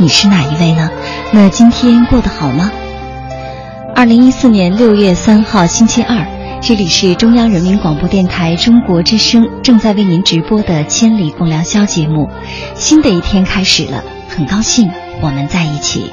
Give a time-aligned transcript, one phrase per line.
[0.00, 0.88] 你是哪一位呢？
[1.32, 2.70] 那今天过得好吗？
[3.96, 6.24] 二零一四年六月三号星期二，
[6.62, 12.30] 这里是中央人民广播电台中国之声正在为您直播的《千里共良宵》节目。
[12.76, 14.88] 新的一天开始了，很高兴
[15.20, 16.12] 我们在一起。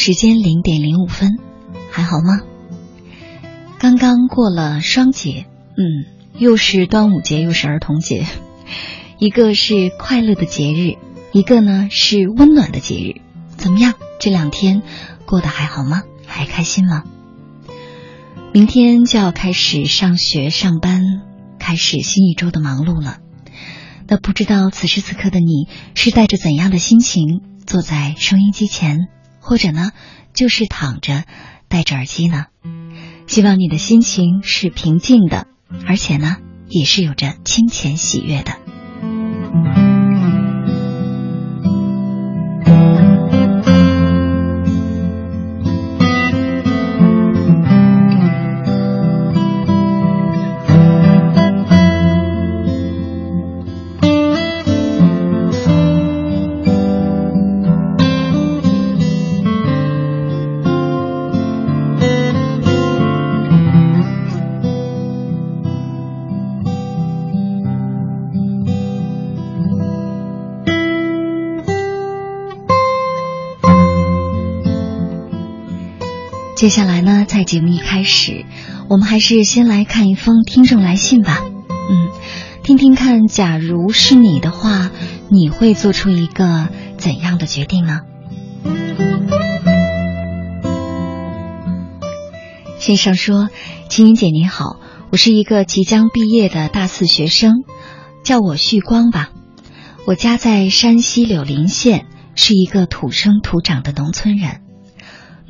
[0.00, 1.36] 时间零点零五分，
[1.90, 2.40] 还好吗？
[3.78, 5.44] 刚刚过了双节，
[5.76, 6.06] 嗯，
[6.38, 8.24] 又是端午节，又是儿童节，
[9.20, 10.96] 一个是快乐的节日，
[11.32, 13.20] 一个呢是温暖的节日。
[13.58, 13.92] 怎么样？
[14.18, 14.80] 这两天
[15.26, 16.02] 过得还好吗？
[16.26, 17.04] 还开心吗？
[18.54, 21.02] 明天就要开始上学、上班，
[21.58, 23.18] 开始新一周的忙碌了。
[24.08, 29.08] 那不知道此时此刻的你是带着怎样的心情坐在收音机前？
[29.50, 29.90] 或者呢，
[30.32, 31.24] 就是躺着，
[31.66, 32.46] 戴着耳机呢。
[33.26, 35.48] 希望你的心情是平静的，
[35.88, 36.36] 而且呢，
[36.68, 39.89] 也是有着清浅喜悦的。
[76.70, 78.46] 接下来呢，在节目一开始，
[78.88, 81.40] 我们还是先来看一封听众来信吧。
[81.42, 82.08] 嗯，
[82.62, 84.92] 听听看，假如是你的话，
[85.28, 88.02] 你会做出一个怎样的决定呢？
[92.78, 93.48] 先生说
[93.90, 94.76] ：“青云姐你好，
[95.10, 97.64] 我是一个即将毕业的大四学生，
[98.22, 99.30] 叫我旭光吧。
[100.06, 102.06] 我家在山西柳林县，
[102.36, 104.60] 是一个土生土长的农村人。”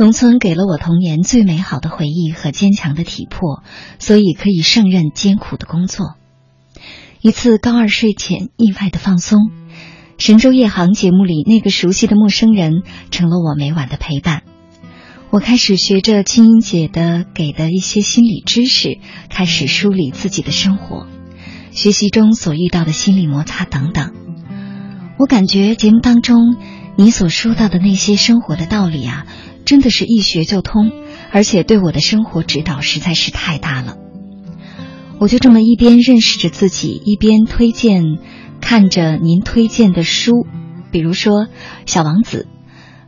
[0.00, 3.62] 农村给了我童年最美好的回忆和坚强的体魄，
[3.98, 6.16] 所以可以胜任艰苦的工作。
[7.20, 9.50] 一次高二睡前意外的放松，
[10.16, 14.42] 神州夜航节目里那个熟悉的陌生人，成了我每晚的陪伴。
[15.28, 18.98] 我开始学着青音姐的给的一些心理知识，
[19.28, 21.08] 开始梳理自己的生活，
[21.72, 24.14] 学习中所遇到的心理摩擦等等。
[25.18, 26.56] 我感觉节目当中
[26.96, 29.26] 你所说到的那些生活的道理啊，
[29.70, 30.90] 真的是一学就通，
[31.30, 33.98] 而且对我的生活指导实在是太大了。
[35.20, 38.02] 我就这么一边认识着自己，一边推荐
[38.60, 40.44] 看着您推荐的书，
[40.90, 41.44] 比如说
[41.86, 42.48] 《小王子》。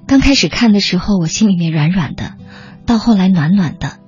[0.06, 2.34] 刚开始看的时候，我心里面软软的，
[2.86, 3.98] 到后来暖暖的，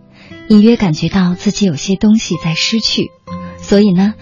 [0.49, 3.09] 隐约感觉到自己有些东西在失去，
[3.59, 4.15] 所以呢，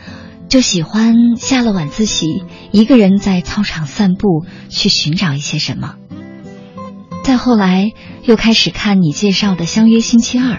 [0.49, 5.96] 就喜欢下了晚自习，一个人在操场散步，去寻找一些什么。
[7.22, 7.92] 再后来
[8.24, 10.56] 又开始看你介绍的《相约星期二》。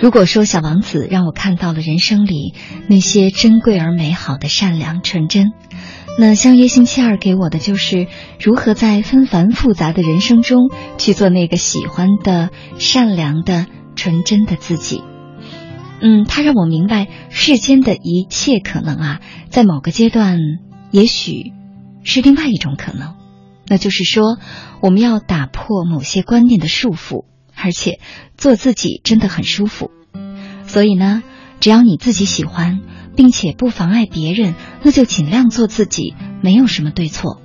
[0.00, 2.54] 如果说《小王子》让我看到了人生里
[2.88, 5.52] 那些珍贵而美好的善良纯真，
[6.18, 8.08] 那《相约星期二》给我的就是
[8.40, 15.02] 如何在纷繁复杂的人生中去做那个喜欢的、善良的、纯真的自己。
[16.02, 20.38] 嗯，它让我明白世间的一切可能啊，在某个阶段，
[20.90, 21.52] 也许
[22.02, 23.14] 是另外一种可能，
[23.68, 24.38] 那就是说，
[24.80, 27.24] 我们要打破某些观念的束缚。
[27.58, 28.00] 而且
[28.36, 29.90] 做自己真的很舒服，
[30.66, 31.22] 所以呢，
[31.58, 32.80] 只要你自己喜欢，
[33.16, 37.40] 并且不妨碍别人，那就尽量做自己，没有什么对错。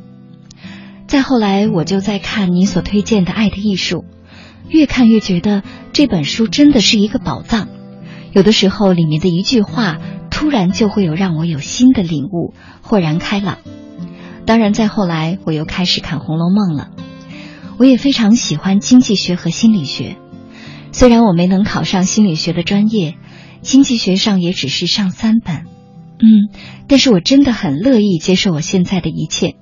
[1.08, 4.00] 再后来，我就在看你所推荐的《爱的艺术》，
[4.68, 5.64] 越看越觉得
[5.94, 7.70] 这本书真的是一个宝藏。
[8.34, 9.98] 有的时候，里面的一句话，
[10.30, 13.60] 突然就会有让我有新的领悟，豁然开朗。
[14.46, 16.90] 当然，再后来，我又开始看《红楼梦》了。
[17.78, 20.18] 我也非常喜欢经济学和心理学，
[20.92, 23.16] 虽然我没能考上心理学的专业，
[23.62, 25.66] 经济学上也只是上三本，
[26.20, 26.50] 嗯，
[26.88, 29.56] 但是我真的很乐意接受我现在的一切，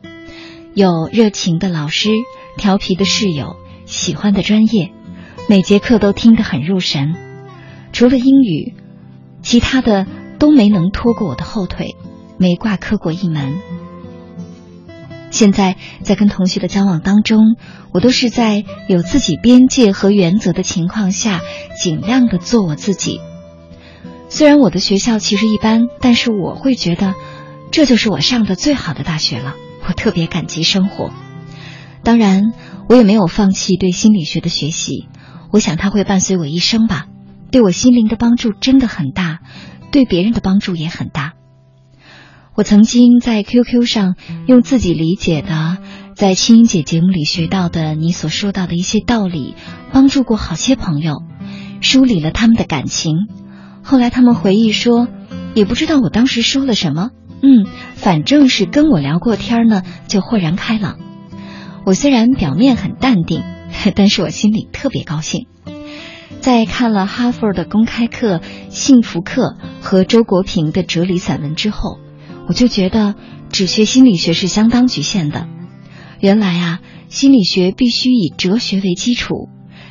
[0.74, 2.10] 有热情的老师，
[2.58, 3.56] 调皮的室友，
[3.86, 4.92] 喜欢的专业，
[5.48, 7.16] 每节课都听得很入神，
[7.94, 8.74] 除了英语，
[9.42, 10.06] 其他的
[10.40, 11.96] 都没能拖过我的后腿，
[12.38, 13.54] 没挂科过一门。
[15.32, 17.56] 现在在跟同学的交往当中，
[17.92, 21.42] 我都是在有自己边界和原则的情况下，
[21.80, 23.22] 尽量的做我自己。
[24.30, 27.16] 虽然我的学校其实一般，但是我会觉得
[27.72, 29.56] 这就是我上的最好的大学了。
[29.88, 31.12] 我特别感激生活。
[32.04, 32.54] 当然，
[32.88, 35.08] 我也没有放弃对心理学的学习。
[35.52, 37.08] 我想它会伴随我一生吧，
[37.52, 39.40] 对我心灵的帮助真的很大，
[39.92, 41.34] 对别人的帮助也很大。
[42.60, 44.16] 我曾经在 QQ 上
[44.46, 45.78] 用自己理解的，
[46.14, 49.56] 在青音姐节目里学到的你所说到的一些道理，
[49.94, 51.24] 帮助过好些朋友，
[51.80, 53.14] 梳理了他们的感情。
[53.82, 55.08] 后来他们回忆说，
[55.56, 57.12] 也不知道我当时说了什么，
[57.42, 57.66] 嗯，
[57.96, 61.00] 反正是跟我聊过天呢，就豁然开朗。
[61.86, 63.42] 我虽然表面很淡定，
[63.96, 65.48] 但是我心里特别高兴。
[66.42, 72.00] 在看了哈佛的公开课、幸福课和周国平的哲理散文之后。
[72.50, 73.14] 我就觉得
[73.52, 75.48] 只学心理学是相当局限的。
[76.20, 79.50] 原来啊，心理学必须以哲学为基础，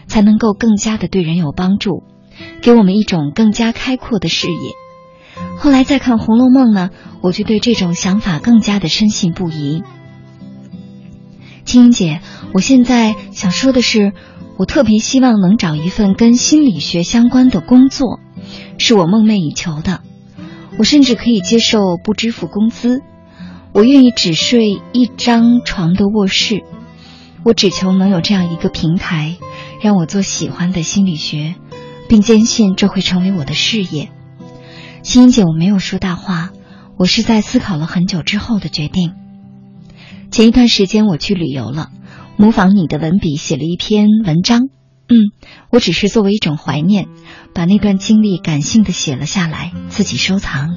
[0.09, 2.03] 才能够更加的对人有帮助，
[2.61, 4.73] 给我们一种更加开阔的视野。
[5.57, 6.91] 后来再看《红楼梦》呢，
[7.23, 9.85] 我就对这种想法更加的深信不疑。
[11.65, 12.21] 青音姐，
[12.53, 14.13] 我现在想说的是，
[14.59, 18.19] 我特别希望能找一份跟心理学相关的工作，
[18.79, 20.01] 是我梦寐以求的。
[20.79, 23.03] 我甚至可以接受不支付工资，
[23.73, 26.63] 我愿意只睡一张床的卧室，
[27.45, 29.37] 我只求能有这样一个平台，
[29.83, 31.57] 让我做喜欢的心理学，
[32.09, 34.11] 并坚信这会成为我的事业。
[35.03, 36.51] 欣欣姐，我没有说大话，
[36.97, 39.15] 我是在思考了很久之后的决定。
[40.31, 41.91] 前一段时间我去旅游了，
[42.37, 44.69] 模仿你的文笔写了一篇文章。
[45.11, 45.33] 嗯，
[45.71, 47.09] 我只是作为一种怀念，
[47.55, 50.77] 把那段经历感性的写了下来，自己收藏，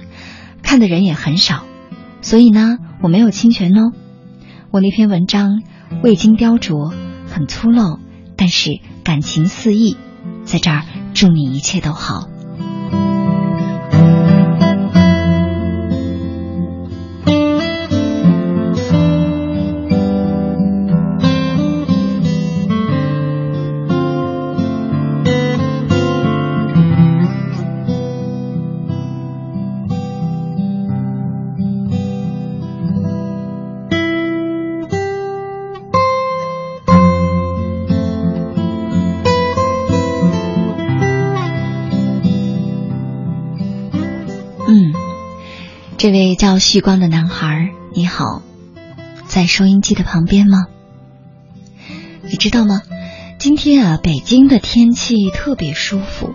[0.64, 1.66] 看的人也很少，
[2.22, 3.92] 所以呢，我没有侵权哦。
[4.72, 5.62] 我那篇文章
[6.02, 6.94] 未经雕琢，
[7.28, 8.00] 很粗陋，
[8.38, 9.98] 但是感情四溢，
[10.46, 12.30] 在这儿祝你一切都好。
[46.02, 48.42] 这位叫旭光的男孩，你好。
[49.28, 50.66] 在收音机的旁边吗？
[52.24, 52.82] 你知道吗？
[53.38, 56.34] 今天啊，北京的天气特别舒服。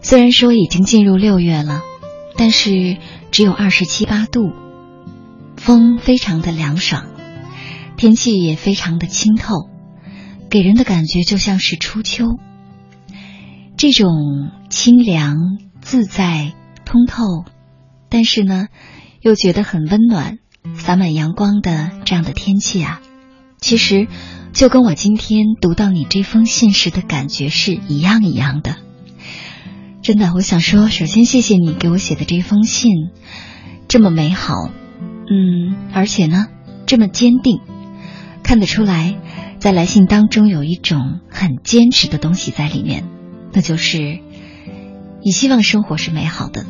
[0.00, 1.82] 虽然说已经进入六月了，
[2.38, 2.96] 但是
[3.30, 4.54] 只有二十七八度，
[5.58, 7.04] 风非常的凉爽，
[7.98, 9.68] 天气也非常的清透，
[10.48, 12.38] 给人的感觉就像是初秋。
[13.76, 14.08] 这种
[14.70, 15.36] 清凉
[15.82, 16.54] 自在、
[16.86, 17.44] 通透，
[18.08, 18.68] 但是呢，
[19.20, 20.38] 又觉得很温暖、
[20.74, 23.00] 洒满阳光的这样的天气啊，
[23.60, 24.06] 其实
[24.52, 28.76] 就跟我今天读到你这封信时的感觉是一样一样的。
[30.02, 32.92] 真的，我想说，首先谢谢你给我写的这封信，
[33.88, 34.54] 这么美好，
[35.28, 36.46] 嗯，而且呢，
[36.86, 37.60] 这么坚定，
[38.42, 39.18] 看得出来，
[39.58, 43.04] 在来信当中有一种很坚持的东西在里面，
[43.52, 44.20] 那就是
[45.22, 46.64] 你希望生活是美好的，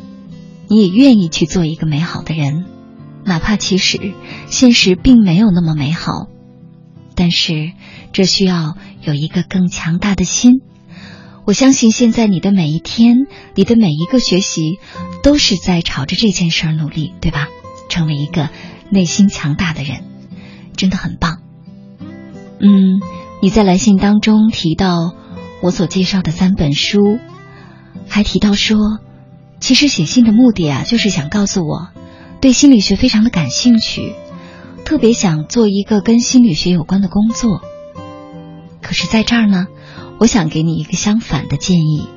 [0.69, 2.65] 你也愿意去做一个美好的人，
[3.25, 4.13] 哪怕其实
[4.47, 6.27] 现实并没有那么美好，
[7.15, 7.71] 但是
[8.13, 10.61] 这需要有一个更强大的心。
[11.45, 14.77] 我相信现在你的每一天，你的每一个学习，
[15.23, 17.47] 都是在朝着这件事儿努力，对吧？
[17.89, 18.49] 成为一个
[18.91, 20.03] 内心强大的人，
[20.77, 21.39] 真的很棒。
[22.59, 23.01] 嗯，
[23.41, 25.15] 你在来信当中提到
[25.63, 27.17] 我所介绍的三本书，
[28.07, 28.77] 还提到说，
[29.59, 31.89] 其实写信的目的啊，就是想告诉我，
[32.41, 34.15] 对心理学非常的感兴趣，
[34.85, 37.61] 特别想做一个跟心理学有关的工作。
[38.81, 39.67] 可是，在这儿呢。
[40.21, 42.09] 我想给你一个相反的建议，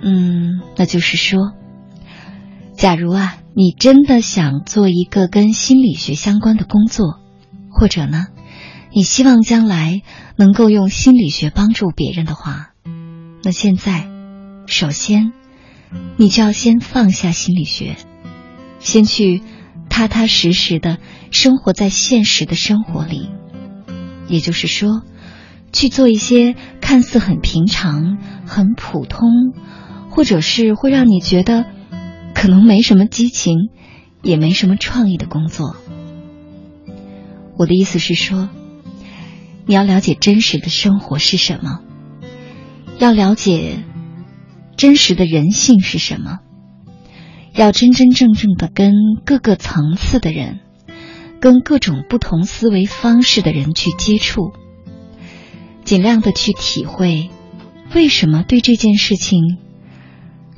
[0.00, 1.52] 嗯，那就是说，
[2.72, 7.20] 假如啊，你真的想做一个跟心理学相关的工作，
[7.70, 8.28] 或者呢，
[8.94, 10.00] 你希望将来
[10.36, 12.70] 能够用心理学帮助别人的话，
[13.44, 14.08] 那现在，
[14.66, 15.34] 首先，
[16.16, 17.96] 你就要先放下心理学，
[18.78, 19.42] 先去
[19.88, 20.98] 踏踏实实的
[21.30, 23.30] 生活在现实的生活里，
[24.28, 25.02] 也就是说。
[25.72, 29.30] 去做一些看似很平常、很普通，
[30.10, 31.64] 或者是会让你觉得
[32.34, 33.70] 可能没什么激情、
[34.20, 35.76] 也没什么创意的工作。
[37.56, 38.48] 我的意思是说，
[39.64, 41.78] 你要了解真实的生活是什么，
[42.98, 43.84] 要了解
[44.80, 46.38] 真实的人性是什么，
[47.54, 48.94] 要真真正正的跟
[49.26, 50.60] 各个层次的人、
[51.38, 54.52] 跟各种不同思维方式的人去接触。
[55.84, 57.28] 尽量的去体会，
[57.94, 59.58] 为什么对这件事情，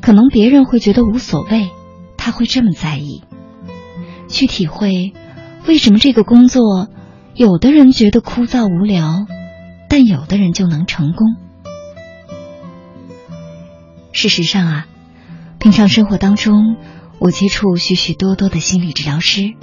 [0.00, 1.70] 可能别人会觉得无所谓，
[2.16, 3.24] 他会这么在意。
[4.28, 5.14] 去体会，
[5.66, 6.86] 为什么这个工作，
[7.34, 9.26] 有的人觉得枯燥无聊，
[9.88, 11.41] 但有的人就能成功。
[14.12, 14.86] 事实上啊，
[15.58, 16.76] 平常生活当中，
[17.18, 19.54] 我接触许许多多的心理治疗师，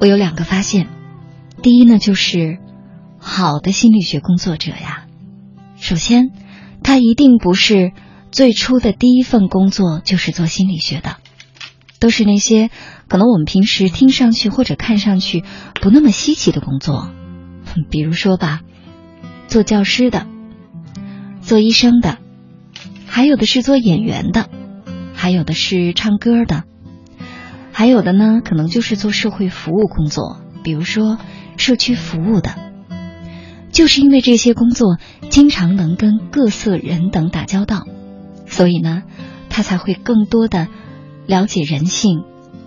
[0.00, 0.88] 我有两个发现。
[1.62, 2.58] 第一呢，就是。
[3.22, 5.04] 好的心理学工作者呀，
[5.78, 6.30] 首先，
[6.82, 7.92] 他一定不是
[8.32, 11.18] 最初的第一份工作就是做心理学的，
[11.98, 12.70] 都是那些
[13.08, 15.44] 可能我们平时听上去或者看上去
[15.82, 17.10] 不那么稀奇的工作，
[17.92, 18.62] 比如说吧，
[19.48, 20.26] 做教师的，
[21.42, 22.16] 做医生的，
[23.12, 24.48] 还有的是做演员的，
[25.14, 26.62] 还有的是唱歌的，
[27.72, 31.18] 还有的呢，可能就是做社会服务工作，比如说
[31.56, 32.54] 社区服务的。
[33.72, 34.98] 就是因为这些工作
[35.28, 37.84] 经常能跟各色人等打交道，
[38.46, 39.02] 所以呢，
[39.48, 40.68] 他才会更多的
[41.26, 42.22] 了解人性，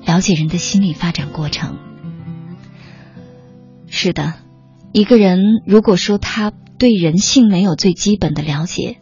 [0.06, 1.78] 了解人的心理发展过程。
[3.88, 4.34] 是的，
[4.92, 8.98] 一个人如果说他对人性没有最基本的了解，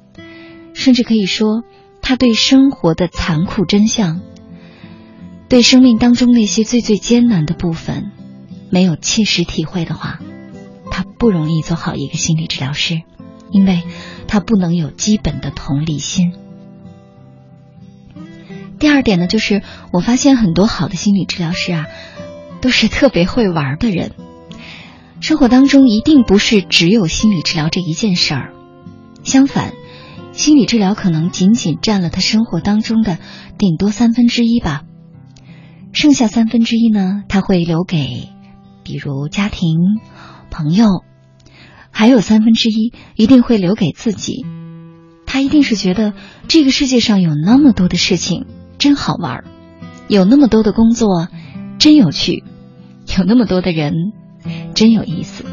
[0.73, 1.63] 甚至可以说
[2.01, 4.21] 他对生活的残酷真相，
[5.49, 8.11] 对生命当中那些最最艰难的部分
[8.69, 10.19] 没有切实体会的话。
[10.89, 13.01] 他不容易做好一个心理治疗师，
[13.49, 13.83] 因为
[14.27, 16.33] 他不能有基本的同理心。
[18.77, 19.61] 第二点呢，就是
[19.93, 21.85] 我发现很多好的心理治疗师啊，
[22.59, 24.11] 都是特别会玩的人。
[25.21, 28.53] 生活当中一定不是只有心理治疗这一件事儿，
[29.23, 29.73] 相反，
[30.31, 33.17] 心理治疗可能仅仅占了他生活当中的
[33.57, 34.83] 顶多三分之一吧，
[35.93, 38.29] 剩下三分之一呢，他会留给，
[38.83, 39.77] 比如家庭。
[40.53, 41.05] 朋友，
[41.91, 44.45] 还有三分之一一定会留给自己。
[45.25, 46.13] 他一定是觉得
[46.49, 48.47] 这个世界上有那么多的事情
[48.77, 49.45] 真好玩，
[50.09, 51.29] 有那么多的工作
[51.79, 52.43] 真有趣，
[53.17, 53.93] 有那么多的人
[54.75, 55.45] 真有意思。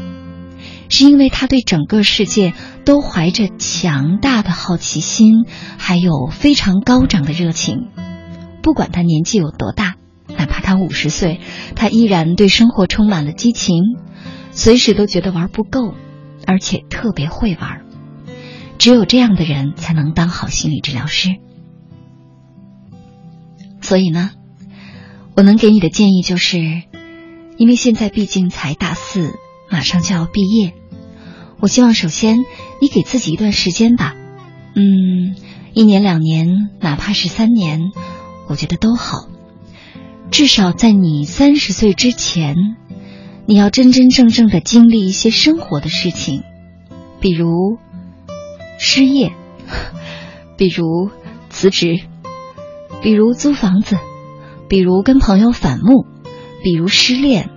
[0.89, 2.53] 是因为他对整个世界
[2.83, 5.45] 都怀着强大的好奇心，
[5.77, 7.87] 还有非常高涨的热情。
[8.61, 9.95] 不管他年纪有多大，
[10.35, 11.39] 哪怕他五十岁，
[11.75, 13.83] 他依然对生活充满了激情，
[14.51, 15.93] 随时都觉得玩不够，
[16.45, 17.85] 而且特别会玩。
[18.77, 21.29] 只有这样的人才能当好心理治疗师。
[23.81, 24.31] 所以呢，
[25.35, 26.57] 我能给你的建议就是，
[27.57, 29.33] 因为现在毕竟才大四，
[29.69, 30.73] 马上就要毕业，
[31.61, 32.37] 我希望首先
[32.81, 34.15] 你给自己一段时间吧，
[34.75, 35.35] 嗯，
[35.73, 37.91] 一年两年，哪怕是三年，
[38.47, 39.27] 我觉得都好。
[40.31, 42.55] 至少在你三十岁之前，
[43.45, 46.43] 你要真真正正的经历一些生活的事情，
[47.19, 47.77] 比如
[48.77, 49.33] 失业，
[50.55, 51.09] 比如
[51.49, 51.99] 辞职，
[53.01, 53.97] 比如租房子，
[54.69, 56.05] 比如跟朋友反目，
[56.63, 57.49] 比如失恋，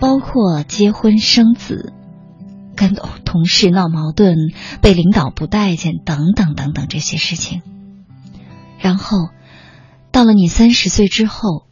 [0.00, 1.92] 包括结婚生子，
[2.78, 2.94] 跟
[3.24, 4.36] 同事闹矛盾，
[4.80, 7.60] 被领导不待见，等等等等这些事情。
[8.78, 9.30] 然后
[10.12, 11.66] 到了你三十岁之后。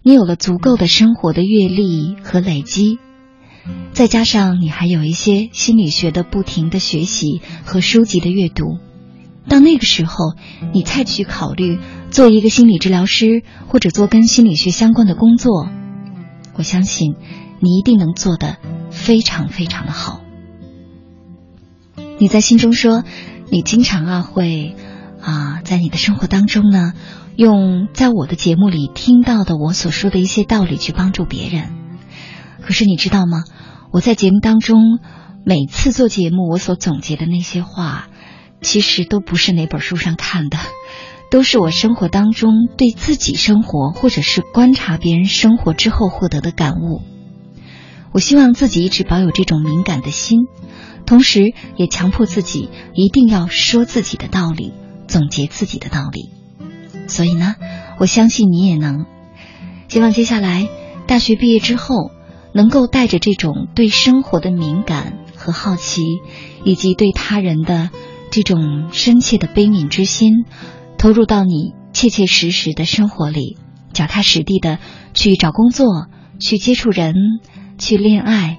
[0.00, 2.98] 你有了足够的生活的阅历和累积，
[3.92, 8.78] 再加上你还有一些心理学的不停的学习和书籍的阅读，
[9.50, 10.32] 到那个时候，
[10.72, 11.78] 你再去考虑
[12.10, 15.68] 做一个心理治疗师或者做跟心理学相关的工作，
[16.54, 17.16] 我相信
[17.60, 18.56] 你一定能做得
[18.90, 20.20] 非常非常的好。
[22.18, 23.04] 你在心中说，
[23.50, 24.74] 你经常啊会
[25.20, 26.92] 啊在你的生活当中呢。
[27.36, 31.70] 用在我的节目里听到的我所说的一些道理去帮助别人，
[32.60, 33.44] 可是你知道吗？
[33.92, 34.98] 我在节目当中
[35.46, 38.08] 每次做节目，我所总结的那些话，
[38.60, 40.58] 其实都不是哪本书上看的，
[41.30, 47.02] 都是我生活当中对自己生活或者是观察别人生活之后获得的感悟。
[48.10, 50.48] 我希望自己一直保有这种敏感的心，
[51.08, 54.74] 同时也强迫自己一定要说自己的道理，
[55.06, 56.28] 总结自己的道理。
[57.06, 57.54] 所以呢，
[57.98, 59.06] 我相信你也能。
[59.88, 60.68] 希望接下来
[61.06, 62.10] 大学毕业之后，
[62.52, 66.02] 能够带着这种对生活的敏感和好奇，
[66.62, 67.88] 以及对他人的
[68.30, 70.44] 这种深切的悲悯之心，
[70.98, 73.56] 投入到你切切实实的生活里，
[73.94, 74.78] 脚踏实地的
[75.14, 75.86] 去找工作，
[76.38, 77.14] 去接触人，
[77.78, 78.58] 去恋爱，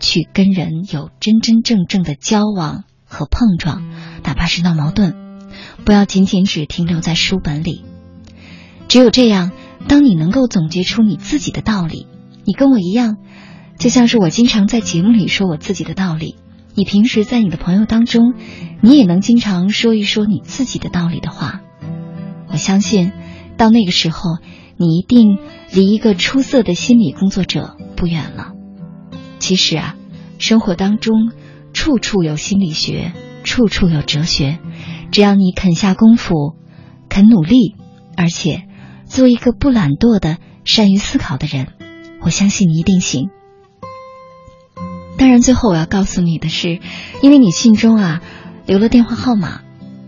[0.00, 3.82] 去跟人有真真正正的交往和碰撞，
[4.24, 5.14] 哪怕是闹矛盾，
[5.84, 7.84] 不要仅仅只停留在书本里。
[8.88, 9.52] 只有这样，
[9.86, 12.06] 当你能够总结出你自己的道理，
[12.44, 13.16] 你跟我一样，
[13.78, 16.36] 就像是我经常在节目里说我自己的道理，
[16.74, 18.34] 你平时在你的朋友当中，
[18.80, 21.60] 你也能经常说一说你自己的道理的话，
[22.50, 23.12] 我相信，
[23.56, 24.38] 到那个时候，
[24.76, 25.38] 你一定
[25.72, 28.52] 离一个出色的心理工作者不远了。
[29.38, 29.96] 其实啊，
[30.38, 31.32] 生活当中
[31.72, 33.12] 处处有心理学，
[33.44, 34.58] 处处有哲学，
[35.10, 36.54] 只要你肯下功夫，
[37.08, 37.74] 肯努力，
[38.16, 38.64] 而且。
[39.10, 41.68] 做一个不懒惰的、善于思考的人，
[42.20, 43.30] 我相信你一定行。
[45.16, 46.78] 当然，最后我要告诉你的是，
[47.22, 48.20] 因为你信中啊
[48.66, 49.62] 留了电话号码，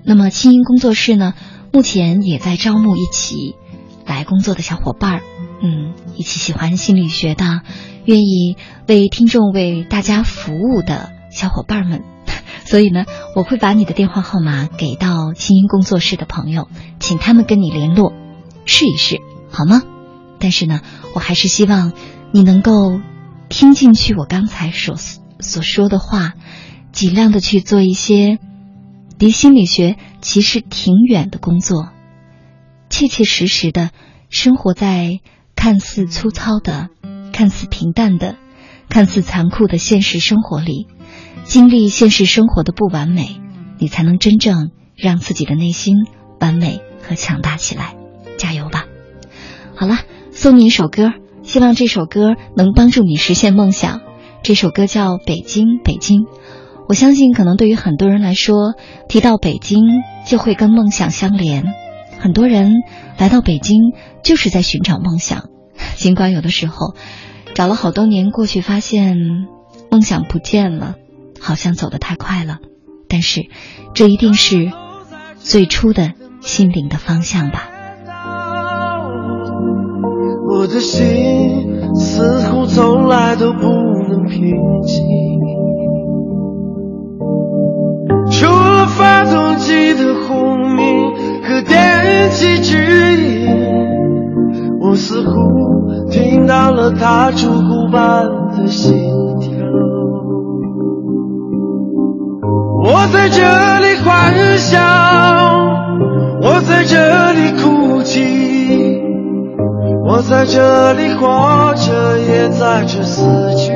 [0.05, 1.33] 那么清音工作室呢，
[1.73, 3.57] 目前也在招募一起
[4.05, 5.23] 来工作的小伙伴儿，
[5.63, 7.63] 嗯，一起喜欢心理学的，
[8.05, 12.05] 愿意为听众、为大家服务的小伙伴们。
[12.65, 18.13] 所以呢，我会把你的电话号码给到清音工作室的朋友，请他们跟你联络。
[18.65, 19.19] 试一试
[19.51, 19.83] 好吗？
[20.39, 20.81] 但是呢，
[21.15, 21.93] 我还是希望
[22.33, 23.01] 你能够
[23.49, 26.35] 听进去我刚才所所说的话，
[26.93, 28.39] 尽量的去做一些
[29.19, 31.89] 离心理学其实挺远的工作，
[32.89, 33.91] 切切实实的
[34.29, 35.19] 生活在
[35.57, 36.89] 看似粗糙的、
[37.41, 38.37] 看似平淡的、
[38.91, 40.89] 看似残酷的现实生活里，
[41.45, 43.41] 经历现实生活的不完美，
[43.79, 45.97] 你才能真正让自己的内心
[46.39, 47.95] 完美和强大起来。
[48.37, 48.85] 加油吧！
[49.75, 50.01] 好了，
[50.33, 54.03] 送你一首歌，希望这首歌能帮助你实现梦想。
[54.43, 56.25] 这首歌叫《北京，北京》。
[56.89, 58.75] 我相信，可能对于很多人来说，
[59.09, 59.81] 提到北京
[60.27, 61.65] 就会跟梦想相连。
[62.19, 62.75] 很多人
[63.17, 63.81] 来到北京
[64.23, 65.49] 就是在寻找梦想，
[65.97, 66.95] 尽管有的时候
[67.55, 69.17] 找了好多年过去，发现
[69.91, 70.95] 梦想不见了，
[71.41, 72.59] 好像走得太快了。
[73.09, 73.43] 但是，
[73.93, 74.71] 这一定是
[75.37, 77.69] 最初的心灵的方向吧。
[80.49, 83.67] 我的心似乎从来都不
[84.09, 84.41] 能平
[84.83, 85.05] 静，
[88.31, 92.77] 除了发动机的轰鸣和电气指
[93.17, 93.47] 引，
[94.83, 98.25] 我似乎听到了它烛鼓般
[98.57, 98.97] 的心
[99.39, 99.51] 跳。
[102.83, 103.43] 我在这
[103.81, 104.81] 里欢笑，
[106.41, 109.01] 我在这里哭泣。
[110.07, 113.23] 我在这里活着，也在这死
[113.57, 113.73] 去。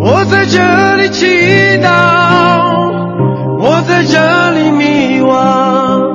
[0.00, 1.26] 我在这里祈
[1.82, 1.88] 祷，
[3.58, 6.05] 我在这里迷惘，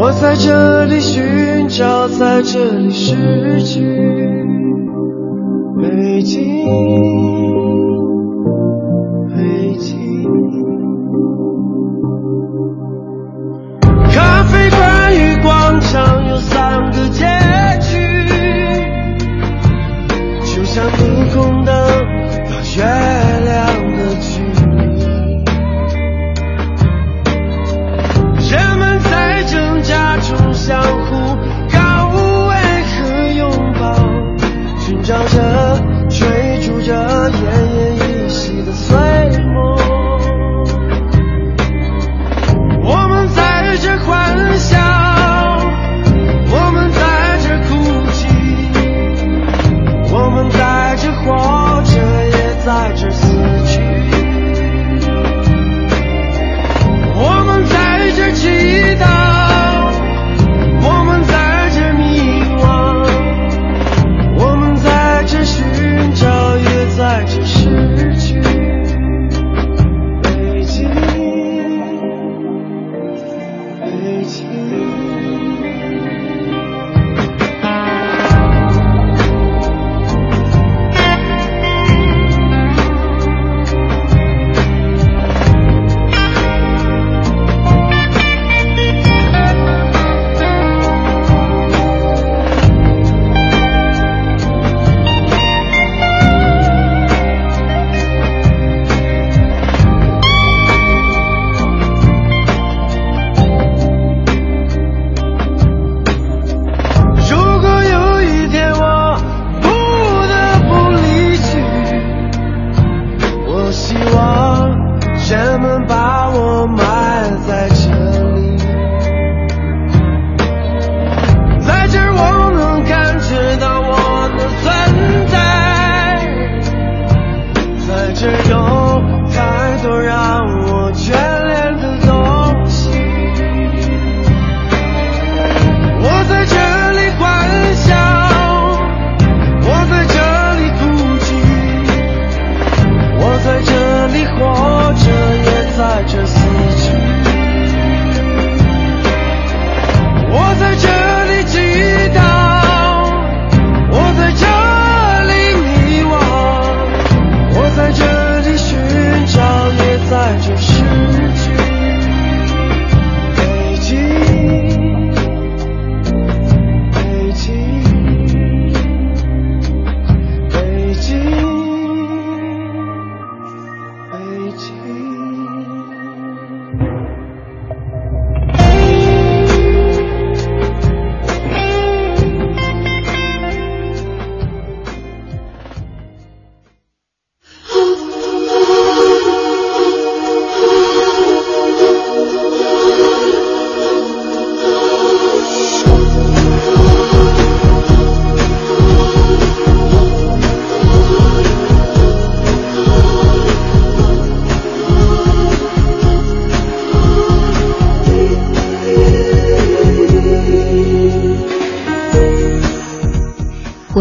[0.00, 3.80] 我在这里寻找在这里失去。
[5.76, 6.64] 北京
[9.28, 10.22] 北京
[14.12, 17.26] 咖啡馆与广场有三个街
[17.80, 17.98] 区
[20.44, 21.74] 就像霓虹灯
[22.48, 23.07] 到远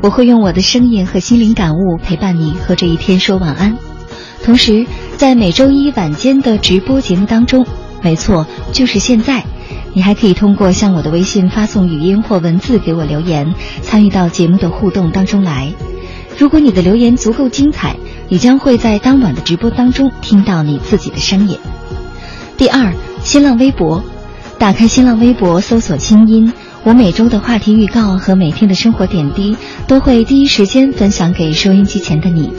[0.00, 3.76] 我会用我的声音和心灵感悟陪伴你和这一天说晚安。
[4.44, 7.66] 同时，在每周一晚间的直播节目当中，
[8.00, 9.44] 没错，就是现在，
[9.92, 15.72] 你还可以通过向我的微信发送语音或文字给我留言，参与到节目的互动当中来。
[16.38, 17.96] 如果你的留言足够精彩，
[18.28, 21.58] 你将会在当晚的直播当中听到你自己的声音。
[22.56, 22.92] 第二，
[23.24, 24.04] 新浪微博。
[24.58, 26.52] 打开新浪微博，搜索“清音”，
[26.84, 32.52] 我每周的话题预告和每天的生活点滴都会第一时间分享给收音机前的你。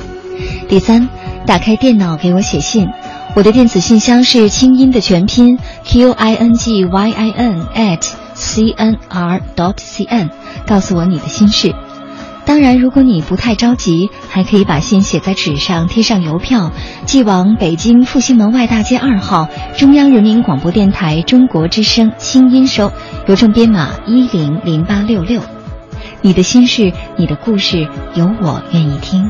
[0.68, 1.10] 第三，
[1.46, 2.88] 打开电脑给我写信，
[3.36, 10.30] 我的电子信箱是清音的全拼 q i n g y i n at c n r dot c n，
[10.68, 11.74] 告诉我你的心事。
[12.46, 16.72] 当然，如果你不太着急，还可以把信写在纸上，贴上邮票，
[17.06, 19.48] 寄往北京复兴门外大街二号
[19.78, 22.92] 中央人民广播电台中国之声新音收，
[23.28, 25.42] 邮政编码一零零八六六。
[26.22, 29.30] 你的心事，你的故事，有我愿意听。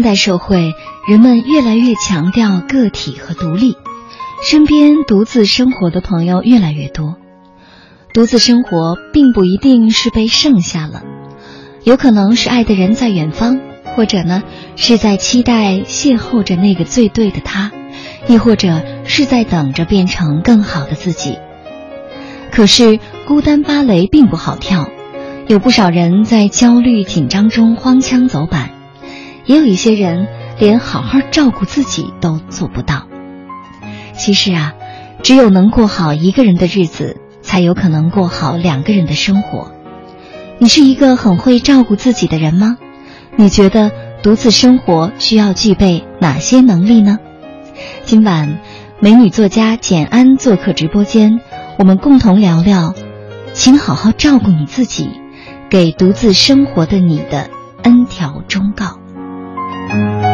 [0.00, 0.72] 现代社会，
[1.06, 3.76] 人们越来越强调个体和独立，
[4.42, 7.16] 身边独自生活的朋友越来越多。
[8.14, 11.02] 独自生活并不一定是被剩下了，
[11.84, 13.60] 有可能是爱的人在远方，
[13.94, 14.42] 或者呢
[14.74, 17.70] 是在期待邂逅着那个最对的他，
[18.26, 21.36] 亦或者是在等着变成更好的自己。
[22.50, 24.88] 可是孤单芭蕾并不好跳，
[25.46, 28.79] 有不少人在焦虑紧张中荒腔走板。
[29.46, 33.06] 也有一些人连好好照顾自己都做不到。
[34.16, 34.74] 其实啊，
[35.22, 39.72] 只有能过好一个人的日子，才有可能过好两个人的生活。
[40.58, 42.76] 你是一个很会照顾自己的人吗？
[43.36, 43.90] 你觉得
[44.22, 47.18] 独自生活需要具备哪些能力呢？
[48.04, 48.58] 今晚，
[49.00, 51.40] 美女作家简安做客直播间，
[51.78, 52.94] 我们共同聊聊，
[53.54, 55.08] 请好好照顾你自己，
[55.70, 57.48] 给独自生活的你的
[57.82, 58.99] N 条忠告。
[59.90, 60.29] 北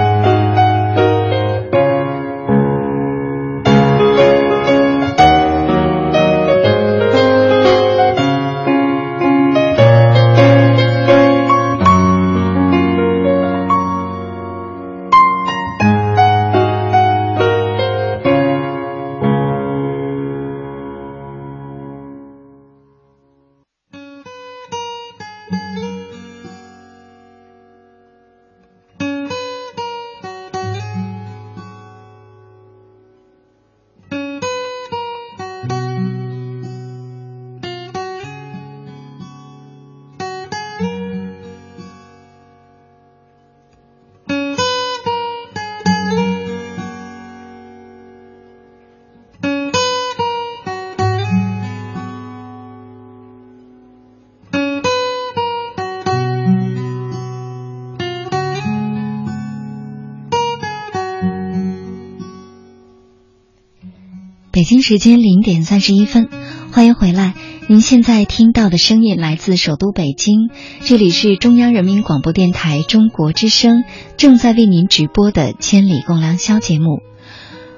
[64.67, 66.29] 北京时间零点三十一分，
[66.73, 67.35] 欢迎回来。
[67.69, 70.51] 您现在听到的声音来自首都北京，
[70.81, 73.85] 这里是中央人民广播电台中国之声
[74.17, 76.99] 正在为您直播的《千里共良宵》节目。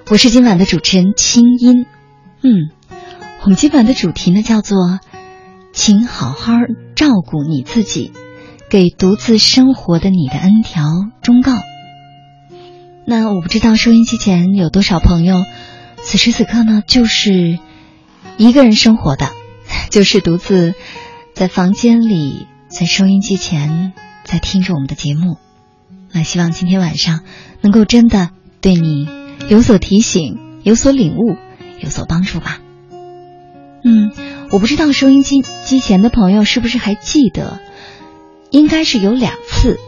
[0.09, 1.85] 我是今晚的主持人清音。
[2.41, 2.71] 嗯，
[3.43, 4.79] 我们今晚的主题呢叫做
[5.75, 6.55] “请好好
[6.95, 8.13] 照顾你自己，
[8.71, 10.87] 给独自生活的你的恩条
[11.21, 11.53] 忠告”。
[13.05, 15.37] 那我不知道收音机前有多少朋友。
[16.09, 17.59] 此时此刻呢，就是
[18.39, 19.29] 一个人生活的，
[19.93, 20.73] 就是独自
[21.35, 23.93] 在房间里，在收音机前，
[24.25, 25.37] 在听着我们的节目。
[26.11, 27.21] 那希望今天晚上
[27.61, 28.31] 能够真的
[28.63, 29.07] 对你
[29.51, 31.37] 有所提醒、有所领悟、
[31.79, 32.59] 有所帮助吧。
[33.85, 34.11] 嗯，
[34.51, 37.61] 我不知道收音机机前的朋友是不是还记得，
[38.51, 39.79] 应该是有两次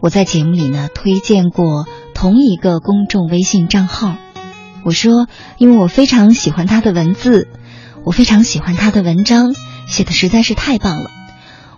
[0.00, 4.18] 我在节目里呢推荐过同一个公众微信账号。
[4.84, 7.48] 我说，因为我非常喜欢他的文字，
[8.04, 9.54] 我非常喜欢他的文章，
[9.86, 11.10] 写的实在是太棒了。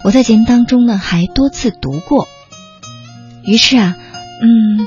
[0.04, 2.28] 我在节目当中呢还多次读过。
[3.44, 3.96] 于是啊，
[4.40, 4.86] 嗯，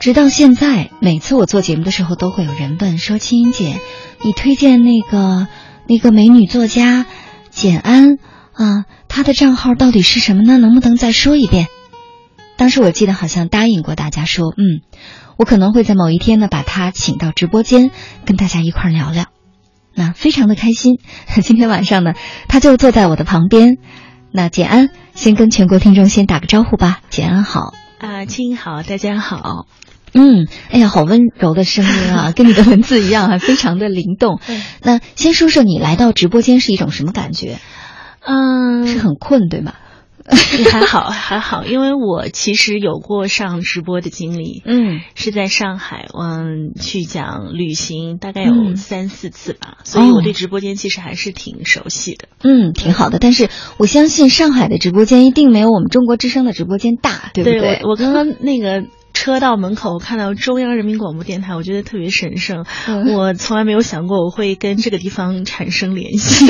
[0.00, 3.80] 直到现在，每次我做节目的时候，都会有人问说：“青音姐，
[4.22, 5.46] 你推荐那个
[5.88, 7.06] 那个美女作家
[7.50, 8.18] 简安
[8.52, 10.58] 啊，她的账号到底是什么呢？
[10.58, 11.68] 能不能再说一遍？”
[12.56, 14.82] 当时我记得好像答应过大家说：“嗯。”
[15.36, 17.90] 我可能会在某一天呢，把他请到直播间，
[18.24, 19.26] 跟大家一块聊聊，
[19.94, 20.98] 那非常的开心。
[21.42, 22.12] 今天晚上呢，
[22.48, 23.78] 他就坐在我的旁边。
[24.32, 27.00] 那简安先跟全国听众先打个招呼吧。
[27.10, 29.66] 简安好啊，亲好，大家好。
[30.12, 34.40] 嗯，哎呀，好温柔的声音啊， 跟你的文字一样，还非常的灵动。
[34.82, 37.58] 那先说说你来到直播间是一种什么感觉？
[38.20, 39.74] 嗯，是很困对吗？
[40.58, 53.18] 也 还好，还好，因为我其实有过上直播的经历，嗯，是在上海，嗯，去讲旅行，大概有三四次吧，所以我对直播间其实还是挺熟悉的，嗯，挺好的。
[53.18, 57.80] 但是我相信上海的直播间一定没有我们中国之声的直播间大，对不对？
[57.82, 58.84] 我我刚刚那个。
[59.24, 62.66] 车到门口，我看到中央人民广播电台，我觉得特别神圣。
[63.16, 66.44] 我从来没有想过我会跟这个地方产生联系。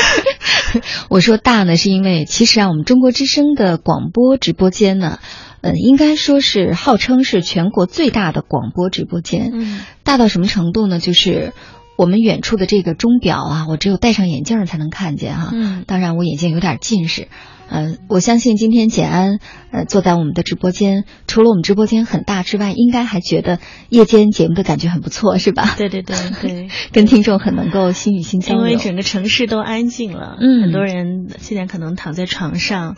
[1.08, 5.20] 我说大呢，是因为其实啊，我们中国之声的广播直播间呢，
[5.62, 9.50] 嗯，应该说是号称是全国最大的广播直播间。
[9.54, 10.98] 嗯，大到什么程度呢？
[10.98, 11.54] 就是
[11.96, 15.48] 我们远处的这个钟表啊，我只有戴上眼镜才能看见哈。
[15.54, 17.28] 嗯，当然我眼睛有点近视。
[17.72, 19.38] 嗯，我相信今天简安
[19.70, 25.76] 呃坐在我们的直播间，除了我们直播间很大之外，应该还觉得夜间节目的感觉很不错，是吧？
[25.78, 28.66] 对对对对， 跟听众很能够心与心交流。
[28.66, 32.96] 因为整个城市都安静了，嗯，很多人现在可能躺在床上，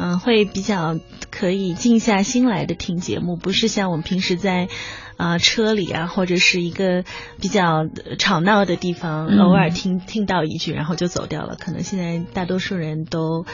[0.00, 0.98] 嗯，会比较
[1.30, 4.66] 可以静下心来的听节目，不是像我们平时在
[5.16, 7.04] 啊车里啊或者是一个
[7.40, 7.86] 比较
[8.18, 11.54] 吵闹的地方，偶尔听听到一句然后就走掉了。
[11.56, 13.46] 可能现在大多数人都。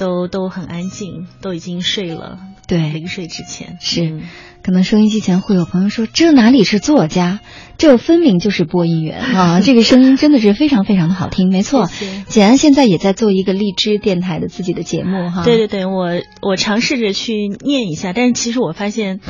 [0.00, 2.38] 都都很安静，都已经睡了。
[2.66, 4.20] 对，临睡之前是，
[4.62, 7.40] 可能收音机前会有朋友说：“这哪里是作家，
[7.76, 11.50] 这分明就是播音员 啊！”这个声音真的是非常非常的好听。
[11.50, 11.90] 没错，
[12.28, 15.44] 简安现在也在做一个荔枝电台的自己的节目哈。
[15.44, 16.08] 对对对，我
[16.40, 19.20] 我尝试着去念一下，但是其实我发现。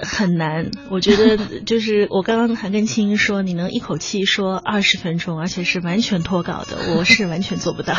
[0.00, 7.94] 很难，我觉得就是我刚刚还跟青说，你能一口气说二十分钟，而且是完全脱稿的， 我是完全做不到。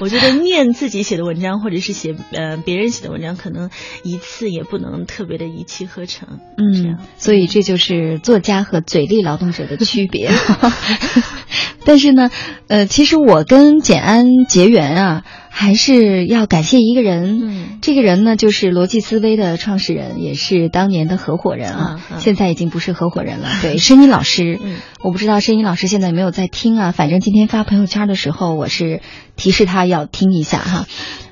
[0.00, 3.70] 我觉得念自己写的文章，或者是写呃别人写的文章，可能
[4.02, 6.40] 一次也不能特别的一气呵成。
[6.56, 10.30] 嗯，所以这就是作家和嘴力劳动者的区别。
[11.86, 12.30] 但是呢，
[12.66, 15.24] 呃，其实我跟简安结缘啊。
[15.56, 23.48] 还是要感谢一个人，嗯，这个人呢就是逻辑思维的创始人，也是当年的合伙人啊，现在已经不是合伙人了。
[23.62, 26.90] 对，声音老师，嗯，我不知道声音老师现在有没有在听啊？
[26.90, 29.00] 反正今天发朋友圈的时候，我是
[29.36, 30.86] 提示他要听一下哈。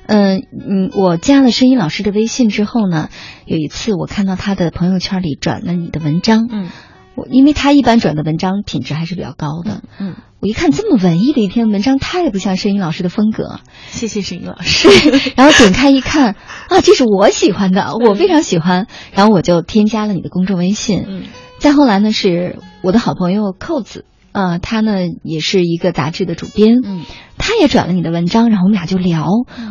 [0.05, 3.09] 嗯嗯，我加了声音老师的微信之后呢，
[3.45, 6.69] 有一次我看到他的朋友圈里转了你的文章，嗯，
[7.15, 10.15] 我因为他一般转的文章品质还是比较高的，嗯。
[10.39, 13.61] 我一看这么文艺的一篇文章，太不像声音老师的风格。
[13.87, 14.89] 谢谢声音老师。
[15.37, 16.35] 然后点开一看，
[16.67, 18.87] 啊，这是我喜欢的，我非常喜欢。
[19.13, 21.05] 然后我就添加了你的公众微信。
[21.07, 21.23] 嗯。
[21.59, 24.03] 再后来呢，是我的好朋友扣子。
[24.33, 24.93] 呃，他呢
[25.23, 27.03] 也是一个杂志的主编，嗯，
[27.37, 29.27] 他也转了你的文章，然后我们俩就聊。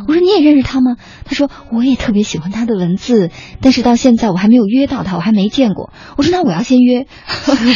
[0.06, 0.96] 我说你也认识他吗？
[1.24, 5.92] 他说我也特别喜欢他的文字，但是到现在我还没有约到他，我还没见过。
[6.16, 7.06] 我说那我要先约，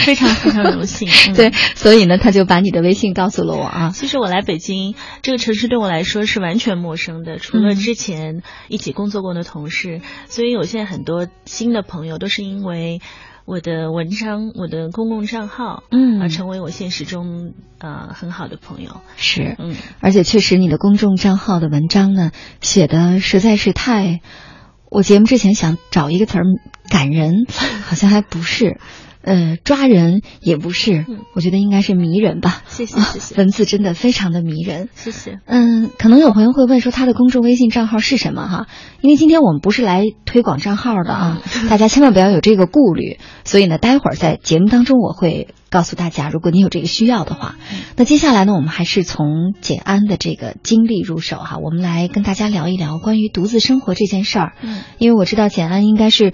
[0.04, 1.08] 非常非常荣幸。
[1.34, 3.90] 对，所以呢，他就把你的微信告诉了我啊。
[3.92, 13.00] 其实我来北京这个城市对我来说是完全陌生的，除了之前一起工作过的同事，所以我现在很多新的朋友都是因为。
[13.46, 24.20] 我的文章，我的公共账号，嗯，而成为我现实中呃很好的朋友，是，嗯，而且确实你的公众账号的文章呢，写的实在是太，
[24.90, 26.42] 我节目之前想找一个词儿
[26.90, 27.46] 感人，
[27.86, 28.80] 好像还不是，
[29.26, 32.62] 呃，抓人也不是，嗯我觉得应该是迷人吧。
[32.68, 34.88] 谢谢谢谢 文字真的非常的迷人。
[34.94, 35.40] 谢谢。
[35.46, 38.66] 嗯，可能有朋友会问说他的公众微信账号是什么哈？
[39.00, 43.18] 因为今天我们不是来推广账号的啊， 大家千万不要有这个顾虑。
[43.44, 47.56] 所以呢，待会儿在节目当中我会告诉大家，如果你有这个需要的话，
[47.96, 54.52] 那接下来呢，我们还是从简安的这个经历入手哈，我们来跟大家聊一聊关于独自生活这件事儿。
[54.62, 56.32] 嗯，因为我知道简安应该是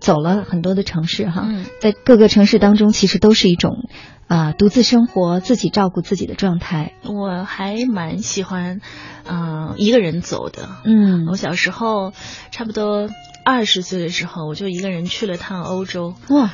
[0.00, 3.88] 走了很多的城市哈，嗯在各个城市当中，其实都是一种
[4.28, 6.92] 啊、独自生活、自己照顾自己的状态。
[7.04, 8.80] 我还蛮喜欢，
[9.24, 10.68] 嗯、一个人走的。
[10.84, 12.12] 嗯我小时候
[12.50, 13.08] 差不多
[13.44, 16.14] 二十岁的时候，我就一个人去了趟欧洲。
[16.28, 16.50] 哇，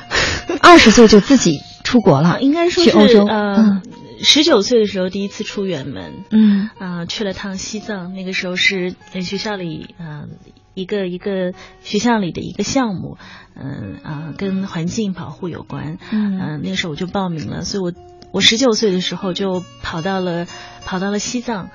[0.61, 3.81] 二十岁就自己出国了， 应该说是去欧洲呃，
[4.21, 8.13] 十九岁的时候第一次出远门，嗯啊、去了趟西藏。
[8.13, 10.27] 那个时候是在学校里呃
[10.73, 13.17] 一个一个学校里的一个项目，
[13.55, 15.97] 嗯啊、跟环境保护有关。
[16.11, 17.93] 嗯嗯、那个时候我就报名了，所以我
[18.31, 20.47] 我十九岁的时候就跑到了
[20.85, 21.69] 跑到了西藏，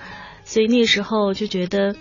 [0.45, 1.95] 所以那个时候就觉得，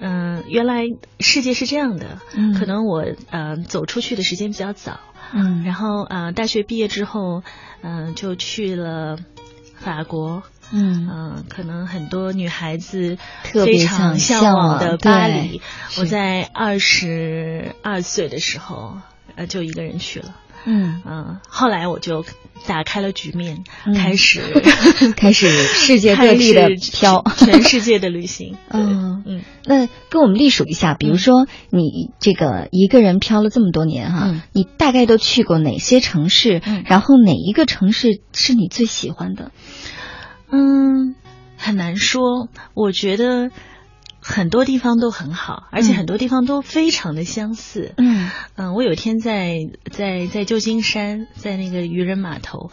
[0.00, 0.84] 嗯、原来
[1.20, 2.18] 世界是这样的。
[2.34, 4.98] 嗯可能我呃走出去的时间比较早，
[5.32, 7.42] 嗯然后呃大学毕业之后，
[7.82, 9.16] 嗯、就去了
[9.76, 10.42] 法国。
[10.72, 15.60] 嗯嗯，可能很多女孩子特别非常想向往的巴黎。
[15.98, 18.98] 我在二十二岁的时候，
[19.36, 20.34] 呃，就一个人去了。
[20.66, 22.22] 嗯，嗯，后来我就
[22.66, 24.42] 打开了局面，嗯开始
[25.16, 28.56] 开始世界各地的 开始飘全世界的旅行。
[28.68, 36.60] 嗯嗯那跟我们隶属一下，比如说你这个一个人飘了这么多年哈，嗯你大概都去过哪些城市？
[36.66, 39.52] 嗯然后哪一个城市是你最喜欢的？
[40.50, 41.14] 嗯，
[41.56, 42.48] 很难说。
[42.74, 43.50] 我觉得
[44.20, 47.94] 很多地方都很好，而且嗯很多地方都非常的相似。
[47.96, 52.70] 嗯嗯，我有一天在在在旧金山，在那个渔人码头，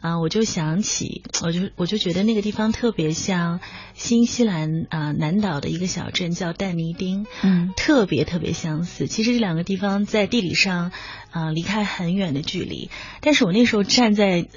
[0.00, 3.60] 啊、我就想起，我就我就觉得那个地方特别像
[3.94, 9.06] 新西兰啊、南岛的一个小镇叫但尼丁，嗯特别特别相似。
[9.06, 10.92] 其实这两个地方在地理上
[11.30, 14.48] 啊、离开很远的距离，但是我那时候站在。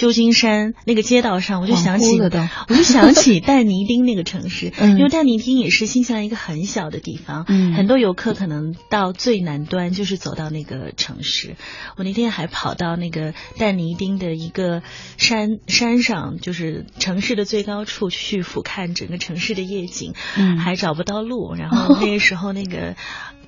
[0.00, 2.18] 旧金山那个街道上，我就想起
[2.68, 11.54] 我就想起但尼丁那个城市， 嗯因为但尼丁也是新西兰一个很小的地方，嗯很多游客可能到最南端就是走到那个城市。
[11.96, 14.82] 我那天还跑到那个但尼丁的一个
[15.18, 22.96] 山山上，就是城市的最高处去俯瞰整个城市的夜景，嗯还找不到路，然后那个时候那个。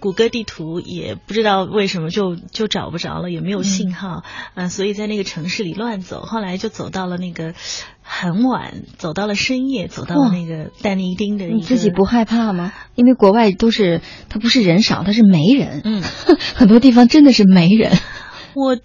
[0.02, 4.24] 谷歌地图也不知道为什么就就找不着了，也没有信号，
[4.56, 6.22] 嗯、所以在那个城市里乱走。
[6.22, 7.54] 后来就走到了那个
[8.02, 11.46] 很晚，走到了深夜，走到了那个丹尼丁的。
[11.46, 12.72] 你自己不害怕吗？
[12.96, 15.82] 因为国外都是，它不是人少，它是没人。
[15.84, 16.02] 嗯，
[16.56, 17.92] 很多地方真的是没人。
[18.54, 18.76] 我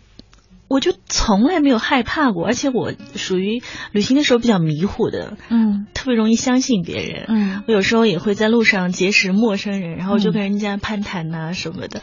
[0.69, 3.61] 我就从来没有害怕过，而且我属于
[3.91, 7.25] 旅行的时候比较迷糊的，嗯特别容易相信别人。
[7.27, 12.01] 嗯我有时候也会在路上结识陌生人，然后就跟人家攀谈呐、什么的，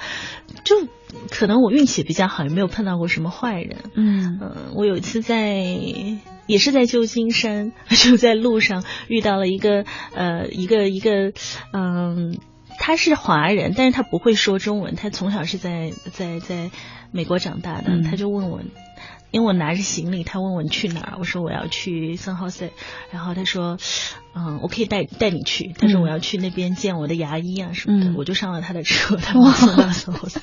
[0.64, 0.76] 就
[1.30, 3.76] 可能我运气比较好，也没有碰到过什么坏人。
[3.94, 5.62] 嗯嗯，我有一次在
[6.46, 9.84] 也是在旧金山， 就在路上遇到了一个
[10.14, 11.32] 呃一个一个
[11.72, 12.38] 嗯。
[12.76, 14.96] 他是华人，但是他不会说中文。
[14.96, 16.70] 他从小是在在在
[17.14, 18.02] 美国长大的，嗯。
[18.02, 18.60] 他就问我，
[19.30, 22.70] 因为我拿着行李，他问我你去哪儿，我说我要去三号赛，
[23.12, 23.78] 然后他说，
[24.36, 25.72] 嗯，我可以带带你去。
[25.78, 30.40] 他说嗯我要去那边见我的牙医啊什么的，嗯我就上了他的车，他把我送到圣何塞。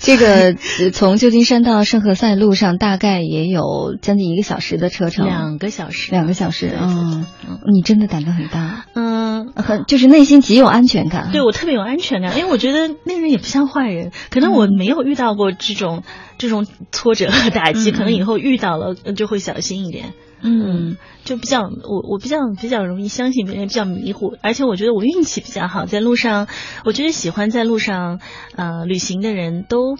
[0.00, 6.72] 这个呃从旧金山到圣何塞路上大概也有将近一个小时的车程，两个小时，两个小时。
[6.80, 11.30] 嗯嗯，你真的胆子很大，嗯，很就是内心极有安全感。
[11.30, 16.02] 对我特别有安全感，因为我觉得那个人也不像坏人，可能我没有遇到过这种
[16.38, 20.14] 这种挫折和打击，嗯可能以后遇到了呃就会小心一点。
[20.40, 26.46] 嗯就比较我我比较比较容易相信别人，比较迷糊，而且我觉得我运气比较好，在路上，
[26.84, 28.20] 我觉得喜欢在路上
[28.54, 29.96] 呃旅行的人都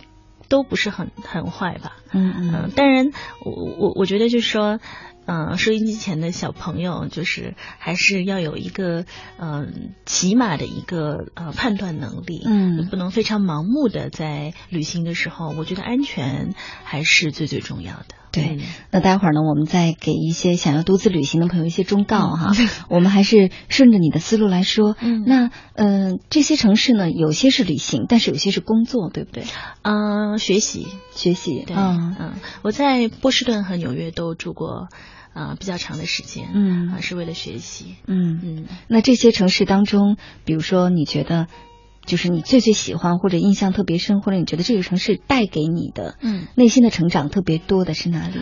[0.49, 1.97] 都不是很很坏吧。
[2.13, 3.11] 嗯嗯、嗯当然，
[3.45, 4.79] 我我我觉得就是说，
[5.27, 9.05] 嗯、收音机前的小朋友，就是还是要有一个
[9.41, 18.15] 嗯、起码的一个呃判断能力，嗯不能非常盲目的在旅行的时候，我觉得安全还是最最重要的。
[18.33, 18.61] 对嗯
[18.91, 22.53] 那待会儿呢，我们再给一些想要独自旅行的朋友一些忠告哈。
[22.91, 24.97] 我们还是顺着你的思路来说。
[25.01, 29.45] 嗯那嗯、呃这些城市呢，有些是旅行，但是有些是工作，对不对？
[29.83, 31.65] 嗯、学习，学习。
[31.67, 34.89] 对，嗯嗯，我在波士顿和纽约都住过，
[35.33, 38.41] 啊、比较长的时间，嗯啊，是为了学习，嗯。
[38.43, 41.47] 嗯那这些城市当中，比如说你觉得
[42.07, 48.41] 就是你最最喜欢或者印象特别深，或者你觉得这个城市带给你的，嗯，内心的成长特别多的是哪里？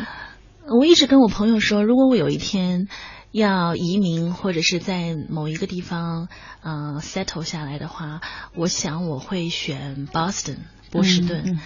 [0.66, 2.88] 我一直跟我朋友说，如果我有一天
[3.32, 6.28] 要移民或者是在某一个地方
[6.62, 8.20] 嗯 settle 下来的话，
[8.54, 10.58] 我想我会选 Boston
[10.90, 11.58] 波士顿。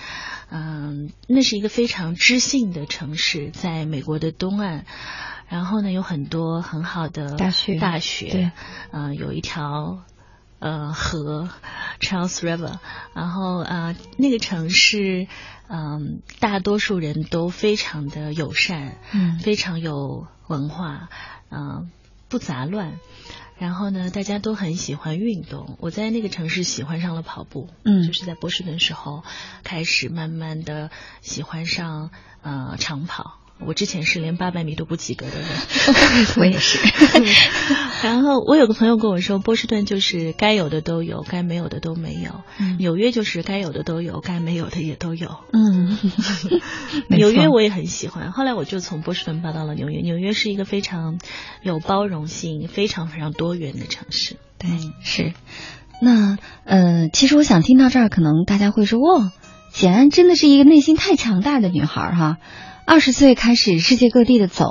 [0.51, 4.87] 嗯，那是一个非常知性的城市，在美国的东岸。
[5.47, 8.51] 然后呢，有很多很好的大学，大学，对，
[8.93, 10.05] 嗯，有一条
[10.59, 11.49] 呃河
[12.01, 12.79] ，Charles River。
[13.15, 15.27] 然后呃，那个城市，
[15.69, 21.09] 嗯，大多数人都非常的友善，嗯，非常有文化，
[21.51, 21.91] 嗯，
[22.29, 22.99] 不杂乱。
[23.59, 25.77] 然后呢，大家都很喜欢运动。
[25.81, 29.25] 我在那个城市喜欢上了跑步，嗯，就是在波士顿时候
[29.65, 30.91] 开始慢慢的
[31.23, 32.11] 喜欢上
[32.43, 33.41] 呃长跑。
[33.61, 35.49] 我之前是连八百米都不及格的人，
[36.39, 36.79] 我也是。
[38.03, 42.45] 然后我有个朋友跟我说，波士顿就是该有的都有，该没有的都没有；
[42.79, 45.39] 纽约就是该有的都有，该没有的也都有。
[45.53, 45.99] 嗯，
[47.11, 48.31] 纽约我也很喜欢。
[48.33, 50.01] 后来我就从波士顿搬到了纽约。
[50.03, 51.19] 纽约是一个非常
[51.63, 54.37] 有包容性、非常非常多元的城市。
[54.59, 54.71] 对，
[55.03, 55.33] 是。
[56.01, 59.33] 那呃，其实我想听到这儿，可能大家会说，哇，
[59.73, 62.37] 简安真的是一个内心太强大的女孩哈。
[62.89, 64.65] 二十岁开始世界各地的走，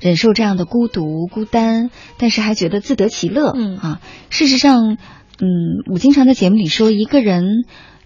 [0.00, 3.50] 忍受这样的孤独孤单，但是还觉得自得其乐。
[3.50, 4.00] 嗯啊，
[4.30, 5.48] 事实上，嗯，
[5.92, 7.42] 我经常在节目里说，一个人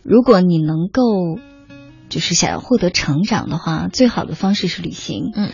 [0.03, 1.03] 如果你能够
[2.09, 5.33] 就是想要获得成长的话，最好的方式是旅行。
[5.35, 5.51] 嗯。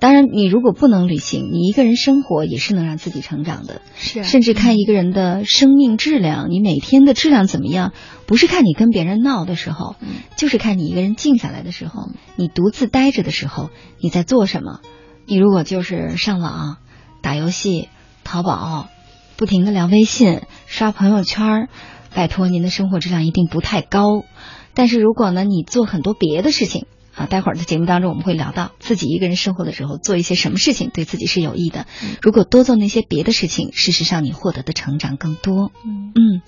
[0.00, 3.82] 当然，你如果不能旅行，你一个人生活也是能让自己成长的。
[3.96, 7.92] 是，甚至看一个人的生命质量，你每天的质量怎么样，
[8.26, 9.96] 不是看你跟别人闹的时候，
[10.36, 13.68] 就是看你一个人静下来的时候，你独自待着的时候，
[14.00, 14.80] 你在做什么。
[15.26, 16.78] 你如果就是上网、
[17.20, 17.90] 打游戏、
[18.24, 18.88] 淘宝，
[19.36, 21.68] 不停的聊微信、刷朋友圈，
[22.14, 24.24] 拜托，您的生活质量一定不太高。
[24.72, 26.86] 但是如果呢，你做很多别的事情。
[27.20, 31.84] 啊，待会儿在节目当中我们会聊到自己一个人生活的时候做一些什么事情对自己是有益的。
[32.22, 35.70] 如果多做那些别的事情，事实上你获得的成长更多。
[35.84, 36.40] 嗯嗯，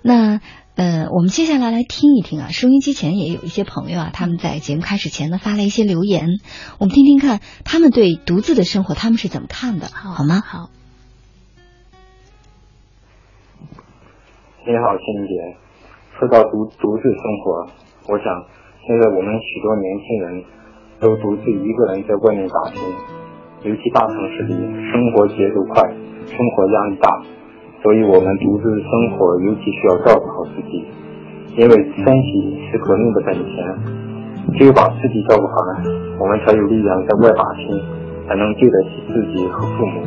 [0.00, 0.40] 那
[0.74, 6.38] 呃，我们接下来来听一听啊，收音机前也有一些朋友啊，他们在节目开始前呢发了一些留言，
[6.78, 10.40] 我们听听看他们对独自的生活他们是怎么看的，好吗？
[10.40, 10.70] 好。
[14.64, 15.58] 你好，欣姐。
[16.18, 17.68] 说到独独自生活，
[18.14, 18.55] 我想。
[18.86, 20.44] 现在我们许多年轻人
[21.00, 22.78] 都独自一个人在外面打拼，
[23.66, 25.82] 尤其大城市里生活节奏快，
[26.30, 27.10] 生活压力大，
[27.82, 30.86] 所以我们独自生活尤其需要照顾好自己，
[31.58, 35.82] 因为身体是革命的本钱，只有把自己照顾好了，
[36.20, 37.82] 我们才有力量在外打拼，
[38.28, 40.06] 才能对得起自己和父母。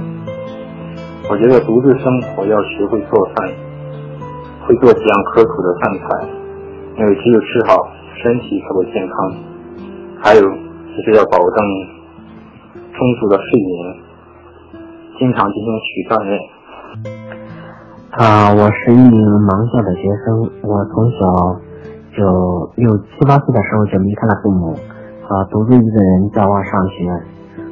[1.29, 3.51] 我觉得独自生活要学会做饭，
[4.65, 6.29] 会做几样可口的饭菜，
[6.97, 7.98] 因为只有吃好。
[8.21, 9.31] 身体才会健康，
[10.21, 11.57] 还有就是要保证
[12.91, 13.71] 充足的睡眠，
[15.17, 16.35] 经常进行体育锻炼。
[18.11, 19.13] 啊，我是一名
[19.47, 21.19] 盲校的学生，我从小
[22.11, 24.73] 就六七八岁的时候就离开了父母，
[25.29, 27.07] 啊，独自一个人在外上学。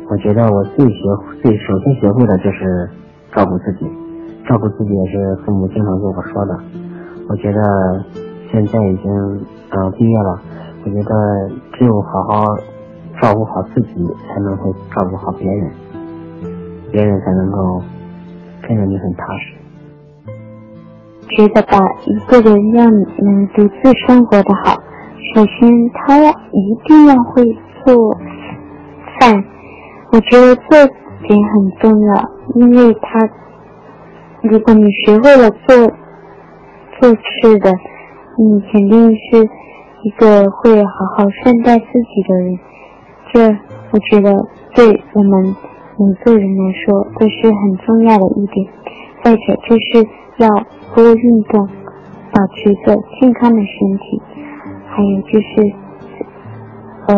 [0.10, 1.02] 我觉得我最学
[1.44, 2.90] 最首先学会的就是
[3.36, 3.86] 照顾自己，
[4.48, 6.58] 照顾自己也是父母经常跟我说的。
[7.28, 8.06] 我觉得
[8.50, 9.46] 现在已经。
[9.70, 10.42] 嗯，毕业了，
[10.86, 12.56] 我觉得只有好好
[13.22, 13.94] 照顾好自己，
[14.30, 15.70] 才能会照顾好别人，
[16.90, 17.82] 别人才能够
[18.66, 19.56] 跟着你很踏实。
[21.36, 24.82] 觉得吧，一个人要能独自生活的好，
[25.36, 27.44] 首先他一定要会
[27.84, 28.18] 做
[29.20, 29.44] 饭。
[30.14, 30.88] 我觉得这
[31.28, 33.30] 点很重要，因为他
[34.44, 35.76] 如果你学会了做
[37.02, 37.70] 做吃的。
[38.40, 39.50] 你肯定是
[40.04, 42.60] 一个会好好善待自己的人，
[43.34, 43.58] 这
[43.92, 45.56] 我觉得对我们
[45.98, 48.68] 每个人来说都是很重要的一点。
[49.24, 50.08] 再者就是
[50.38, 50.48] 要
[50.96, 51.68] 多运动，
[52.32, 54.22] 保持着健康的身体，
[54.88, 55.74] 还有就是，
[57.08, 57.16] 呃，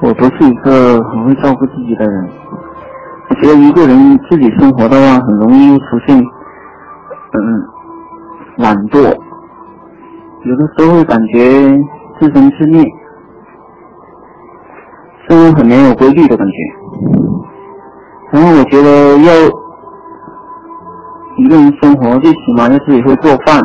[0.00, 2.28] 我不是一个很会照顾自己的人。
[3.40, 7.64] 觉得一个人自己生活的话，很容易出现，嗯，
[8.58, 8.98] 懒惰，
[10.44, 11.78] 有的时候会感觉
[12.20, 12.84] 自生自灭，
[15.28, 16.52] 生活很没有规律的感觉。
[18.32, 19.32] 然后我觉得要
[21.38, 23.62] 一个人生活，最起码要自己会做饭，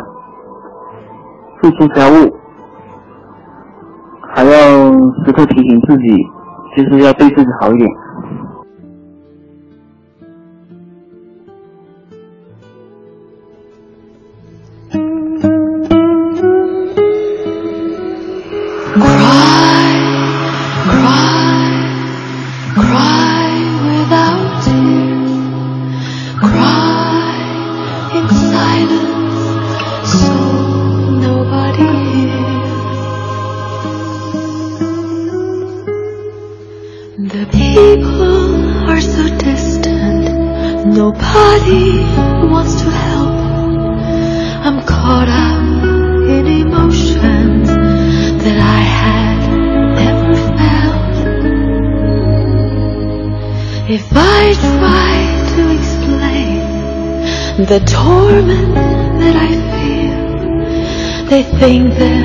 [1.60, 2.34] 会做家务，
[4.22, 4.50] 还要
[5.24, 6.26] 时刻提醒自己，
[6.76, 7.90] 就是要对自己好一点。
[61.58, 62.15] 明白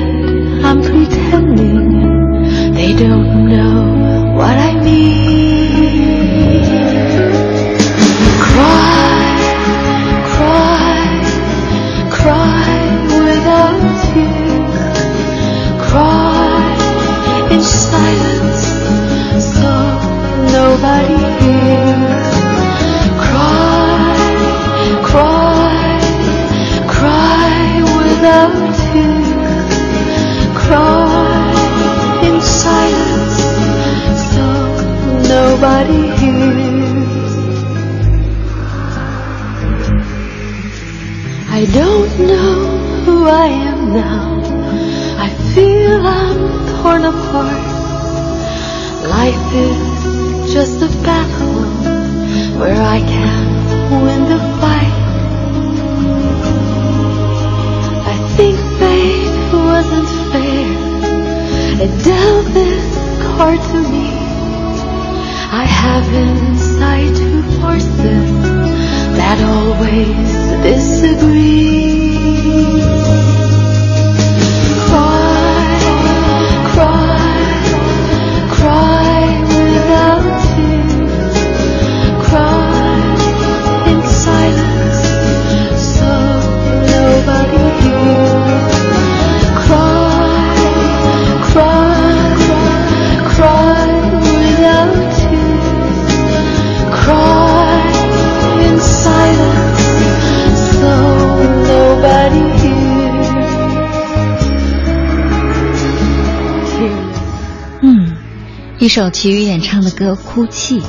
[108.94, 110.80] 首齐豫演唱的歌《哭泣》。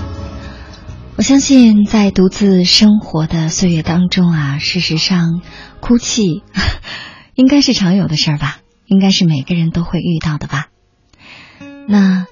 [1.16, 5.40] 我相信，在独自生活的岁月当中啊，事实上，
[5.80, 6.44] 哭泣
[7.34, 10.68] 应该是常有的事儿吧，应该是每个人都会遇到的吧。
[11.88, 12.28] 那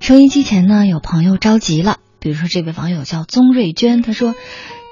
[0.00, 4.34] 收音机前呢，有朋友着急了，比如说这位网友叫宗瑞娟，她说：“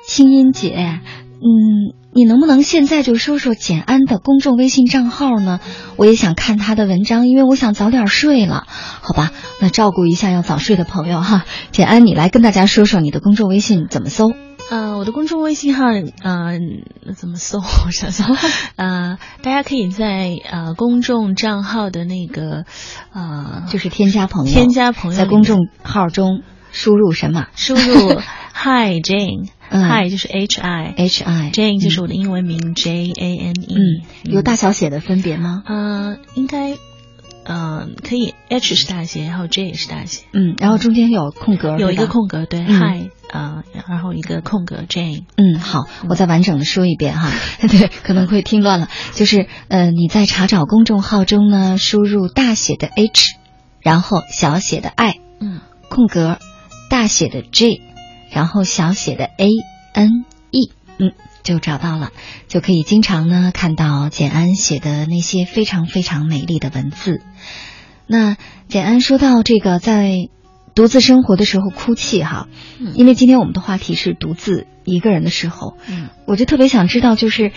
[0.06, 1.00] 清音姐，
[1.40, 5.60] 嗯，你能不能现在就说说简安的公众微信账号呢？
[5.94, 8.66] 我也想看他的文章，因为我想早点睡了。
[8.66, 11.44] 好吧，那照顾一下要早睡的朋友哈。
[11.70, 14.32] 简安，你来跟大家说说你的公众微信怎么搜？
[14.68, 15.84] 呃，我的公众微信号，
[16.24, 16.58] 呃，
[17.16, 17.60] 怎么搜？
[17.86, 18.26] 我想想，
[18.74, 22.64] 呃，大家可以在呃公众账号的那个
[23.12, 26.42] 呃，就是添加朋友，添加朋友在公众号中
[26.72, 27.46] 输入什么？
[27.54, 28.18] 输入
[28.54, 29.50] Hi Jane。
[29.70, 33.74] 嗯 Hi 就是 H I H I Jane 就是我的英文名 J A N E。
[33.74, 35.62] 嗯，有大小写的分别吗？
[35.66, 36.74] 呃，应该，
[37.44, 40.24] 呃，可以 H 是大写，然后 J 也是大写。
[40.32, 45.24] 嗯，然后中间有空格，有一个空格，对嗯，Hi，呃，然后一个空格 Jane。
[45.36, 47.30] 嗯，好，我再完整的说一遍哈，
[47.68, 48.88] 对，可能会听乱了。
[49.14, 53.34] 就是呃，你在查找公众号中呢，输入大写的 H，
[53.80, 56.38] 然后小写的 I，嗯空格
[56.90, 57.80] 大写的 J，
[58.30, 59.48] 然后小写的 A
[59.94, 61.12] N E，嗯，
[61.42, 62.10] 就找到了，
[62.48, 67.22] 就可以经常呢看到简安写的那些非常非常美丽的文字。
[68.06, 68.36] 那
[68.68, 70.28] 简安说到这个在
[70.74, 72.48] 独自生活的时候哭泣哈，
[72.78, 72.92] 嗯。
[72.94, 76.08] 因为今天我们的话题是独自一个人的时候，嗯。
[76.24, 77.52] 我就特别想知道，就是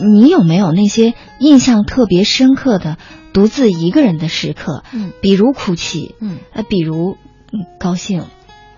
[0.00, 2.98] 你有没有那些印象特别深刻的
[3.32, 4.84] 独自一个人的时刻？
[4.92, 5.12] 嗯。
[5.22, 6.38] 比如哭泣，嗯。
[6.52, 7.16] 呃，比如
[7.52, 8.24] 嗯高兴，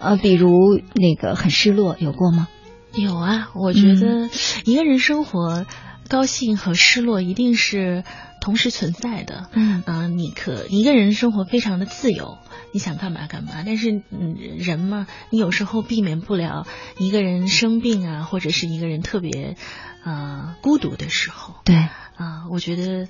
[0.02, 2.48] 呃，比如那个很失落，有过吗？
[2.94, 4.30] 有啊，我觉嗯得
[4.64, 5.64] 一个人生活，
[6.08, 8.04] 高兴和失落一定是
[8.40, 9.48] 同时存在的。
[9.52, 12.36] 嗯啊、你可一个人生活非常的自由，
[12.72, 13.62] 你想干嘛干嘛。
[13.64, 16.66] 但是，嗯，人嘛，你有时候避免不了
[16.98, 19.56] 一个人生病啊，或者是一个人特别
[20.04, 21.54] 呃孤独的时候。
[21.64, 23.08] 对，啊、我觉得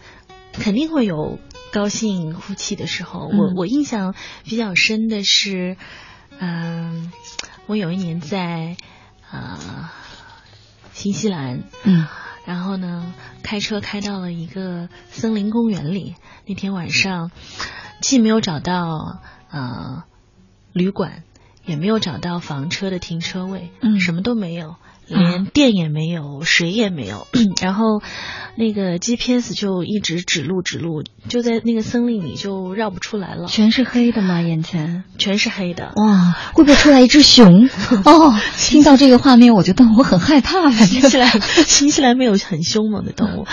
[0.52, 1.38] 肯定会有
[1.72, 3.30] 高兴哭泣的时候。
[3.32, 4.14] 嗯我我印象
[4.44, 5.76] 比较深的是，
[6.44, 7.12] 嗯、
[7.66, 8.76] 我有一年在
[9.30, 9.92] 啊、
[10.92, 12.04] 新西兰，嗯
[12.44, 13.14] 然后呢，
[13.44, 16.16] 开车开到了一个森林公园里。
[16.44, 17.30] 那天晚上，
[18.00, 19.20] 既没有找到
[19.52, 20.02] 呃
[20.72, 21.22] 旅馆，
[21.64, 24.74] 也没有找到房车的停车位，嗯什么都没有，
[25.06, 27.26] 连电也没有，水也没有，
[27.60, 28.02] 然后
[28.56, 34.40] 那个 GPS 就一直指路指路，就在那个森林里就绕不出来了，全是黑的吗？
[34.40, 35.92] 眼前全是黑的。
[35.96, 37.68] 哇，会不会出来一只熊？
[38.04, 40.70] 哦，听到这个画面，我觉得我很害怕。
[40.72, 43.46] 新西兰，新西兰没有很凶猛的动物。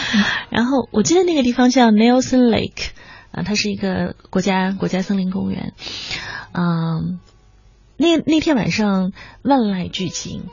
[0.49, 2.89] 然后我记得那个地方叫 Nelson Lake，
[3.31, 5.73] 啊，它是一个国家国家森林公园，
[6.53, 7.19] 嗯。
[8.01, 10.45] 那那天晚上万籁俱静，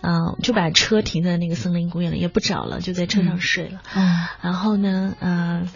[0.00, 3.80] 嗯，就把车停在那个森林公园了，也不找了，就在车上睡了。
[3.94, 5.68] 嗯，然后呢，嗯，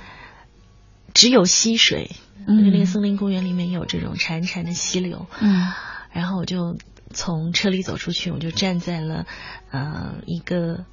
[1.14, 2.10] 只有溪水，
[2.48, 5.26] 因为那个森林公园里面有这种潺潺的溪流。
[5.38, 5.72] 嗯，
[6.10, 6.76] 然后我就
[7.14, 9.24] 从车里走出去，我就站在了
[9.70, 10.84] 呃一个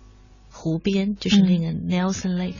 [0.59, 2.53] 湖边，就是那个 Nelson Lake。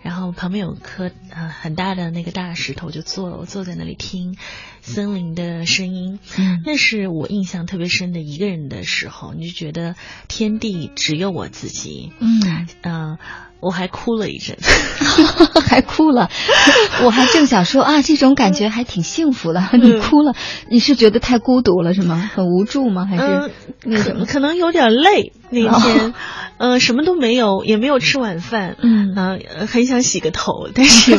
[0.00, 4.36] 然后旁边有颗呃很大的那个大石头，就坐我坐在那里听
[4.80, 6.20] 森林的声音。
[6.38, 9.96] 嗯，那是我印象特别深的一个人的时候，你就觉得
[10.28, 12.12] 天地只有我自己。
[12.20, 13.18] 嗯嗯，
[13.60, 14.56] 我还哭了一阵，
[15.66, 16.30] 还哭了。
[17.04, 19.62] 我还正想说啊，这种感觉还挺幸福的。
[19.72, 20.34] 你哭了，
[20.70, 22.30] 你是觉得太孤独了是吗？
[22.34, 23.06] 很无助吗？
[23.06, 23.50] 还是
[23.84, 26.14] 那可可能有点累那天。
[26.58, 28.76] 嗯， 什么都没有，也没有吃晚饭。
[28.80, 29.38] 嗯啊，
[29.68, 31.16] 很想洗个头，但是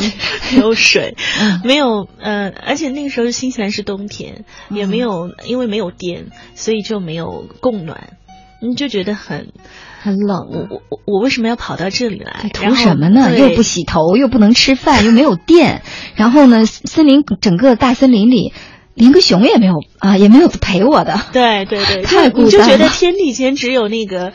[0.52, 1.16] 没有水，
[1.64, 8.14] 没有呃，而且那个时候新西兰是冬天，也没有，因为没有电，所以就没有供暖，
[8.62, 9.54] 你就觉得很
[10.02, 10.48] 很冷。
[10.52, 12.50] 我我我我为什么要跑到这里来？
[12.54, 13.38] 图什么呢？
[13.38, 15.82] 又不洗头，又不能吃饭，又没有电，
[16.16, 18.54] 然后呢，森林整个大森林里
[18.94, 21.20] 连个熊也没有啊，也没有陪我的。
[21.34, 22.66] 对对对， 太孤单了。
[22.66, 24.34] 就觉得天地间只有那个。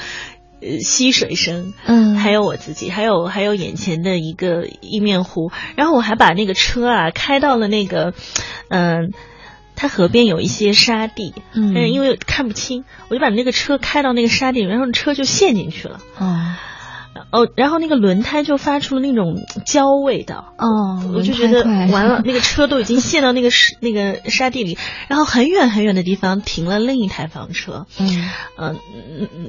[0.60, 8.14] 呃，溪水声，嗯，还有我自己，还有还有眼前的一个一面湖，然后我还把那个车啊开到了那个，
[8.68, 9.12] 嗯，
[9.76, 16.54] 它河边有一些沙地，嗯，因为看不清，我就把那个车开到那个沙地，然后车就陷进去了，哦。
[17.30, 28.78] 哦，然后那个轮胎就发出了那种焦味道，哦，我就觉得完了，那个车都已经陷到那个沙那个沙地里，然后很远很远的地方停了另一台房车，嗯，嗯，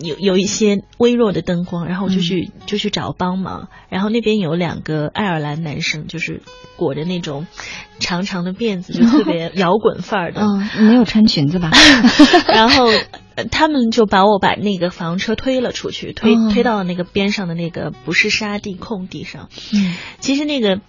[0.01, 6.43] 有有一些微弱的灯光，然后我就去就去找帮忙，然后那边有两个爱尔兰男生，就是
[6.75, 7.47] 裹着那种
[7.99, 11.71] 长长的辫子，就特别摇滚范儿的，嗯，没有穿裙子吧？
[12.47, 12.85] 然后。
[13.51, 19.49] 他们就把我把那个房车推了出去，推推到了那个边上的那个不是沙地空地上。
[19.73, 20.79] 嗯，其实那个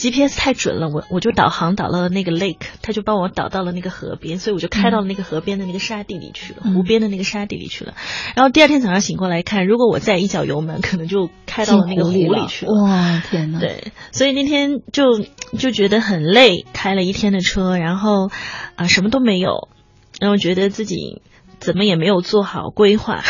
[0.00, 7.94] GPS 太准了，我我就导航导到了那个 lake，他就帮我导到了那个河边，所以我就开到了那个河边的那个沙地里去了，湖边的那个沙地里去了。
[8.34, 12.72] 然后第二天早上醒过来看，如果我再一脚油门，可能就开到了那个湖里去了。
[12.82, 13.58] 哇，天哪！
[13.58, 15.04] 对，所以那天就
[15.58, 18.30] 就觉得很累，开了一天的车，然后
[18.76, 19.68] 啊什么都没有，
[20.18, 21.20] 然后觉得自己。
[21.60, 23.22] 怎么也没有做好规划，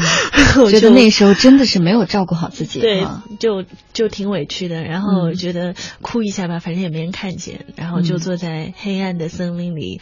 [0.60, 3.06] 我觉得那时候真的是没有照顾好自己，对，
[3.38, 4.82] 就就挺委屈的。
[4.82, 10.00] 然后觉得哭一下吧，反正也没人看见，然后就坐在黑暗的森林里，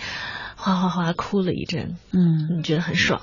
[0.56, 1.96] 哗哗哗哭了一阵。
[2.12, 3.20] 嗯，你觉得很爽，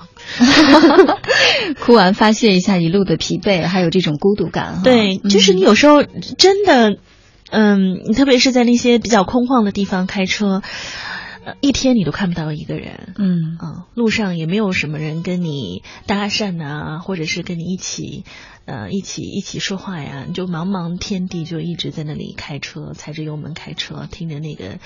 [1.80, 4.82] 哭完发泄一下一路的疲惫，还有这种孤独感。
[4.84, 6.98] 对，就是你有时候真的，
[7.50, 10.60] 嗯，你特别是在那些比较空旷的地方开车。
[11.60, 18.24] 一天你都看不到一个人，嗯啊，路上也没有什么人跟你搭讪啊，或者是跟你一起，
[18.64, 24.78] 呃，一起一起说话呀，就茫茫天地就一直在那里开车，踩着油门开车，听着那个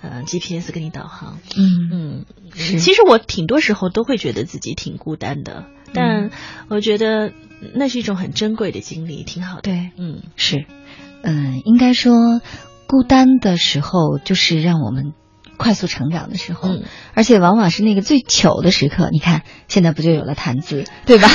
[0.00, 6.30] 呃 GPS 给你导航，嗯嗯，其实我挺多时候都会觉得自己挺孤单的，但
[6.68, 7.32] 我觉得
[7.74, 9.62] 那是一种很珍贵的经历，挺好的。
[9.62, 10.66] 对，嗯，是，
[11.22, 12.40] 嗯，应该说
[12.86, 15.12] 孤单的时候就是让我们。
[15.56, 16.68] 快速成长的时候，
[17.14, 19.08] 而且往往是那个最糗的时刻。
[19.12, 21.28] 你看，现在不就有了谈资， 对吧？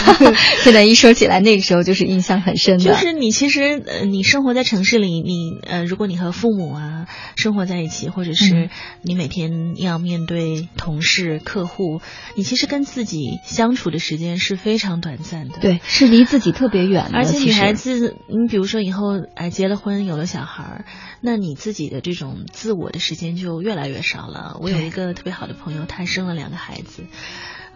[0.64, 2.84] 现在一说起来，那个时候就是印象很深的。
[2.84, 8.70] 就是你其实，呃，你生活在城市里，你呃，如果你和父母啊生活在一起，或者是
[9.02, 12.02] 你每天要面对同事、客户，
[12.36, 15.60] 你其实跟自己相处的时间是非常短暂的。
[15.60, 17.18] 对，是离自己特别远的。
[17.18, 20.86] 而且女孩子，你比如说以后哎结了婚，有了小孩儿。
[21.22, 24.58] 那你自己的这种自我的时间就越来越少了。
[24.62, 27.04] 我有一个特别好的朋友，他生了两个孩子。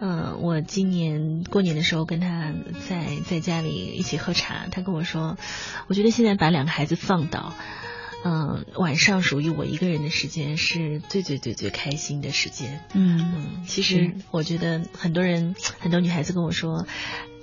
[0.00, 2.52] 嗯，我今年过年的时候跟他
[2.88, 5.38] 在在家里一起喝茶，他跟我说，
[5.86, 7.52] 我觉得现在把两个孩子放倒，
[8.24, 12.80] 嗯，晚上属于我一个人的时间是最最最最开心的时间。
[12.92, 16.86] 嗯嗯，其实我觉得很多人很多女孩子跟我说。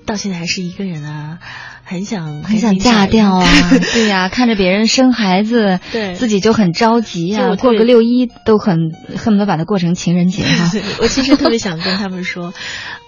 [0.05, 1.39] 到现在还是一个人啊，
[1.83, 3.47] 很想很想嫁掉啊，
[3.93, 8.77] 对呀，看着别人生孩子，对，自己就很着急呀，过个六一都很
[9.17, 10.71] 恨不得把它过成情人节哈。
[11.01, 12.53] 我其实特别想跟他们说，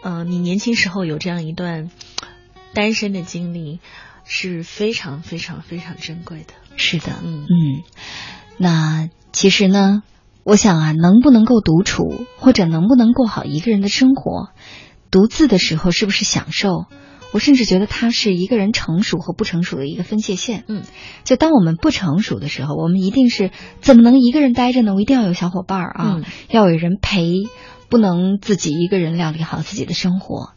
[0.03, 1.89] 嗯，你年轻时候有这样一段
[2.73, 3.79] 单身的经历，
[4.25, 6.53] 是非常非常非常珍贵的。
[6.75, 7.83] 是的，嗯嗯，
[8.57, 10.01] 那其实呢，
[10.43, 14.49] 我想啊，能不能够独处，或者能不能过好一个人的生活？
[15.13, 16.87] 独自的时候是不是享受？
[17.31, 20.63] 我甚至觉得它是一个人成熟和不成熟的一个分界线。
[20.67, 20.81] 嗯，
[21.23, 24.95] 就当我们不成熟的时候，我们一定是怎么能一个人待着呢？
[24.95, 27.43] 我一定要有小伙伴啊，要有人陪，
[27.89, 30.53] 不能自己一个人料理好自己的生活。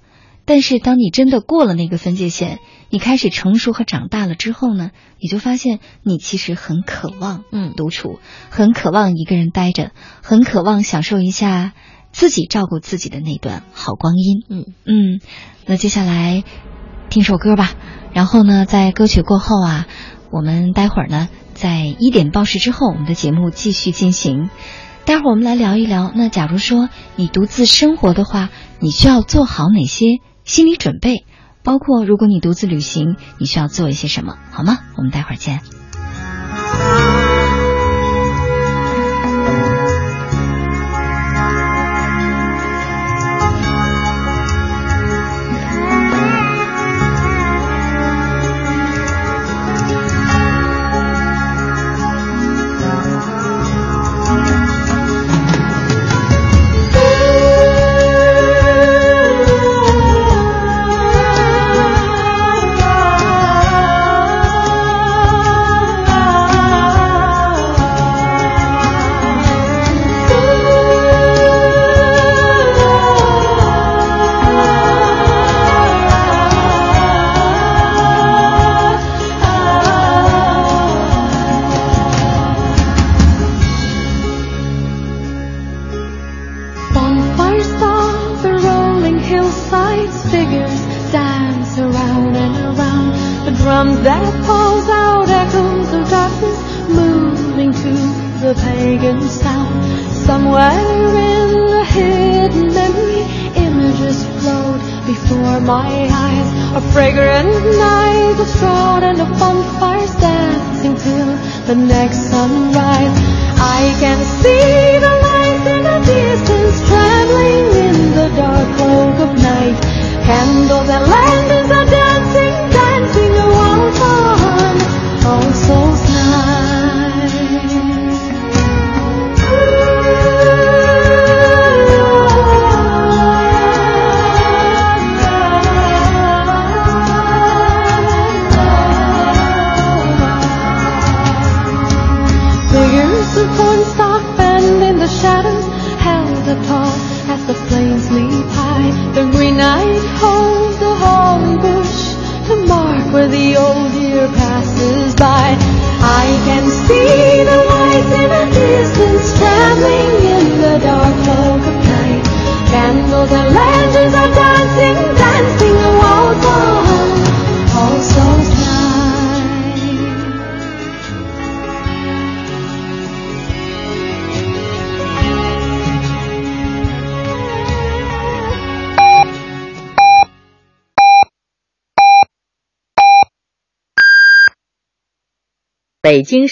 [0.47, 4.91] 但是当你真的过了那个分界线，你开始成熟和长大了之后呢，
[5.21, 9.93] 你就发现你其实很渴望嗯独处，很渴望一个人待着，
[10.23, 11.75] 很渴望享受一下。
[12.17, 15.21] 自己照顾自己的那段好光阴，嗯嗯，
[15.67, 16.45] 那接下来
[17.11, 17.75] 听首歌吧。
[18.15, 19.87] 然后呢，在歌曲过后啊，
[20.31, 24.49] 我们待会儿呢，在一点报时之后，我们的节目继续进行。
[25.05, 28.49] 待会儿我们来聊一聊，那假如说你独自生活的话，
[28.81, 30.07] 你需要做好哪些
[30.43, 31.27] 心理准备？
[31.63, 34.37] 包括如果你独自旅行，你需要做一些什么？
[34.53, 34.79] 好吗？
[34.97, 35.61] 我们待会儿见。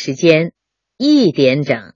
[0.05, 0.53] 时间
[0.99, 1.95] 一点整，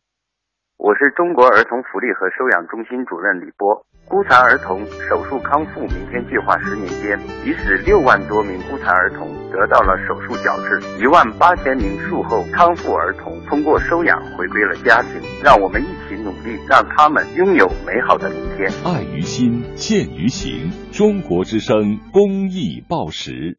[0.78, 3.84] 我是中国儿童福利和收养中心主任李波。
[4.08, 15.20] 孤残儿童手术康复明天计划十年间，已使六万多名孤残儿童得到了手术矫治，一万八千名术后康复儿童通过收养回归了家庭。
[15.44, 18.72] 让我们一起努力，让他们拥有美好的明天。
[18.86, 20.72] 爱于心，见于行。
[20.92, 23.58] 中国之声公益报时。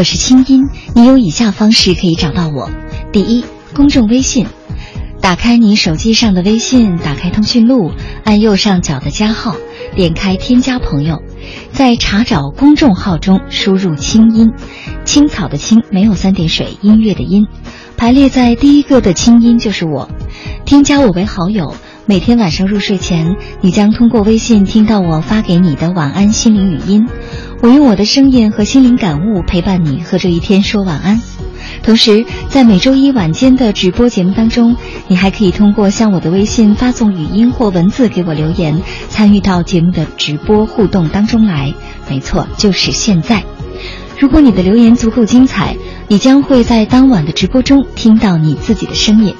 [0.00, 2.70] 我是清音，你有以下方式可以找到我：
[3.12, 3.44] 第一，
[3.74, 4.46] 公众微信，
[5.20, 7.92] 打开你手机上的微信，打开通讯录，
[8.24, 9.56] 按右上角的加号，
[9.94, 11.20] 点开添加朋友，
[11.72, 14.54] 在查找公众号中输入“清音”，
[15.04, 17.46] 青草的青没有三点水，音乐的音，
[17.98, 20.08] 排列在第一个的清音就是我，
[20.64, 21.76] 添加我为好友。
[22.10, 27.06] 每天晚上入睡前，你将通过微信听到我发给你的晚安心灵语音。
[27.62, 31.22] 我用我的声音和心灵感悟陪伴你和这一天说晚安。
[31.84, 34.74] 同时，在每周一晚间的直播节目当中，
[35.06, 41.72] 你还可以通过向我的微信发送语音或文字给我留言，参与到节目的直播互动当中来。
[42.08, 43.44] 没错，就是现在。
[44.18, 45.76] 如果你的留言足够精彩，
[46.08, 49.32] 你将会在当晚的直播中听到你自己的声音。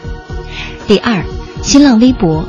[0.86, 1.24] 第二，
[1.62, 2.48] 新浪微博。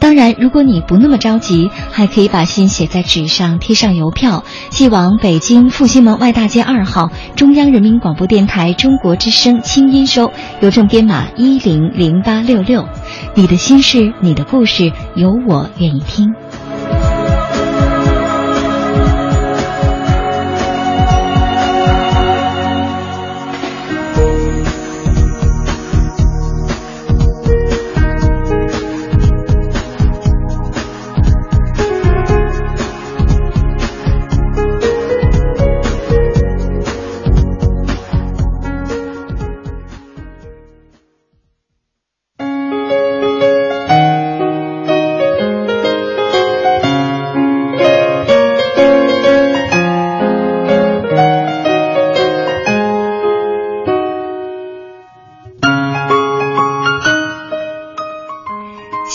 [0.00, 12.86] 当然，如果你不那么着急，还可以把信写在纸上，贴上邮票，寄往北京复兴门外大街二号中央人民广播电台中国之声清音收，邮政编码一零零八六六。
[13.34, 16.32] 你的心事，你的故事，有我愿意听。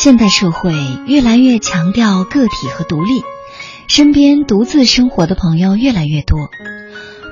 [0.04, 0.74] 现代社会
[1.08, 3.24] 越来越强调个体和独立，
[3.88, 6.50] 身边独自生活的朋友越来越多。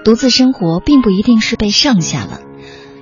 [0.06, 2.40] 独自生活并不一定是被剩下了，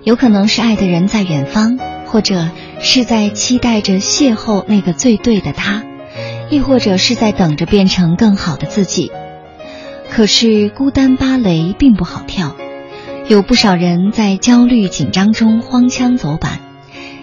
[0.03, 2.49] 有可能是爱的人在远方，或者
[2.81, 5.83] 是在期待着邂逅那个最对的他，
[6.49, 9.11] 亦或者是在等着变成更好的自己。
[10.09, 12.55] 可是孤单芭蕾并不好跳，
[13.27, 16.59] 有不少人在焦虑紧张中荒腔走板，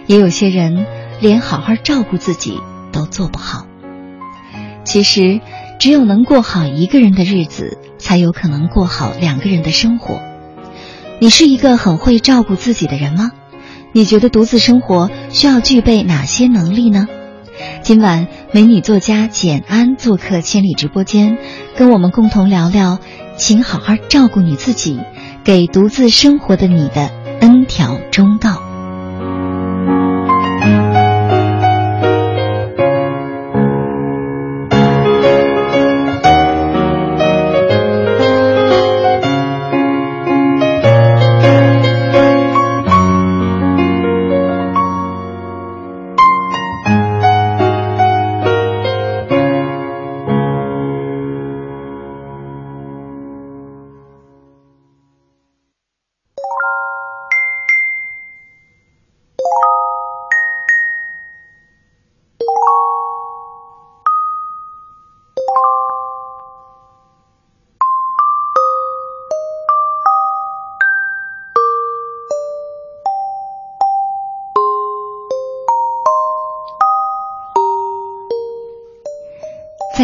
[0.05, 0.85] 也有些人。
[1.19, 2.59] 连好好照顾自己
[2.91, 3.65] 都做不好。
[4.83, 5.41] 其实，
[5.79, 10.21] 只有能过好一个人的日子，才有可能过好两个人的生活。
[11.19, 13.31] 你是一个很会照顾自己的人吗？
[13.91, 17.07] 你觉得独自生活需要具备哪些能力呢？
[17.81, 21.37] 今晚，美女作家简安做客千里直播间，
[21.75, 22.99] 跟我们共同聊聊，
[23.35, 24.99] 请好好照顾你自己，
[25.43, 27.09] 给独自生活的你的
[27.39, 28.66] N 条忠告。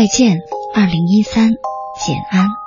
[0.04, 0.44] 再见，
[0.74, 1.58] 二零一三，
[1.94, 2.58] 简安。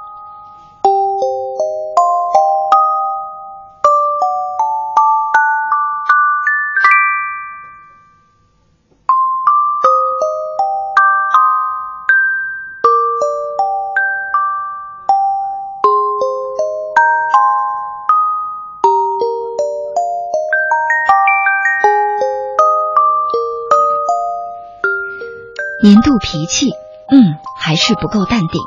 [25.82, 26.78] 年度脾气，
[27.11, 28.61] 嗯，还是不够淡定。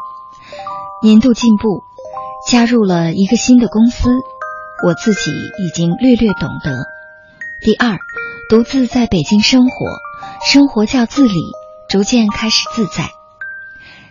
[1.03, 1.83] 年度进步，
[2.49, 4.09] 加入了一个新的公司，
[4.85, 6.85] 我自己已经略略懂得。
[7.61, 7.97] 第二，
[8.49, 9.87] 独自在北京生活，
[10.45, 11.39] 生活较自理，
[11.89, 13.09] 逐渐开始自在。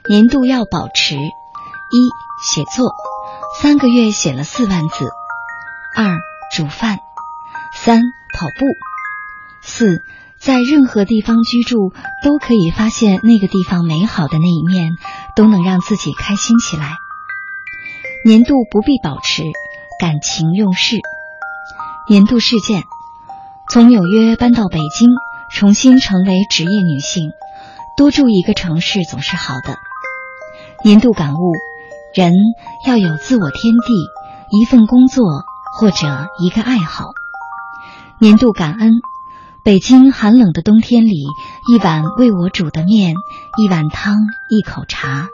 [0.09, 1.21] 年度要保持：一、
[2.43, 2.93] 写作，
[3.61, 5.05] 三个月写了四万字；
[5.97, 6.19] 二、
[6.55, 6.97] 煮饭；
[7.75, 8.03] 三、
[8.35, 8.67] 跑步；
[9.63, 10.03] 四。
[10.49, 11.93] 在任何地方居住，
[12.25, 14.93] 都可以发现那个地方美好的那一面，
[15.37, 16.95] 都能让自己开心起来。
[18.25, 19.43] 年度不必保持
[20.01, 20.97] 感情用事。
[22.09, 22.85] 年度事件：
[23.69, 25.11] 从纽约搬到北京，
[25.53, 27.33] 重新成为职业女性。
[27.99, 29.77] 多住一个城市总是好的。
[30.83, 31.53] 年度感悟：
[32.15, 32.33] 人
[32.87, 35.25] 要有自我天地，一份工作
[35.79, 37.11] 或者一个爱好。
[38.19, 38.93] 年度感恩。
[39.65, 41.27] 北京寒冷的冬天里，
[41.69, 43.15] 一碗为我煮的面，
[43.59, 44.17] 一碗汤，
[44.49, 45.29] 一口茶。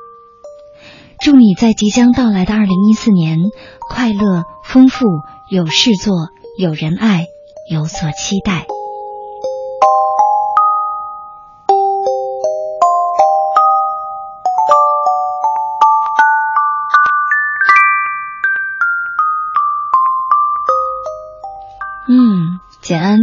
[1.21, 3.39] 祝你在即将到来的二零一四年
[3.89, 5.07] 快乐、丰富、
[5.51, 7.27] 有事做、有人爱、
[7.71, 8.67] 有所期待。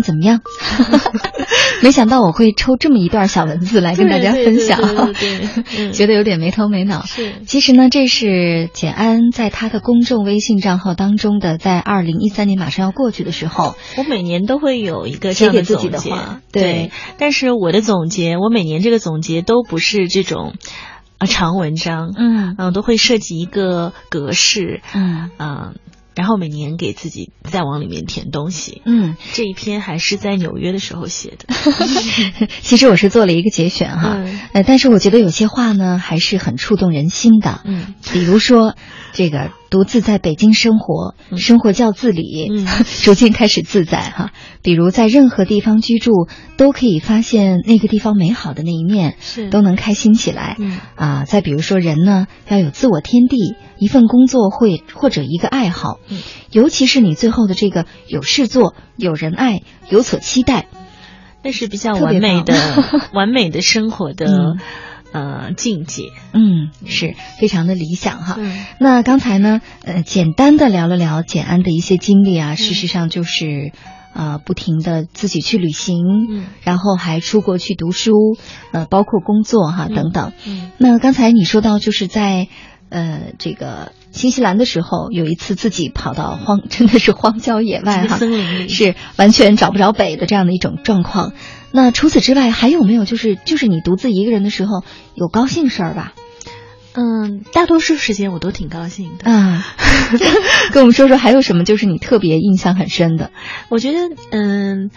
[0.02, 0.42] 怎么样？
[1.82, 4.80] 没想到我会抽这么一段小文字来跟大家分享，
[5.94, 7.04] 觉得有点没头没脑。
[7.06, 16.40] 是，其实呢，这是简安在他的公众微信账号当中的，在二零一三年马上要过去的时候，我每年都会有一个写给自己的话。
[16.52, 20.54] 对，但是我的总结，我每年这个总结都不是这种
[21.18, 25.74] 啊长文章，嗯嗯，都会设计一个格式，嗯啊。
[26.16, 28.82] 然后每年给自己再往里面填东西。
[28.86, 31.54] 嗯，这一篇还是在纽约的时候写的。
[32.62, 34.18] 其实我是做了一个节选哈，
[34.54, 37.62] 呃，但是我觉得有些话呢还是很触动人心的。
[37.66, 38.76] 嗯，比如说
[39.14, 42.50] 这个独自在北京生活，生活较自理，
[43.04, 44.32] 逐渐开始自在哈。
[44.62, 50.56] 比如在任何地方居住，都可以发现那个地方美好的那一面，是都能开心起来。
[50.60, 55.98] 嗯啊，再比如说人呢要有自我天地，一份工作会或者一个爱好。
[56.08, 56.20] 嗯，
[56.52, 60.68] 尤其是你最后的这个有事做、有人爱、有所期待，
[61.44, 62.54] 那是比较完美的、
[63.12, 64.54] 完美的生活的
[65.12, 66.04] 呃境界。
[66.32, 68.36] 嗯，是非常的理想哈。
[68.38, 73.72] 嗯，那刚才呢，呃，简单的聊了聊简安的一些经历啊，事实上就是
[74.14, 78.12] 呃，不停的自己去旅行，嗯，然后还出国去读书，
[78.74, 80.34] 呃，包括工作哈等等。
[80.46, 82.48] 嗯，那刚才你说到就是在。
[82.92, 91.32] 呃，这个新西兰的时候，有一次自己跑到荒，真的是荒郊野外哈，森林里是完全找不着北的这样的一种状况。
[91.72, 94.84] 那除此之外，还有没有就是就是你独自一个人的时候
[95.16, 96.14] 有高兴事儿吧？
[96.94, 99.66] 嗯，大多数时间我都挺高兴的啊。
[100.74, 103.32] 跟我们说说还有什么就是你特别印象很深的？
[103.70, 104.00] 我觉得，
[104.32, 104.92] 嗯，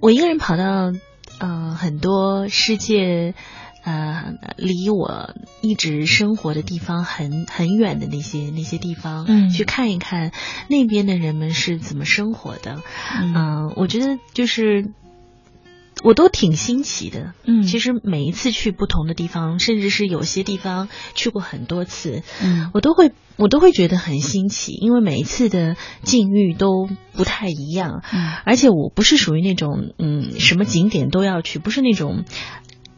[0.00, 0.92] 我一个人跑到
[1.40, 3.34] 呃很多世界。
[3.88, 10.30] 呃，离我一直生活的地方很很远的那些那些地方，嗯，去看一看
[10.68, 12.82] 那边的人们是怎么生活的，
[13.18, 14.90] 嗯，我觉得就是
[16.04, 32.24] 我都挺新奇的，嗯，其实每一次去不同的地方，甚至是有些地方去过很多次，嗯，我都会我都会觉得很新奇，因为每一次的境遇都不太一样，嗯，而且我不是属于那种嗯什么景点都要去，不是那种。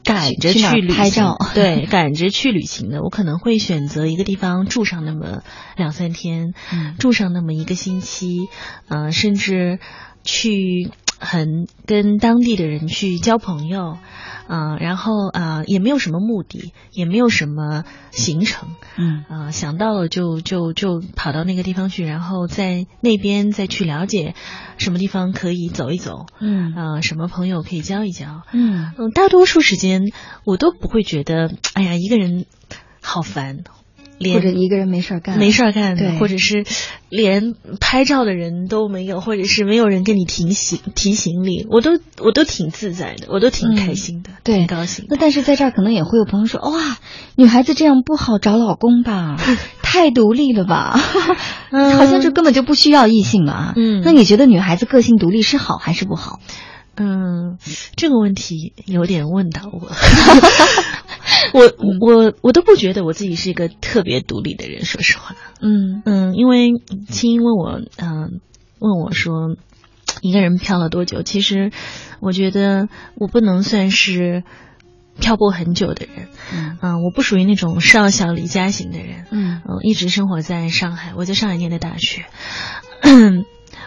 [0.04, 5.42] 赶着去拍照， 对，赶着去旅行的，我可能会选择一个地方住上那么
[5.76, 8.48] 两三天，嗯，住上那么一个星期，
[8.88, 9.78] 呃，甚至
[10.24, 13.98] 去很跟当地的人去交朋友，
[14.50, 24.34] 啊，然后啊，也没有什么目的，也没有什么行程，嗯，啊，想到了就就就跑到那个地方去，然后在那边再去了解
[24.76, 28.92] 什么地方可以走一走，嗯，啊，什么朋友可以交一交，嗯。
[28.98, 30.10] 嗯，大多数时间
[30.44, 32.46] 我都不会觉得，哎呀，一个人
[33.00, 33.62] 好烦，
[34.20, 36.66] 连或者一个人没事儿干，没事儿干，对，或者是
[37.08, 45.06] 连拍照的人都没有，或者是没有人跟你提醒提醒你，我都我都挺自在的，我都挺开心的，对，挺高兴。
[45.08, 46.98] 那但是在这儿可能也会有朋友说，哇，
[47.34, 49.38] 女孩子这样不好找老公吧？
[49.82, 51.00] 太独立了吧？
[51.72, 53.72] 好像就根本就不需要异性了啊。
[53.74, 56.40] 嗯，那你觉得女孩子个性独立是好还是不好？
[56.96, 57.56] 嗯，
[57.96, 59.90] 这个问题有点问到我。
[61.54, 65.34] 我我我都不觉得我自己是一个特别独立的人，说实话。
[65.60, 66.72] 嗯嗯，因为
[67.08, 68.40] 青音问我，嗯，
[68.78, 69.56] 问我说
[70.22, 71.22] 一个人漂了多久？
[71.22, 71.70] 其实
[72.20, 74.42] 我觉得我不能算是
[75.18, 76.28] 漂泊很久的人。
[76.80, 79.26] 嗯，我不属于那种少小离家型的人。
[79.30, 82.24] 嗯嗯，一直生活在上海，我在上海念的大学。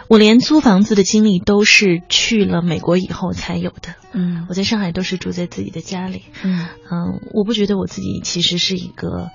[0.08, 3.94] 我连租房子的经历都是去了美国以后才有的。
[4.12, 6.22] 嗯，我在上海都是住在自己的家里。
[6.42, 9.30] 嗯嗯，我不觉得我自己其实是一个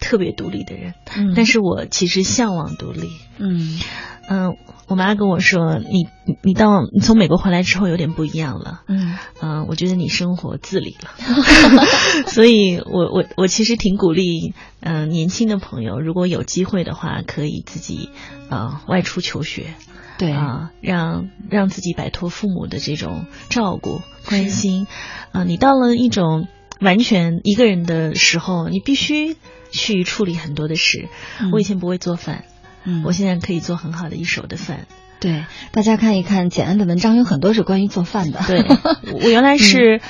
[0.00, 0.94] 特别独立的人。
[1.16, 3.10] 嗯，但是我其实向往独立。
[3.38, 3.80] 嗯
[4.26, 4.56] 嗯，
[4.86, 8.82] 我妈跟我说，你你你到你从美国回来之后有点不一样了。
[8.86, 11.10] 嗯嗯，我觉得你生活自理了。
[12.28, 18.10] 所以我我我其实挺鼓励嗯、年轻的朋友，如果有机会的话，可以自己
[18.50, 19.74] 啊、外出求学。
[20.16, 24.86] 对啊，让让自己摆脱父母的这种照顾关心，
[25.32, 26.46] 啊，你到了一种
[26.80, 29.36] 完全一个人的时候，你必须
[29.72, 31.08] 去处理很多的事。
[31.40, 32.44] 嗯我以前不会做饭，
[32.84, 34.86] 嗯，我现在可以做很好的一手的饭。
[35.18, 38.40] 对，大家看一看简安的文章，有很多是关于做饭的。
[38.46, 38.64] 对，
[39.12, 40.00] 我原来 是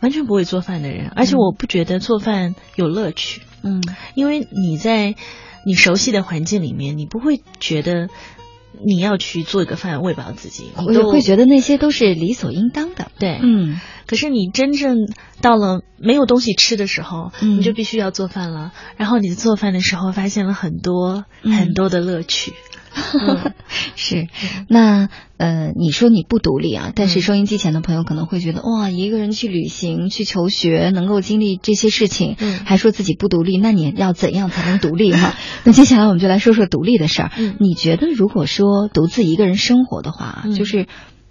[0.00, 3.42] 完全不会做饭的人，而且我不觉得做饭有乐趣。
[3.62, 3.82] 嗯，
[4.14, 5.16] 因为你在
[5.66, 8.08] 你熟悉的环境里面，你不会觉得。
[8.72, 13.10] 你要去做一个饭喂饱自己，我就会觉得那些都是理所应当的。
[13.18, 13.80] 对，嗯。
[14.06, 14.96] 可是你真正
[15.40, 18.72] 到了没有东西吃的时候，嗯、你就必须要做饭了。
[18.96, 22.52] 然后你做饭的时候，发现了很多、嗯、很多的乐趣。
[22.94, 23.52] 嗯、
[23.96, 24.28] 是，
[24.68, 35.34] 那呃，你说你不独立啊，但嗯是收音机前的朋友可能会觉得，哇，一个人去旅行、去求学，能够经历这些事情，嗯、还说自己不独立，那你要怎样才能独立哈？
[35.64, 37.32] 那接下来我们就来说说独立的事儿。
[37.36, 40.86] 嗯、你觉得如果说独自一个人生活的话，嗯就是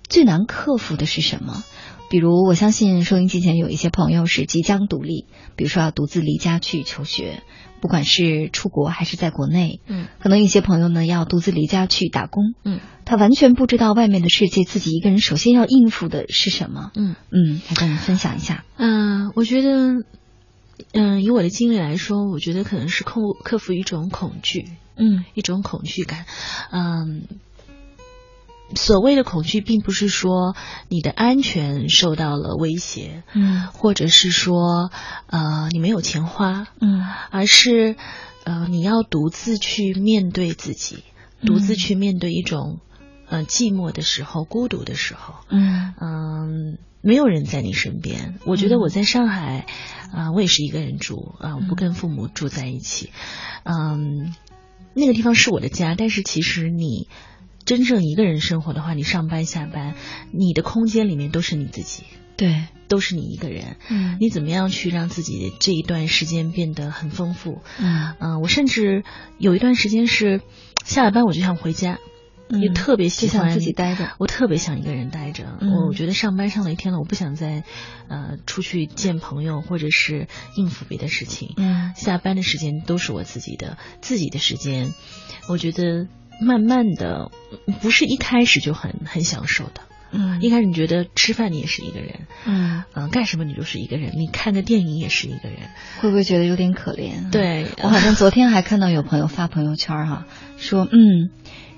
[0.08, 1.64] 最难克服的是什么？
[2.10, 5.26] 比如，我相信收音机前有一些朋友是即将独立，
[5.56, 7.44] 比如说要独自离家去求学，
[7.82, 18.64] 不管是出国还是在国内，嗯，可能一些朋友呢要独自离家去打工，嗯，他完全不知道外面的世界，自己一个人首先要应付的是什么，嗯嗯，来跟我们分享一下。
[18.78, 20.04] 嗯、呃，我觉得，
[20.94, 24.66] 嗯、呃，以我的经历来说，我觉得可能是克克服一种恐惧，
[24.96, 26.26] 嗯，一种恐惧感，
[26.72, 27.24] 嗯。
[28.76, 30.56] 所谓的恐惧，并不是说
[30.90, 34.92] 你的安全受到了威胁，嗯，或者是说
[35.28, 37.02] 呃你没有钱花，嗯，
[37.32, 37.96] 而是
[38.44, 41.04] 呃你要独自去面对自己，
[41.42, 42.80] 独自去面对一种
[43.28, 45.94] 呃寂寞的时候、孤独的时候，嗯。
[46.00, 48.36] 嗯、呃，没有人在你身边。
[48.46, 49.66] 我觉得我在上海
[50.14, 53.10] 啊、呃，我也是一个人住啊、呃，我不跟父母住在一起，
[53.64, 54.36] 嗯，
[54.94, 57.08] 那个地方是我的家，但是其实你。
[57.66, 59.96] 真正一个人生活的话，你上班下班，
[60.32, 62.04] 你的空间里面都是你自己，
[62.36, 63.78] 对，都是你一个人。
[63.90, 67.62] 嗯，你怎么样去让自己这一段时间变得很丰富？
[67.78, 69.04] 嗯嗯、呃，我甚至
[69.38, 70.42] 有一段时间是
[70.84, 72.00] 下了班我就想回家，
[72.50, 74.14] 嗯、也特别喜欢自己待着。
[74.18, 75.58] 我特别想一个人待着。
[75.62, 77.64] 嗯、我觉得上班上了一天了，我不想再
[78.08, 81.54] 呃出去见朋友或者是应付别的事情。
[81.58, 84.92] 嗯，下班的时间都是我自己的，自己的时间，
[85.48, 86.08] 我觉得。
[86.42, 87.32] 慢慢的，
[87.82, 89.82] 不是一开始就很很享受的。
[90.12, 95.70] 嗯，一开始你觉得吃饭你也是一个人，嗯嗯、呃，干什么你就是一个人，你看个电影也是一个人，
[96.02, 97.30] 会不会觉得有点可怜？
[97.32, 101.30] 对我好像昨天还看到有朋友发朋友圈哈、啊，说嗯，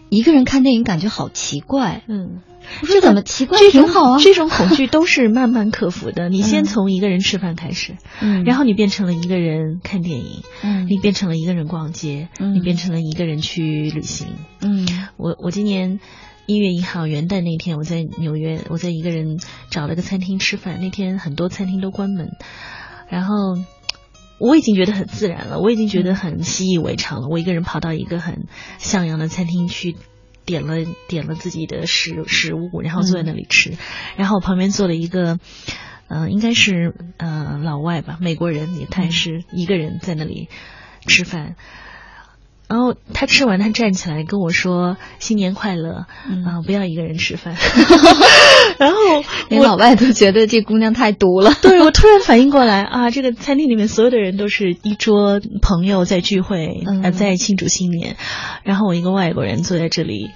[0.10, 2.42] 一个人看电影感觉好奇怪，嗯。
[2.82, 3.60] 我说怎么奇怪？
[3.60, 6.30] 这挺好啊，这种恐惧都是慢慢克服的。
[6.30, 14.28] 你先从一个人吃饭开始，嗯，然后你变成了一个人看电影，嗯，你变成了一个人逛街，嗯，你变成了一个人去旅行，
[14.62, 14.88] 嗯。
[15.18, 16.00] 我我今年
[16.48, 19.38] 一月一号元旦那天，我在纽约，我在一个人
[19.70, 20.80] 找了个餐厅吃饭。
[20.82, 22.30] 那天很多餐厅都关门，
[23.10, 23.36] 然后
[24.40, 27.28] 我已经觉得很自然了，我已经觉得很习以为常了。
[27.28, 28.48] 我一个人跑到一个很
[28.80, 29.96] 向阳的餐厅去。
[30.46, 30.76] 点了
[31.08, 33.78] 点了自己的食食物，然后坐在那里吃，嗯、
[34.18, 35.40] 然后我旁边坐了一个，
[36.08, 40.50] 嗯、呃，应该是呃老外吧，美国人，也他也是一个人在那里
[41.08, 41.56] 吃饭。
[42.72, 46.06] 然后他吃完，他站起来跟我说：“新年快乐，
[46.46, 47.54] 啊，不要一个人吃饭。
[48.80, 48.98] ”然后
[49.50, 51.54] 连老外都觉得这姑娘太毒了。
[51.62, 58.16] 对我突然反应过来啊，这个餐厅里面所有的人都是一桌朋友在聚会，呃，在庆祝新年，
[58.64, 60.32] 然后我一个外国人坐在这里，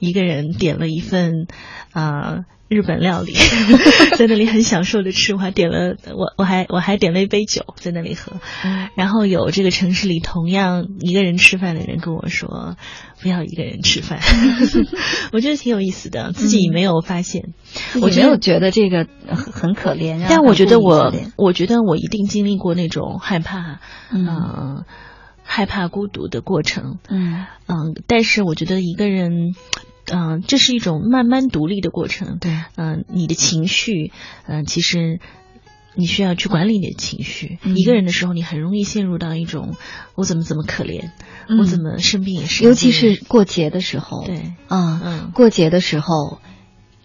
[0.00, 1.46] 一个人点了一份
[1.92, 2.40] 啊。
[2.68, 3.32] 日本料理，
[4.18, 8.32] 在那里很享受的吃，我还点了我我还我还点了一杯酒在那里喝，
[8.94, 12.76] 然后有这个城市里同样一个人吃饭的人跟我说
[13.22, 14.20] 不要一个人吃饭，
[15.32, 17.54] 我觉得挺有意思的，自己没有发现，
[18.02, 23.80] 我没有觉得这个很很可怜，但我觉得我我觉得我一定经历过那种害怕，
[24.12, 24.84] 嗯，
[25.42, 27.46] 害怕孤独的过程，嗯。
[27.70, 29.54] 嗯，但是我觉得一个人。
[30.12, 32.38] 嗯，这是一种慢慢独立的过程。
[32.40, 34.12] 对，嗯，你的情绪，
[34.46, 35.20] 嗯，其实
[35.94, 37.58] 你需要去管理你的情绪。
[37.64, 39.74] 一个人的时候，你很容易陷入到一种
[40.14, 41.10] 我怎么怎么可怜，
[41.58, 42.64] 我怎么生病也是。
[42.64, 46.40] 尤其是过节的时候，对，啊，嗯，过节的时候，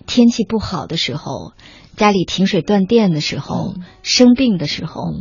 [0.06, 1.54] 天气不好的时候，
[1.96, 5.14] 家里停水断电的时候，生病的时候。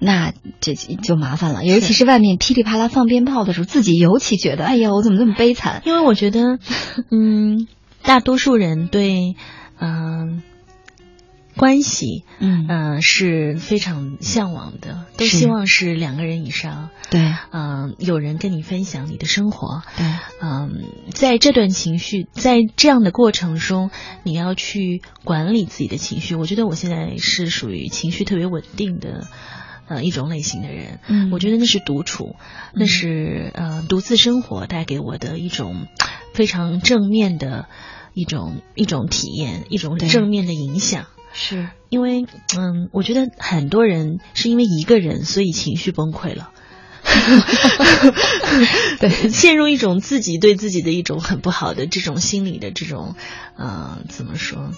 [0.00, 5.82] 那这就麻烦了，尤其是外面噼里啪啦放鞭炮的时候，自己尤其觉得，哎呀，我怎么这么悲惨？
[5.86, 6.58] 因为我觉得，
[7.10, 7.66] 嗯，
[8.02, 9.34] 大多数人对，
[9.80, 10.42] 嗯，
[11.56, 20.06] 关系，嗯嗯，是非常向往的，都希望是两个人以上，对，嗯，有人跟你分享你的生活，对，
[20.40, 23.90] 嗯，在这段情绪，在这样的过程中，
[24.22, 26.36] 你要去管理自己的情绪。
[26.36, 29.26] 我觉得我现在是属于情绪特别稳定的。
[29.88, 32.36] 呃，一种类型的人，嗯，我觉得那是独处，
[32.74, 35.86] 那是呃独自生活带给我的一种
[36.34, 37.66] 非常正面的
[38.14, 41.06] 一种一种体验，一种正面的影响。
[41.32, 46.50] 是因为，嗯，我觉得很多人是因为一个人，所以情绪崩溃了
[48.98, 53.14] 对，陷入一种自己对自己的一种很不好的这种心理的这种，
[53.56, 54.72] 呃，怎么说？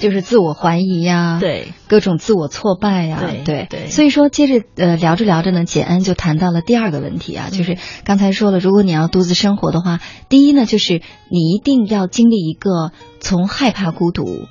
[0.00, 3.86] 就是自我怀疑呀，对，各种自我挫败呀，对对。
[3.86, 14.46] 所以说，接着呃聊着聊着呢，简恩就谈到了第二个问题啊，就是刚才说了，如果你要独自生活的话，第一呢，就是你一定要经历一个从害怕孤独。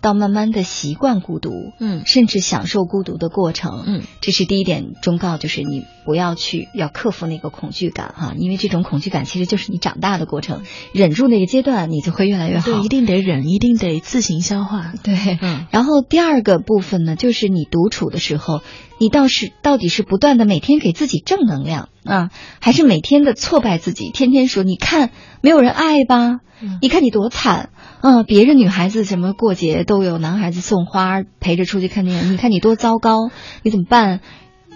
[0.00, 10.62] 到慢慢的习惯孤独，嗯，甚至享受孤独的过程，嗯，这是第一点忠告，就是你不要去要克服那个恐惧感哈，因为这种恐惧感其实就是你长大的过程，
[10.92, 12.70] 忍住那个阶段，你就会越来越好。
[12.72, 14.92] 对，一定得忍，一定得自行消化。
[15.02, 15.66] 对，嗯。
[15.70, 18.62] 然后第二个部分呢，就是你独处的时候，
[18.98, 25.10] 你倒是到底是不断的每天给自己正能量啊，还是每天的挫败自己，天天说你看
[25.42, 26.40] 没有人爱吧？
[26.82, 27.70] 你看你多惨
[28.00, 28.22] 啊！
[28.22, 33.30] 别人女孩子什么过节都有男孩子送花陪着出去看电影，你看你多糟糕，
[33.62, 34.20] 你怎么办？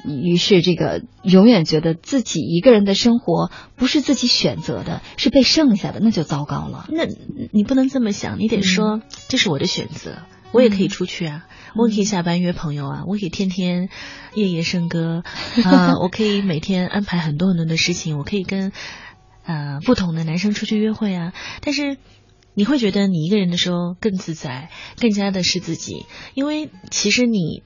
[0.06, 6.86] 于是这个永远觉得自己一个人的生活不是自己选择的，是被剩下的，那就糟糕了。
[6.90, 7.06] 那
[7.50, 10.18] 你不能这么想，你得说这是我的选择，
[10.52, 13.88] 我也可以出去啊，我可以下班约朋友啊，我可以天天
[14.34, 15.22] 夜夜笙歌
[15.64, 18.72] 啊， 我可以每天安排很多很多的事情，我可以跟。
[19.46, 21.98] 呃，不同的男生出去约会啊，但是
[22.54, 24.70] 你会觉得你一个人的时候更自在，
[25.00, 27.62] 更加的是自己，因为其实你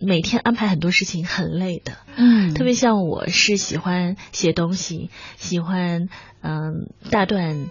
[0.00, 6.08] 每天安排很多事情很累的，嗯，特别像我是喜欢写东西，喜欢
[6.40, 7.68] 嗯大段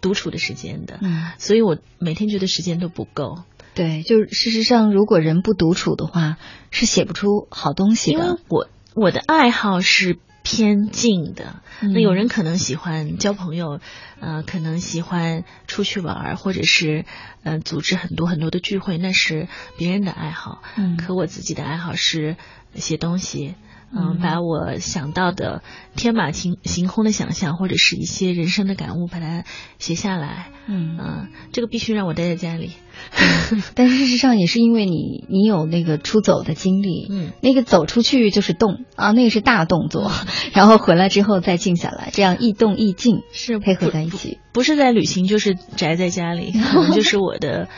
[0.00, 3.42] 独处的时间的，嗯，所以我每天觉得时间都不够。
[3.74, 6.38] 对，就是事实上，如果人不独处的话，
[6.70, 8.18] 是写不出好东西的。
[8.18, 10.18] 因为我我的爱好是。
[10.46, 13.80] 偏静的，那有人可能喜欢交朋友，
[14.20, 17.04] 呃，可能喜欢出去玩，或者是
[17.42, 20.62] 呃组织很多很多的聚会，那是别人的爱好。
[20.76, 22.36] 嗯，可我自己的爱好是
[22.76, 23.56] 写东西。
[23.94, 25.62] 嗯，把我想到的
[25.94, 29.44] 天马行行空的想象，或者是一些人生的感悟，把它
[29.78, 30.48] 写下来。
[30.68, 32.72] 嗯嗯，这个必须让我待在家里。
[33.76, 37.06] 但是事实上也是因为你，你有那个出走的经历。
[37.10, 40.10] 嗯，那个走出去就是动啊，那个是大动作，
[40.52, 44.38] 然后回来之后再静下来，这样易动易静是配合在一起。
[44.52, 47.68] 不是在旅行，就是宅在家里，可能就是我的。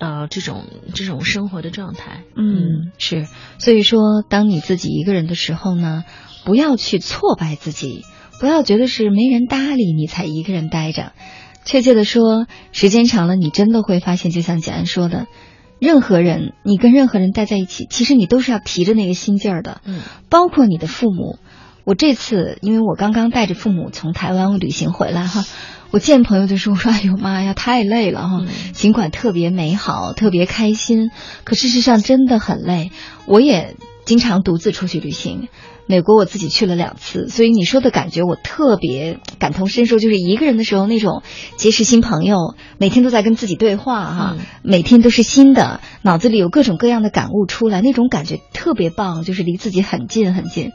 [0.00, 0.64] 呃，这种
[0.94, 3.28] 这种生活的状态，嗯，是，
[3.58, 6.04] 所以说，当你自己一个人的时候呢，
[6.46, 8.06] 不要去挫败自己，
[8.40, 11.12] 不要觉得是没人搭理你才一个人待着。
[11.66, 15.26] 确切的说，时间长了，你真的会发现，就像简安说的，
[15.78, 20.00] 任何人，你跟任何人待在一起，其实你都是要提着那个心劲儿的，嗯，
[20.30, 21.38] 包括你的父母。
[21.84, 25.44] 我这次，因为我刚刚带着父母从台湾旅行回来哈。
[25.90, 28.44] 我见朋友就说：“我 说哎呦妈呀，太累了哈！
[28.72, 31.10] 尽管特别美好，特别开心，
[31.44, 32.92] 可事实上真的很累。
[33.26, 35.48] 我也经常独自出去旅行，
[35.86, 41.22] 美国我自己去了两次，所以你说的感觉我特别感同身受，就是一个人的时候那种
[41.56, 50.70] 结识新朋友，每天都在跟自己对话哈，每天都是新的，脑子里有各种各样的感悟出来，那种感觉特别棒，就是离自己很近很近。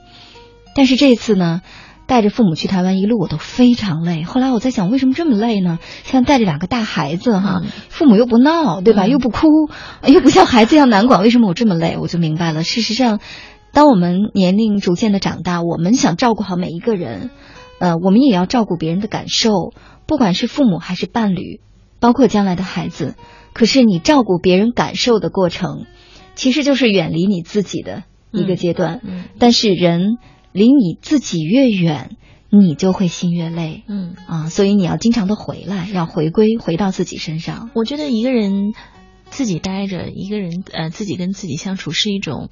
[0.76, 1.62] 但是这次呢？
[2.08, 4.24] 带着父母去台湾，一路我都非常累。
[4.24, 5.80] 后来我在想，为什么这么累呢？
[6.04, 9.08] 像带着两个大孩子哈，父母又不闹，对吧？
[9.08, 9.48] 又不哭，
[10.06, 11.98] 又不像孩子一样难管，为什么我这么累？
[12.00, 12.64] 我就明白了。
[12.64, 13.20] 事实上，
[13.74, 17.32] 当我们年龄逐渐的长大，我们想照顾好每一个人，
[17.80, 19.74] 呃，我们也要照顾别人的感受，
[20.06, 21.60] 不管是父母还是伴侣，
[22.00, 23.16] 包括将来的孩子。
[23.54, 25.86] 可是你照顾别人感受的过程，
[26.36, 29.02] 其实就是远离你自己的一个阶段。
[29.40, 30.18] 但是人。
[30.56, 32.16] 离你自己越远，
[32.50, 33.84] 你就会心越累。
[33.90, 37.70] 嗯啊，所以你要经常的回来，要回归，回到自己身上。
[37.76, 38.74] 我觉得一个人
[39.30, 42.50] 自己待着，一个人呃自己跟自己相处是一种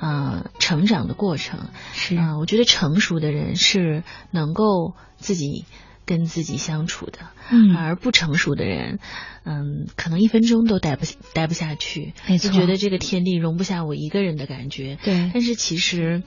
[0.00, 1.68] 呃成长的过程。
[1.92, 5.66] 是啊，我觉得成熟的人是能够自己
[6.06, 7.18] 跟自己相处的。
[7.50, 8.98] 嗯，而不成熟的人，
[9.44, 11.04] 嗯，可能一分钟都待不
[11.34, 12.14] 待不下去。
[12.26, 14.96] 没错，觉得这个天地容不下我一个人的感觉。
[15.04, 16.22] 对，但是其实，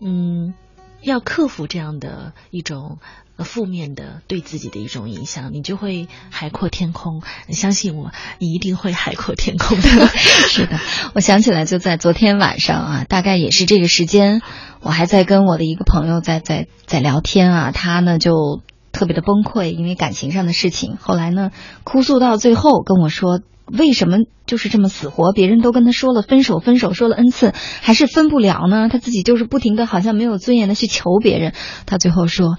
[0.00, 0.54] 嗯。
[1.02, 2.98] 要克服这样的一种
[3.38, 7.22] 负面的对自己的一种影响，你就会海阔天空。
[7.50, 9.88] 相信我，你一定会海阔天空的。
[10.48, 10.80] 是的，
[11.14, 14.42] 我想起来，就在昨天晚上啊，大概也是这个时间，
[14.80, 18.62] 我还在跟我的一个朋友在在在聊天啊，他呢就
[18.98, 20.96] 特别的崩溃，因为感情上的事情。
[21.00, 21.52] 后来呢，
[21.84, 23.40] 哭诉到最后跟我说。
[23.70, 24.16] 为什么
[24.46, 25.34] 就是这么死活？
[25.34, 27.52] 别人都跟他说了分手，分手说了 n 次，
[27.82, 28.88] 还是分不了呢？
[28.88, 31.52] 他自己就是不停的，好像没有尊严的去求别人。
[31.84, 32.56] 他最后说，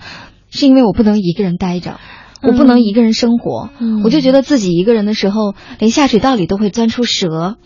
[0.52, 2.00] 是因为我不能一个人待着，
[2.44, 3.72] 我不能一个人生活。
[4.04, 7.58] 我就觉得自己一个人的时候，连下水道里都会钻出蛇。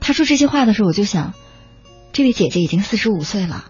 [0.00, 1.34] 他说这些话的时候，我就想，
[2.12, 3.66] 这位姐姐已经四十五岁了，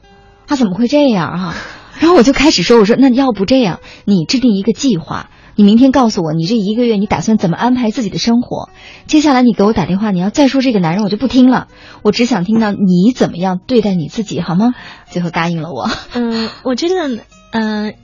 [0.46, 1.54] 她怎么会这样哈？
[2.00, 5.30] 然后我就开始说，我说那要不这样，你制定一个计划。
[5.56, 8.70] 你明天告诉我，你这一个月你打算怎么安排自己的生活？
[9.06, 11.68] 接下来你给我打电话，你要再说这个男人，我就不听了。
[12.02, 14.74] 我只想听到你怎么样对待你自己，好吗？
[15.10, 15.90] 最后答应了我。
[16.14, 17.94] 嗯， 我觉得，嗯，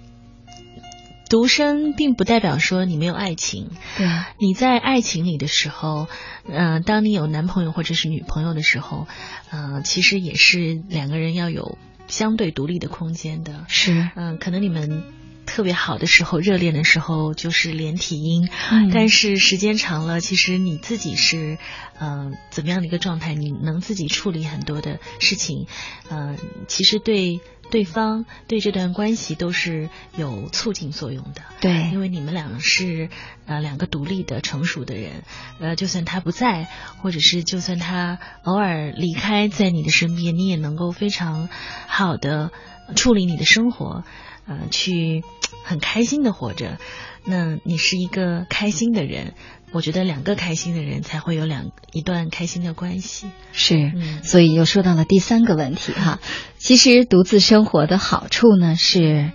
[1.30, 3.70] 独身并不代表说你没有爱情。
[3.96, 4.06] 对，
[4.38, 6.08] 你在爱情里的时候，
[6.46, 9.06] 嗯，当你有男朋友或者是女朋友的时候，
[9.50, 11.78] 嗯，其实也是两个人要有
[12.08, 13.64] 相对独立的空间的。
[13.68, 15.02] 是，嗯，可能你们。
[15.48, 18.48] 特别好的时候，热恋的时候就是连体婴，
[18.92, 21.56] 但是时间长了，其实你自己是，
[21.98, 23.32] 呃，怎么样的一个状态？
[23.32, 25.68] 你能自己处理很多的事情，
[26.08, 31.42] 呃，其实对对方对这段关系都是有促进作用的。
[31.60, 33.08] 对，因为你们俩是
[33.46, 35.22] 呃两个独立的成熟的人，
[35.58, 36.68] 呃，就算他不在，
[37.02, 41.48] 或者是就算他偶尔离开在你的身边，你也能够非常
[41.86, 42.50] 好的
[42.94, 44.04] 处理你的生活。
[44.48, 45.24] 呃，去
[45.64, 46.78] 很开心的活着，
[47.24, 49.34] 那你是一个开心的人，
[49.72, 53.28] 我觉得两个开心的人才会有两一段开心的关系。
[53.52, 56.20] 是，所以又说到了第三个问题哈。
[56.56, 59.32] 其实独自生活的好处呢是，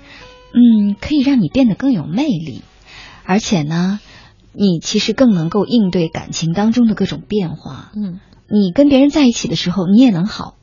[0.53, 2.63] 嗯，可以让你变得更有魅力，
[3.23, 3.99] 而且呢，
[4.53, 7.91] 你其实更能够应对感情当中的各种变化。
[7.95, 10.55] 嗯，你跟别人在一起的时候，你也能好。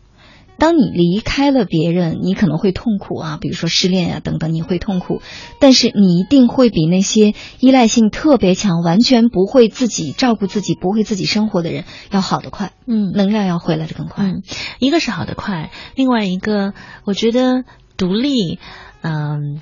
[0.59, 5.23] 当你离开了别人，你可能会痛苦啊，比如说失恋啊等等，你会痛苦。
[5.61, 12.73] 但是你一定会比那些依赖性特别强、完全不会自己照顾自己、不会自己生活的人要好得快。
[12.87, 14.25] 嗯，能量要回来的更快。
[14.25, 14.43] 嗯，
[14.81, 16.75] 一个是好得快，另外一个
[17.05, 17.65] 我觉得
[17.97, 18.59] 独立，
[19.03, 19.61] 嗯，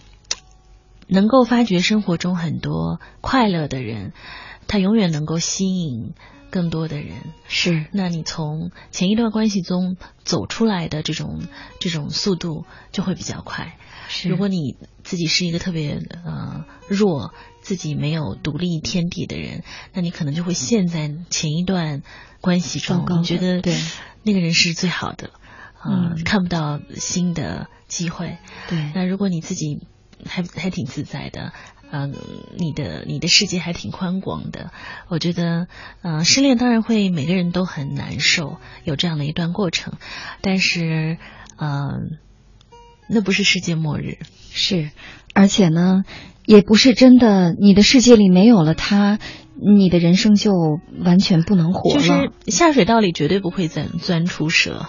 [1.08, 4.14] 能够发掘生活中很多快乐的人，
[4.66, 6.14] 他永远能够吸引。
[6.56, 7.18] 更多的人。
[7.48, 11.42] 是，那你从前一段关系中走出来的这种
[11.78, 13.76] 这种速度就会比较快。
[14.08, 22.02] 是，如果你自己是一个特别呃弱，自己没有独立天地的人，那你可能就会陷在前一段
[22.40, 23.76] 关系中，你觉得对。
[24.22, 25.30] 那个人是最好的，
[25.84, 28.38] 嗯，看不到新的机会。
[28.70, 29.86] 对，那如果你自己
[30.24, 31.52] 还还挺自在的。
[31.90, 32.14] 嗯，
[32.56, 34.70] 你的你的世界还挺宽广的，
[35.08, 35.68] 我觉得，
[36.02, 39.94] 嗯，失恋当然会每个人都很难受，有这样的一段过程，
[40.40, 41.16] 但是，
[41.58, 42.18] 嗯，
[43.08, 44.18] 那不是世界末日，
[44.50, 44.90] 是，
[45.32, 46.02] 而且呢，
[46.44, 49.18] 也不是真的，你的世界里没有了他，
[49.54, 50.52] 你的人生就
[51.04, 52.00] 完全不能活了。
[52.00, 54.86] 就是下水道里绝对不会钻钻出蛇，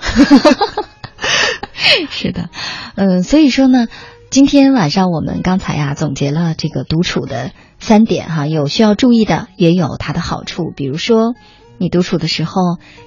[2.10, 2.50] 是的，
[2.96, 3.88] 嗯，所以说呢。
[4.30, 10.74] 今天晚上我们刚才呀总结了这个独处的三点哈，有需要注意的，也有它的好处。
[10.76, 11.34] 比如说，
[11.78, 12.62] 你独处的时候，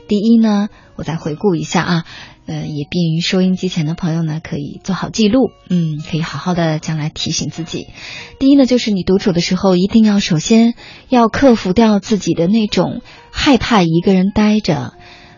[0.09, 2.05] 第一呢，我再回顾一下啊，
[2.47, 7.89] 呃，也便于收音机前的朋友呢可以做好记录，嗯，可以好好的将来提醒自己。
[8.39, 10.75] 第一呢，就是你独处的时候，一定要首先
[11.11, 14.95] 要克服掉自己的那种害怕一个人待着、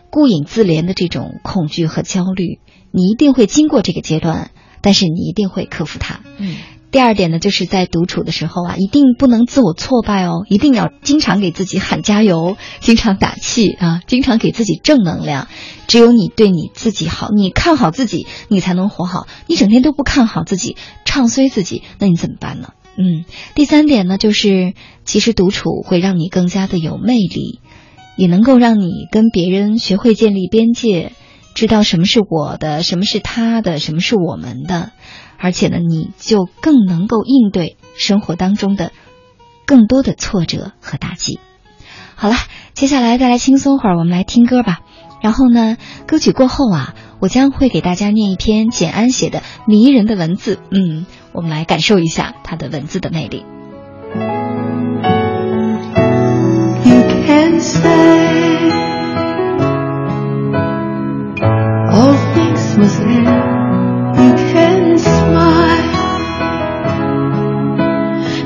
[0.09, 2.61] 孤影自怜的这种恐惧和焦虑。
[2.91, 4.51] 你一定会经过这个阶段，
[4.83, 6.19] 但是你一定会克服它。
[6.37, 6.57] 嗯。
[6.91, 15.47] 第二点呢，就是在独处的时候啊，一定不能自我挫败哦，一定要经常给自己喊加油，经常打气啊，经常给自己正能量。
[15.87, 19.25] 只有你对你自己好，你看好自己，你才能活好。
[19.47, 22.73] 你整天都不看好自己，唱衰自己，那你怎么办呢？
[22.95, 27.59] 嗯，第三点呢，就是其实独处会让你更加的有魅力，
[28.15, 31.11] 也能够让你跟别人学会建立边界，
[31.53, 34.91] 知道什么是我的，什么是他的，什么是我们的。
[35.37, 38.91] 而且呢，你就更能够应对生活当中的
[39.65, 41.39] 更多的挫折和打击。
[42.15, 42.35] 好了，
[42.73, 44.79] 接下来再来轻松会儿，我们来听歌吧。
[45.21, 50.59] 然后呢，歌曲过后啊，我将会给大家念一篇简安写的迷人的文字。
[50.71, 53.45] 嗯，我们来感受一下他的文字的魅力。
[56.85, 57.59] You can
[62.73, 62.81] turn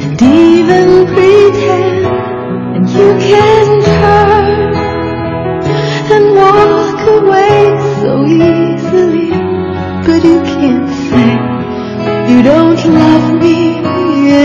[0.03, 2.05] and even pretend
[2.75, 4.75] and you can hurt
[6.11, 7.59] and walk away
[8.01, 9.29] so easily,
[10.05, 11.31] but you can't say
[12.29, 13.59] you don't love me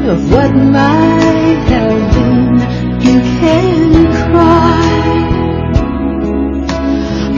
[0.10, 1.27] of what might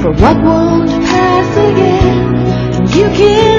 [0.09, 2.87] for what won't pass again.
[2.97, 3.58] You can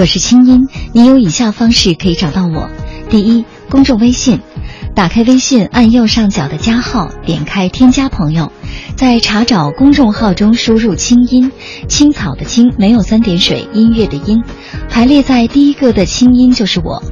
[0.00, 2.70] 我是清音，你有以下方式可以找到我：
[3.10, 4.40] 第一，公众微信，
[4.94, 8.50] 打开微信，按右上角的加号，点开添加朋友，
[8.96, 11.52] 在查找公众号中输入“清音”，
[11.86, 14.42] 青草的青，没有三点水，音乐的音，
[14.88, 17.02] 排列在第一个的清音就是我，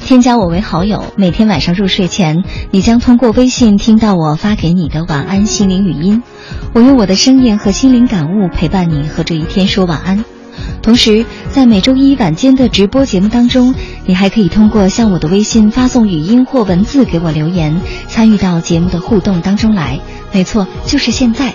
[0.00, 6.22] 添加我为好友，每天晚上入睡前，你将通过微信听到我发给你的晚安心灵语音，
[6.72, 10.24] 我用我的声音和心灵感悟陪伴你和这一天说晚安。
[10.80, 13.74] 同时，在每周一晚间的直播节目当中，
[14.06, 20.00] 你还可以通过向我的微信发送语音或文字给我留言，参与到节目的互动当中来。
[20.32, 21.52] 没错，就是现在。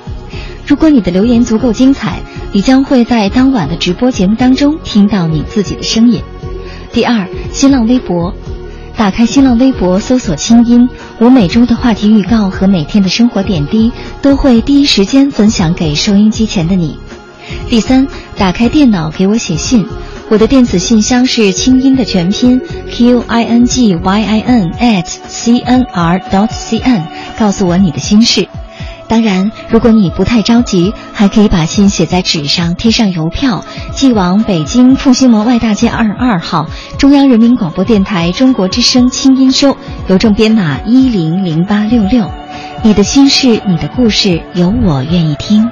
[0.68, 2.20] 如果你的留言足够精彩，
[2.52, 6.22] 你将会在当晚的直播节目当中听到你自己的声音。
[6.92, 8.34] 第二，新浪微博，
[8.96, 10.88] 打开新浪微博搜索“清音”，
[11.18, 13.92] 我每周的话题预告和每天的生活点滴
[14.22, 16.98] 都会第一时间分享给收音机前的你。
[17.70, 18.08] 第三，
[18.38, 19.86] 打开电脑给我写信，
[20.30, 22.62] 我的电子信箱是清音的全拼
[22.92, 27.04] q i n g y i n at c n r dot c n，
[27.38, 28.48] 告诉我你的心事。
[29.06, 33.64] 当然，如果你不太着急，还可以把信写在纸上，贴上邮票，
[33.94, 36.68] 寄往北京复兴门外大街二十二号
[36.98, 42.32] 中央人民广播电台中国之声清音收，邮政编码一零零八六六。
[42.82, 45.70] 你的心事，你的故事，有我愿意听。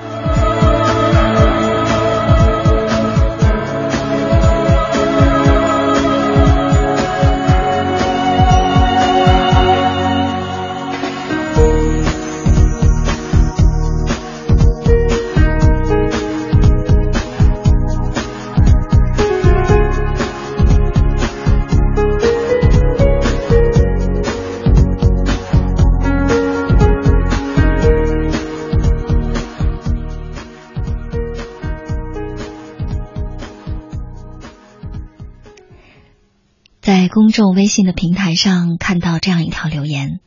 [37.31, 40.19] 公众微信的平台上看到这样一条留言，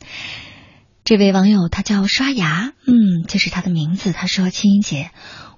[1.05, 4.11] 这位网友他叫刷牙，嗯，这是他的名字。
[4.13, 5.11] 他说：“青音姐，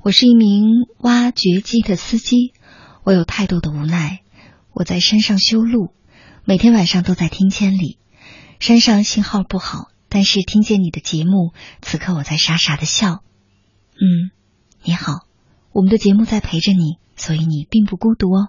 [0.03, 0.65] 我是一名
[0.99, 2.53] 挖掘机的司机，
[3.05, 4.23] 我有太多的无奈。
[4.73, 5.93] 我在山上修路，
[6.45, 8.01] 每天晚上都在听千里。
[8.59, 13.23] 山上信号不好，但是听见你的节目，此刻我在傻傻的笑。
[13.93, 14.33] 嗯，
[14.83, 15.21] 你好，
[15.71, 18.49] 我们的节目在陪着你，所以你并不孤独哦。”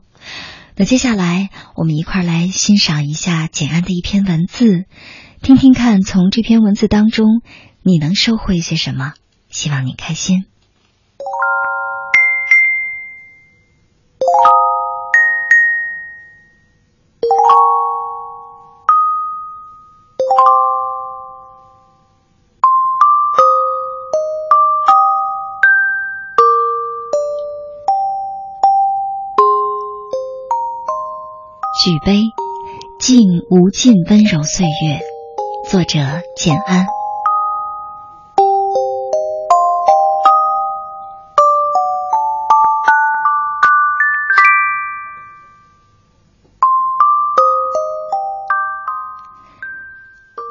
[0.80, 4.86] 那接下来，我们一块来欣赏一下简安的一篇文字，
[5.42, 7.42] 听听看，从这篇文字当中
[7.82, 9.14] 你能收获一些什么？
[9.50, 10.46] 希望你开心。
[31.88, 32.34] 举杯，
[33.00, 35.00] 敬无尽温柔岁月。
[35.64, 36.00] 作者：
[36.36, 36.86] 简安。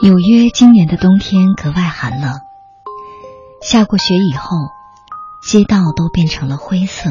[0.02, 2.40] 纽约今年的冬天格外寒冷，
[3.60, 4.70] 下过雪以后，
[5.42, 7.10] 街道都变成了灰色，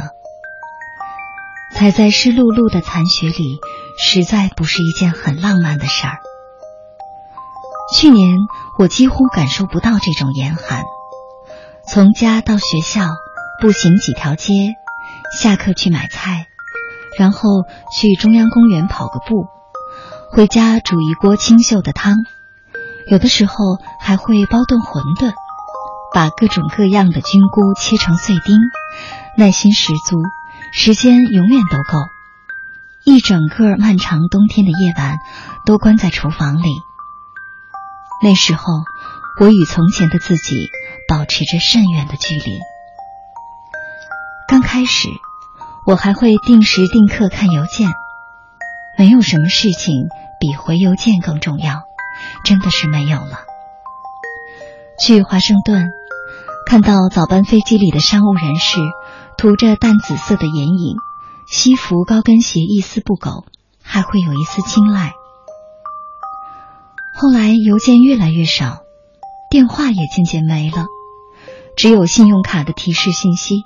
[1.72, 3.60] 踩在湿漉漉的残雪里。
[3.98, 6.20] 实在不是一件很浪漫的事儿。
[7.96, 8.38] 去年
[8.78, 10.84] 我几乎感受不到这种严寒，
[11.88, 13.02] 从家到学校
[13.62, 14.74] 步行几条街，
[15.40, 16.48] 下课去买菜，
[17.18, 17.50] 然后
[17.96, 19.48] 去中央公园跑个步，
[20.32, 22.26] 回家煮一锅清秀的汤，
[23.08, 23.56] 有的时候
[24.00, 25.32] 还会包顿馄饨，
[26.14, 28.58] 把各种各样的菌菇切成碎丁，
[29.38, 30.18] 耐心十足，
[30.74, 32.15] 时间永远都够。
[33.06, 35.20] 一整个漫长冬天的夜晚，
[35.64, 36.70] 都关在厨房里。
[38.24, 38.64] 那时候，
[39.40, 40.70] 我与从前的自己
[41.08, 42.60] 保持着甚远的距离。
[44.48, 45.08] 刚开始，
[45.86, 47.92] 我还会定时定刻看邮件，
[48.98, 50.08] 没有什么事情
[50.40, 51.84] 比回邮件更重要，
[52.44, 53.46] 真的是没有了。
[55.00, 55.90] 去华盛顿，
[56.66, 58.80] 看到早班飞机里的商务人士
[59.38, 60.96] 涂着淡紫色的眼影。
[61.48, 63.46] 西服、高跟鞋一丝不苟，
[63.82, 65.14] 还会有一丝青睐。
[67.18, 68.80] 后来邮件越来越少，
[69.50, 70.86] 电话也渐渐没了，
[71.78, 73.64] 只有信用卡的提示信息。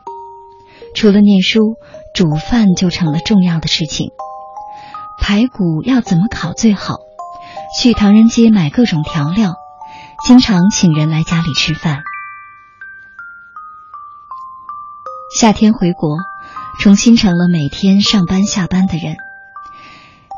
[0.94, 1.76] 除了念书，
[2.14, 4.12] 煮饭就成了重要的事情。
[5.22, 6.98] 排骨要怎么烤最好？
[7.80, 9.56] 去唐人街买各种调料，
[10.26, 12.04] 经常请人来家里吃饭。
[15.34, 16.18] 夏天回国。
[16.80, 19.18] 重新成了每天上班下班的人。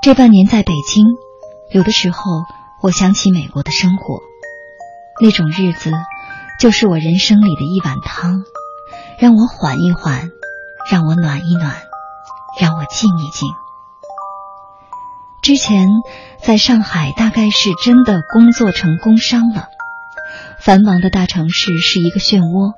[0.01, 1.05] 这半年在北京，
[1.71, 2.19] 有的时候
[2.81, 4.21] 我想起美国的生活，
[5.21, 5.91] 那种日子
[6.59, 8.43] 就是我人生里的一碗汤，
[9.19, 10.29] 让我缓一缓，
[10.89, 11.75] 让我暖一暖，
[12.59, 13.47] 让我静一静。
[15.43, 15.87] 之前
[16.39, 19.67] 在上海，大概是真的工作成工伤了。
[20.59, 22.73] 繁忙的大城市是一个漩涡，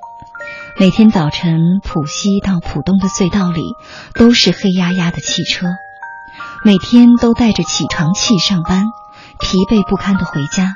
[0.76, 3.62] 每天早晨浦西到浦东的隧道里
[4.12, 5.68] 都是黑压压的汽车，
[6.64, 8.86] 每天都带着起床气上班，
[9.38, 10.74] 疲惫不堪的回家，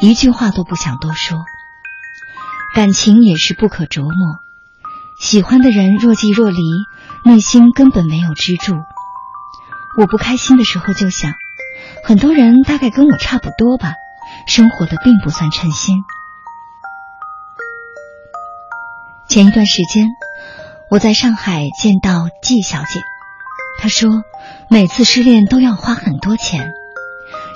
[0.00, 1.44] 一句话都不想多说。
[2.74, 4.38] 感情也是不可琢磨，
[5.20, 6.62] 喜欢的人若即若离，
[7.22, 8.72] 内心根本没有支柱。
[9.98, 11.34] 我不开心的时候就想，
[12.02, 13.92] 很多人大概跟我差不多吧，
[14.48, 16.02] 生活的并不算称心。
[19.28, 20.08] 前一段时间，
[20.90, 23.00] 我在上海见到季小姐，
[23.80, 24.22] 她说
[24.70, 26.68] 每次失恋都要花很多钱，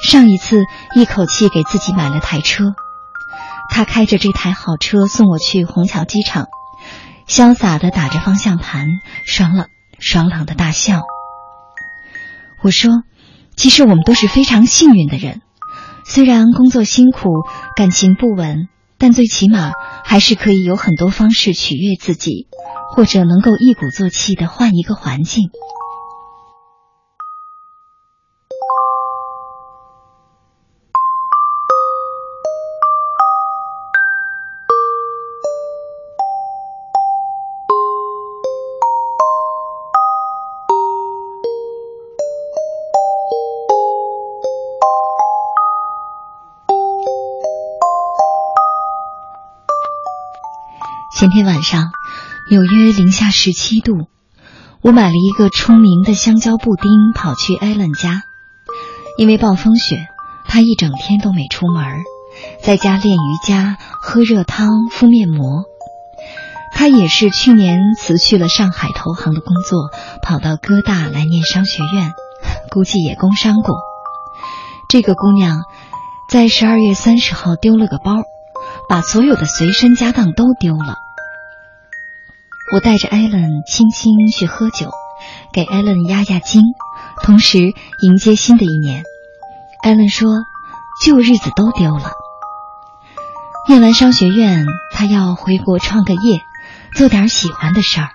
[0.03, 0.65] 上一次
[0.97, 2.65] 一口气给自己买了台车，
[3.71, 6.47] 她开着这台好车送我去虹桥机场，
[7.29, 8.87] 潇洒的打着方向盘，
[9.25, 9.69] 爽朗
[10.01, 11.03] 爽朗的大笑。
[12.63, 12.91] 我说，
[13.55, 15.43] 其实我们都是非常幸运的人，
[16.05, 17.29] 虽然工作辛苦，
[17.77, 18.69] 感情不稳，
[18.99, 19.73] 但最起码
[20.05, 22.49] 还是可以有很多方式取悦自己，
[22.95, 25.51] 或者能够一鼓作气的换一个环境。
[51.19, 51.91] 前天晚上，
[52.49, 54.07] 纽约零下十七度，
[54.83, 58.23] 我买了一个出名的香蕉布丁，跑去艾伦家。
[59.17, 60.07] 因为暴风雪，
[60.47, 61.85] 他一整天都没出门，
[62.63, 65.65] 在家练瑜伽、喝热汤、敷面膜。
[66.73, 69.91] 他也是去年辞去了上海投行的工作，
[70.23, 72.13] 跑到哥大来念商学院，
[72.71, 73.75] 估计也工伤过。
[74.89, 75.63] 这个姑娘
[76.31, 78.19] 在十二月三十号丢了个包，
[78.89, 80.95] 把所有的随身家当都丢了。
[82.71, 84.91] 我带着艾伦轻轻去喝酒，
[85.53, 86.63] 给艾伦压压惊，
[87.25, 87.73] 同时
[88.03, 89.05] 迎接新的一年。
[89.83, 90.29] 艾伦说
[91.03, 92.11] ：“旧日子都丢了。”
[93.69, 96.43] 念完商学院，他要回国创个业，
[96.95, 98.11] 做点喜欢的事儿。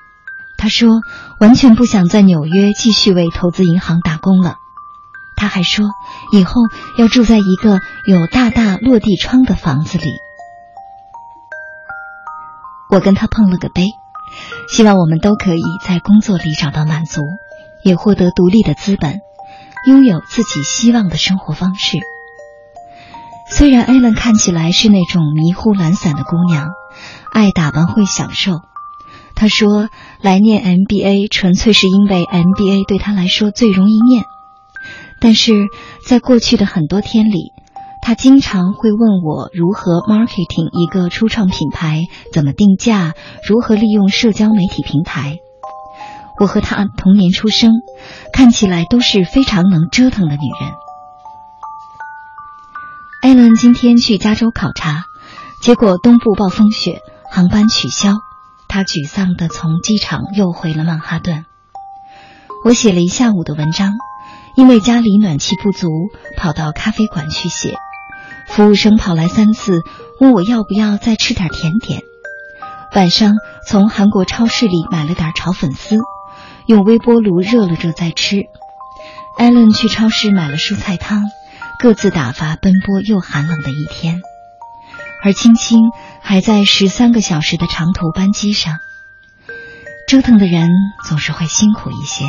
[0.55, 1.01] 他说
[1.41, 4.57] ：“完全不想在纽约继续为投资银行打工了。”
[5.35, 5.87] 他还说
[6.31, 6.61] ：“以后
[6.99, 10.11] 要住在一个有大大落地窗的房子里。”
[12.91, 13.87] 我跟他碰了个杯。
[14.69, 17.21] 希望我们都可以在工作里找到满足，
[17.83, 19.19] 也获得独立的资本，
[19.87, 21.99] 拥有自己希望的生活方式。
[23.49, 26.69] 虽然艾伦看起来是那种迷糊懒散的姑娘，
[27.31, 28.61] 爱打扮会享受。
[29.35, 29.89] 她说
[30.21, 34.25] 来念 MBA 纯粹是因为 MBA 对她来说最容易念，
[35.19, 35.67] 但是
[36.05, 37.51] 在过去的很多天里。
[38.05, 42.01] 他经常会问我如何 marketing 一个初创品牌，
[42.33, 43.13] 怎么定价，
[43.47, 45.37] 如何利用社交媒体平台。
[46.37, 47.71] 我和他同年出生，
[48.33, 50.73] 看起来都是非常能折腾的女人。
[53.21, 55.05] 艾伦今天去加州考察，
[55.61, 56.99] 结果东部暴风雪，
[57.31, 58.15] 航班取消，
[58.67, 61.45] 他沮丧地从机场又回了曼哈顿。
[62.65, 63.93] 我写了一下午的文章，
[64.57, 65.87] 因为家里暖气不足，
[66.35, 67.77] 跑到咖啡馆去写。
[68.47, 69.81] 服务生跑来三次，
[70.19, 72.01] 问我要不要再吃点甜点。
[72.95, 73.33] 晚上
[73.67, 75.97] 从韩国超市里买了点炒粉丝，
[76.67, 78.43] 用微波炉热了热再吃。
[79.37, 81.23] 艾伦去超市买了蔬菜汤，
[81.79, 84.21] 各自打发奔波又寒冷的一天。
[85.23, 85.79] 而青青
[86.21, 88.77] 还在十三个小时的长途班机上，
[90.07, 90.69] 折腾的人
[91.07, 92.25] 总是会辛苦一些。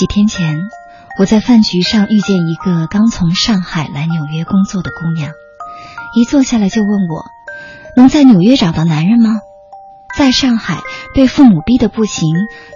[0.00, 0.56] 几天前，
[1.18, 5.32] 我在饭局上遇见一个刚从上海来纽约工作的姑娘，
[6.16, 7.26] 一坐下来就问我
[7.98, 9.40] ：“能在纽约找到男人吗？”
[10.16, 10.78] 在上海
[11.14, 12.30] 被父母逼得不行，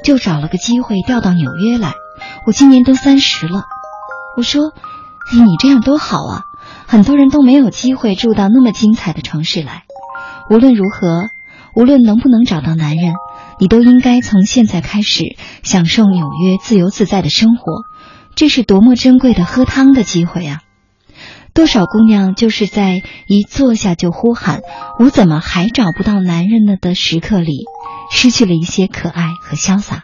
[0.05, 1.95] 就找了个机会调到纽约来。
[2.45, 3.63] 我今年都三十了，
[4.37, 4.75] 我说
[5.33, 6.43] ：“你这样多好啊！
[6.87, 9.85] 很多人都没有机会住到那么精彩的城市来。
[10.51, 11.31] 无论如何，
[11.75, 13.15] 无论能不能找到男人。”
[13.59, 17.83] 你都应该从现在开始享受纽约自由自在的生活，
[18.35, 20.61] 这是多么珍贵的喝汤的机会啊！
[21.55, 24.61] 多少姑娘就是在一坐下就呼喊
[24.99, 27.65] “我怎么还找不到男人呢”的时刻里，
[28.11, 30.03] 失去了一些可爱和潇洒，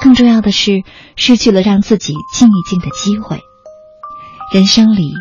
[0.00, 0.82] 更重要的是
[1.16, 3.40] 失去了让自己静一静的机会。
[4.54, 5.12] 人生里，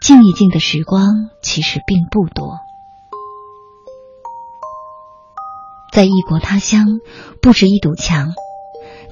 [0.00, 1.06] 静一静的时光
[1.42, 2.58] 其实并不多。
[5.92, 6.86] 在异国他乡
[7.42, 8.32] 布置一堵墙，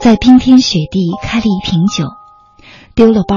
[0.01, 2.07] 在冰天雪地开了一瓶酒，
[2.95, 3.37] 丢了包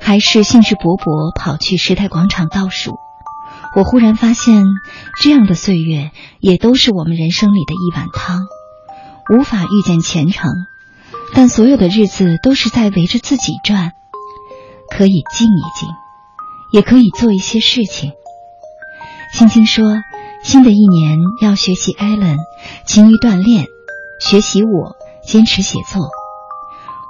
[0.00, 2.92] 还是兴致勃勃跑去时代广场倒数。
[3.74, 4.62] 我忽然发现，
[5.20, 8.46] 这样的岁月也都是我们人生里的一碗汤，
[9.36, 10.52] 无法预见前程，
[11.34, 13.90] 但所有的日子都是在围着自己转，
[14.88, 15.88] 可以静一静，
[16.70, 18.12] 也可以做一些事情。
[19.32, 19.84] 青青说。
[20.44, 22.36] 新的一年要学习艾伦，
[22.84, 23.66] 勤于锻炼，
[24.20, 24.94] 学习我，
[25.26, 26.10] 坚持写作。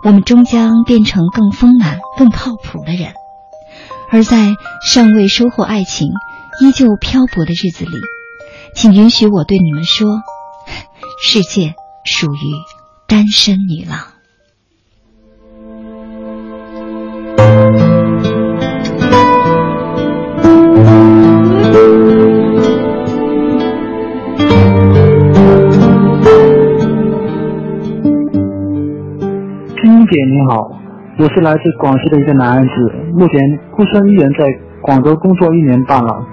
[0.04, 3.12] 我们终将变成更丰满、更靠谱的人。
[4.10, 4.54] 而在
[4.86, 6.08] 尚未收获爱情、
[6.60, 7.90] 依旧漂泊的日子里，
[8.74, 10.06] 请允许我对你们说：
[11.20, 11.74] 世界
[12.04, 12.38] 属于
[13.08, 14.13] 单身女郎。
[30.14, 30.70] 姐你好，
[31.18, 32.68] 我是来自广西的一个男孩子，
[33.14, 34.46] 目前孤身一人在
[34.80, 36.24] 广州工作一年半了。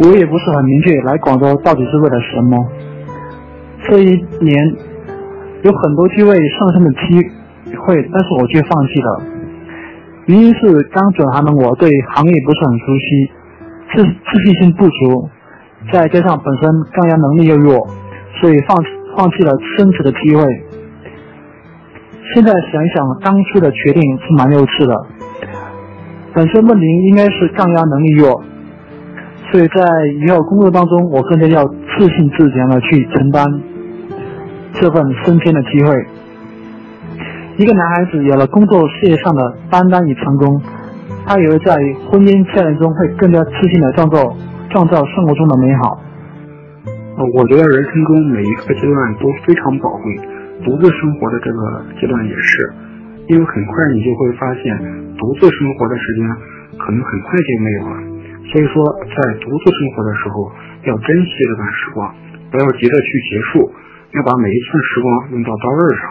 [0.00, 2.66] 我也不是很明确来广州到底是为了什么。
[3.86, 4.10] 这一
[4.40, 4.74] 年
[5.62, 7.22] 有很多机会上升的机
[7.78, 9.22] 会，但是我却放弃了。
[10.26, 13.30] 原因是刚转行的我对行业不是很熟悉，
[13.94, 15.30] 自自信心不足，
[15.92, 17.86] 再加上本身抗压能力又弱，
[18.40, 18.76] 所以放
[19.16, 20.42] 放弃了升职的机会。
[22.34, 25.06] 现在想一想，当初的决定是蛮幼稚的。
[26.34, 28.42] 本身问题应该是抗压能力弱，
[29.50, 29.82] 所以在
[30.24, 33.46] 以后工作当中，我更加要自信自强的去承担
[34.74, 36.06] 这份升迁的机会。
[37.56, 40.60] 一个男孩子有了工作事业上的担当与成功，
[41.26, 41.74] 他也会在
[42.10, 44.36] 婚姻家庭中会更加自信的创造
[44.70, 45.98] 创造生活中的美好。
[47.34, 50.37] 我觉得人生中每一个阶段都非常宝贵。
[50.64, 52.72] 独自生活的这个阶段也是，
[53.28, 54.76] 因为很快你就会发现，
[55.16, 56.28] 独自生活的时间
[56.78, 57.96] 可能很快就没有了。
[58.50, 60.50] 所以说，在独自生活的时候，
[60.84, 62.14] 要珍惜这段时光，
[62.50, 63.70] 不要急着去结束，
[64.12, 66.04] 要把每一寸时光用到刀刃上。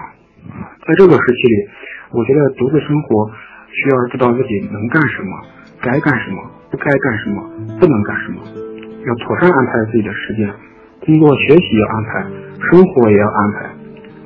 [0.87, 1.55] 在这个时期里，
[2.13, 3.29] 我觉得独自生活
[3.73, 5.31] 需要知道自己能干什么，
[5.81, 6.39] 该干什么，
[6.71, 7.41] 不该干什么，
[7.79, 8.39] 不能干什么，
[9.05, 10.47] 要妥善安排自己的时间，
[11.03, 12.25] 工作学习要安排，
[12.71, 13.76] 生活也要安排。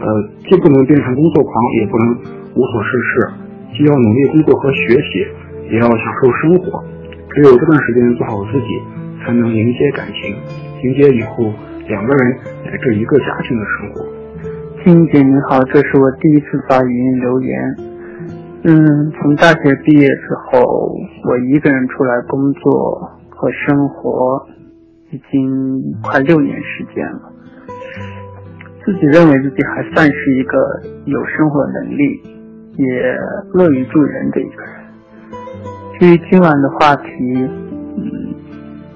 [0.02, 0.07] 呃，
[0.49, 2.10] 既不能变成工作狂，也不能
[2.56, 3.30] 无所事事，
[3.78, 5.26] 既要努力工作和学习，
[5.69, 6.84] 也要享受生活。
[7.30, 8.82] 只有这段时间做好自己，
[9.23, 10.36] 才能迎接感情，
[10.84, 11.53] 迎接以后
[11.88, 14.06] 两个人乃至一个家庭的生活。
[14.84, 17.76] 青姐你好，这是我第一次发语音留言。
[18.64, 20.95] 嗯，从大学毕业之后，
[21.30, 24.45] 我一个人出来工作和生活，
[25.11, 27.31] 已经快六年时间了。
[28.86, 30.58] 自己认为自己还算是一个
[31.06, 32.22] 有生活能力，
[32.78, 32.86] 也
[33.53, 34.72] 乐于助人的一个人。
[35.99, 37.10] 至于今晚的话题，
[37.95, 38.34] 嗯，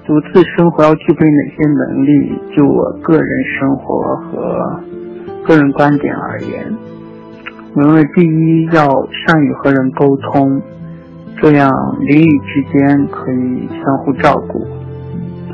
[0.04, 2.38] 独自生活要具备哪些能力？
[2.56, 4.80] 就我个人生活和
[5.44, 6.74] 个人观点而言，
[7.74, 8.88] 我认为第一要
[9.26, 10.60] 善于和人沟通，
[11.40, 14.66] 这样邻里之间可以相互照顾。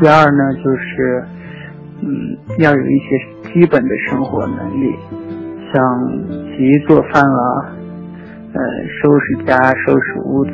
[0.00, 1.22] 第二呢，就是。
[2.04, 3.06] 嗯，要有一些
[3.52, 4.94] 基本的生活能力，
[5.72, 6.08] 像
[6.48, 7.68] 洗衣做饭啊，
[8.54, 8.60] 呃，
[9.00, 9.56] 收拾家、
[9.86, 10.52] 收拾屋子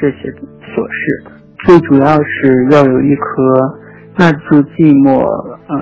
[0.00, 0.30] 这些
[0.72, 1.24] 琐事。
[1.66, 3.78] 最主要是要有一颗
[4.18, 5.20] 耐住寂寞，
[5.68, 5.76] 嗯，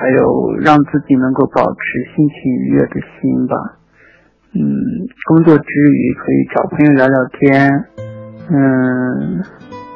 [0.00, 3.56] 还有让自己能够保持心情愉悦的心吧。
[4.54, 4.62] 嗯，
[5.28, 7.84] 工作之余可以找朋友聊聊天，
[8.50, 9.42] 嗯，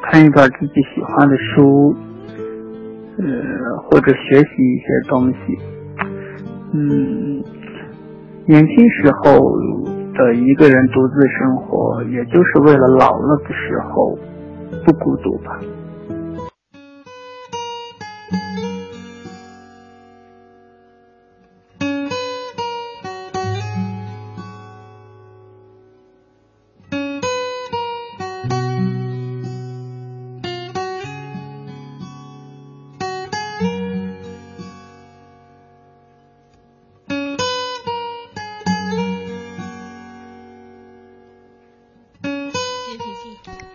[0.03, 1.95] 看一本自己喜欢的书。
[3.17, 3.25] 呃，
[3.83, 5.57] 或者学习一些东西，
[6.73, 7.43] 嗯，
[8.45, 9.37] 年轻时候
[10.13, 14.17] 的一个人独自生活，也就是为了老了的时候
[14.85, 15.59] 不孤独吧。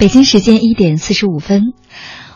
[0.06, 1.72] 北京时间一点四十五分，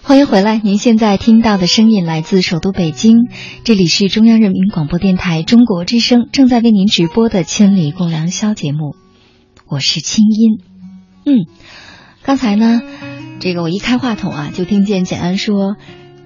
[0.03, 0.59] 欢迎回来。
[0.59, 3.29] 您现在听到的声音来自首都北京，
[3.63, 8.97] 这里是中央人民广播电台中国之声正在为您直播的《千里共良宵》节目，
[9.69, 10.59] 我是清音。
[11.25, 11.47] 嗯，
[12.25, 12.83] 刚才呢，
[13.39, 15.77] 这个我一开话筒啊，就听见简安说，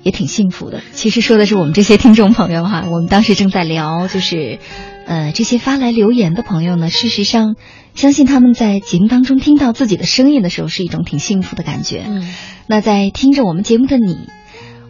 [0.02, 0.80] 也挺幸福的。
[0.92, 4.60] 其实说的是我们这些听众朋友哈，我们当时正在聊，就是
[5.06, 7.56] 呃这些发来留言的朋友呢，事实上
[7.94, 12.04] 相信他们在节目当中听到自己的声音的时候，是一种挺幸福的感觉。
[12.06, 12.34] 嗯，
[12.66, 14.28] 那在听着我们节目的你，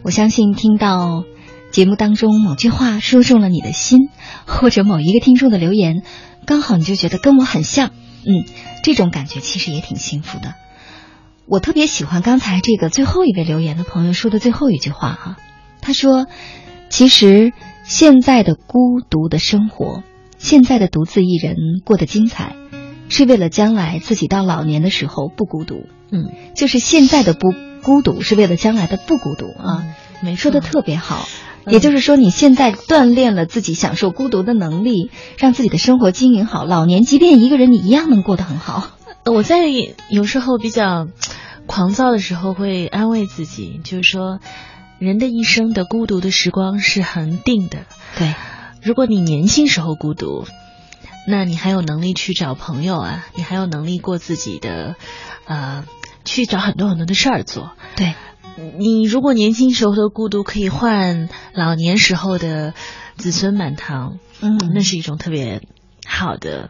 [0.03, 1.23] 我相信听到
[1.71, 4.09] 节目当中某句话说中了你的心，
[4.45, 6.03] 或者某一个听众的留言，
[6.45, 7.89] 刚好你就觉得跟我很像，
[8.25, 8.45] 嗯，
[8.83, 10.55] 这种感觉其实也挺幸福的。
[11.47, 15.37] 我特别喜欢刚才这个最后一位留言的朋友说的最后一句话哈，
[15.79, 16.25] 他说
[16.89, 17.53] ：“其实
[17.85, 20.03] 现在的孤独的生活，
[20.37, 21.55] 现在的独自一人
[21.85, 22.55] 过得精彩，
[23.09, 27.53] 是为了将来自己到老年的时候不孤独。”嗯，就是现在的不
[27.83, 29.83] 孤独，是为了将来的不孤独啊。
[30.21, 31.27] 没说的特别好，
[31.67, 38.91] 也就是说你现在锻炼了自己享受孤独的能力，让自己的生活经营好，老年即便一个人，你一样能过得很好。
[39.25, 39.65] 我在
[40.09, 41.07] 有时候比较
[41.65, 44.39] 狂躁的时候，会安慰自己，就是说，
[44.99, 47.85] 人的一生的孤独的时光是恒定的。
[48.17, 48.33] 对，
[48.81, 50.45] 如果你年轻时候孤独，
[51.27, 54.95] 那你还有能力去找朋友啊，你还有能力过自己的，
[55.45, 55.85] 呃，
[56.23, 57.71] 去找很多很多的事儿做。
[57.95, 58.13] 对，
[58.77, 62.73] 你如果年轻时候的孤独可以换老年时候的
[63.17, 65.61] 子孙满堂，嗯，那是一种特别
[66.05, 66.69] 好的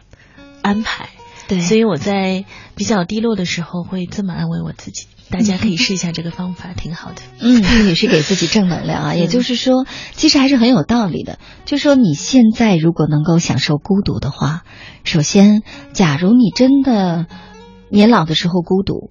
[0.62, 1.10] 安排。
[1.48, 2.44] 对，所以我在
[2.74, 5.06] 比较低落的时候会这么安慰我自己。
[5.28, 7.22] 大家可以试一下这个方法，挺好的。
[7.40, 9.14] 嗯，也是给自己正能量啊。
[9.14, 11.38] 也就是说，其实还是很有道理的。
[11.64, 14.62] 就说你现在如果能够享受孤独的话，
[15.04, 15.62] 首先，
[15.92, 17.26] 假如你真的
[17.88, 19.10] 年老的时候孤独，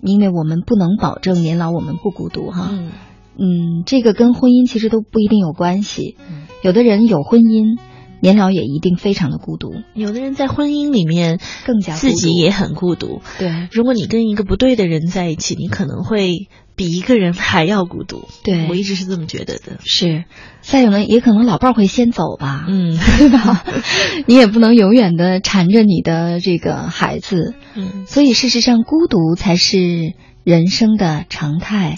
[0.00, 2.68] 因为我们不能保证年老我们不孤独哈。
[2.70, 2.90] 嗯
[3.38, 6.16] 嗯，这个跟婚姻其实都不一定有关系。
[6.62, 7.78] 有的人有婚姻。
[8.20, 13.20] 年老也一定非常的孤独，有的人在婚姻里面更加自己也很孤独。
[13.38, 18.28] 对，如果你跟一个不对的人在一起，你可能会比一个人还要孤独。
[18.44, 19.78] 对我一直是这么觉得的。
[19.84, 20.24] 是，
[20.60, 23.64] 再有呢，也可能老伴儿会先走吧，嗯，对吧？
[24.26, 30.14] 你也不能永远的缠着你的这个孩子，嗯，所以事实上，孤独才是
[30.44, 31.94] 人生的常态。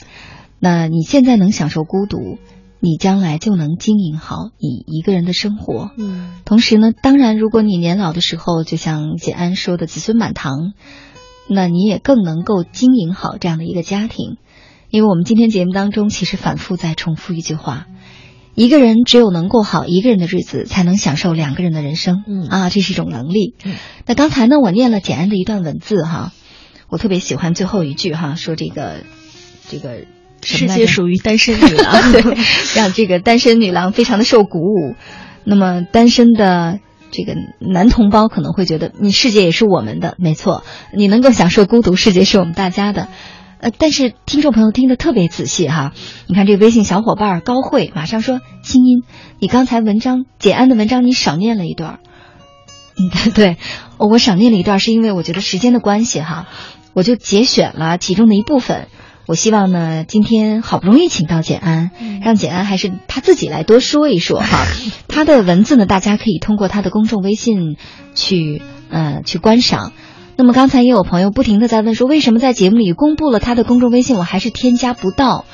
[0.63, 2.39] 那你现在能享受孤独？
[2.82, 5.90] 你将来就能经营好你一个人的生活。
[5.98, 10.73] 嗯，同时呢，当然，如果你年老的时候，就像简安说的，子孙满堂，
[11.47, 14.39] 那你也更能够经营好这样的一个家庭。
[14.89, 17.86] 因为我们今天节目当中其实反复在重复一句话：
[18.55, 22.24] 一个人只有能过好一个人的日子，才能享受两个人的人生。
[22.27, 23.55] 嗯啊，这是一种能力。
[23.62, 23.74] 嗯，
[24.07, 26.32] 那刚才呢，我念了简安的一段文字哈，
[26.89, 29.05] 我特别喜欢最后一句哈，说这个
[29.69, 30.07] 这个。
[30.43, 32.23] 世界属于单身女郎， 对，
[32.75, 34.95] 让这个单身女郎非常的受鼓舞。
[35.45, 36.81] 那么单身的
[37.11, 40.62] 这个男同胞可能会觉得，你世界也是我们的，没错，
[40.95, 43.09] 你能够享受孤独，世界是我们大家的。
[43.59, 45.93] 呃，但是听众朋友听得特别仔细哈，
[46.27, 49.03] 你看这个微信小伙伴高慧马上说：“清音，
[49.39, 51.99] 你刚才文章简安的文章你少念了一段。”
[52.97, 53.57] 嗯，对，
[53.99, 56.49] 我少念了一段，是因为我觉得时间的关系哈，
[56.95, 58.89] 我就节选了其中的一部分。
[59.31, 64.66] 我希望呢，今天好不容易请到简安，让简安还是他自己来多说一说哈。
[65.07, 67.77] 他的文字呢，大家可以通过他的公众微信
[68.16, 69.93] 去呃去观赏。
[70.35, 75.44] 那么刚才也有朋友不停的在问说，为什么在节目里公布了他的公众微信，我还是添加不到？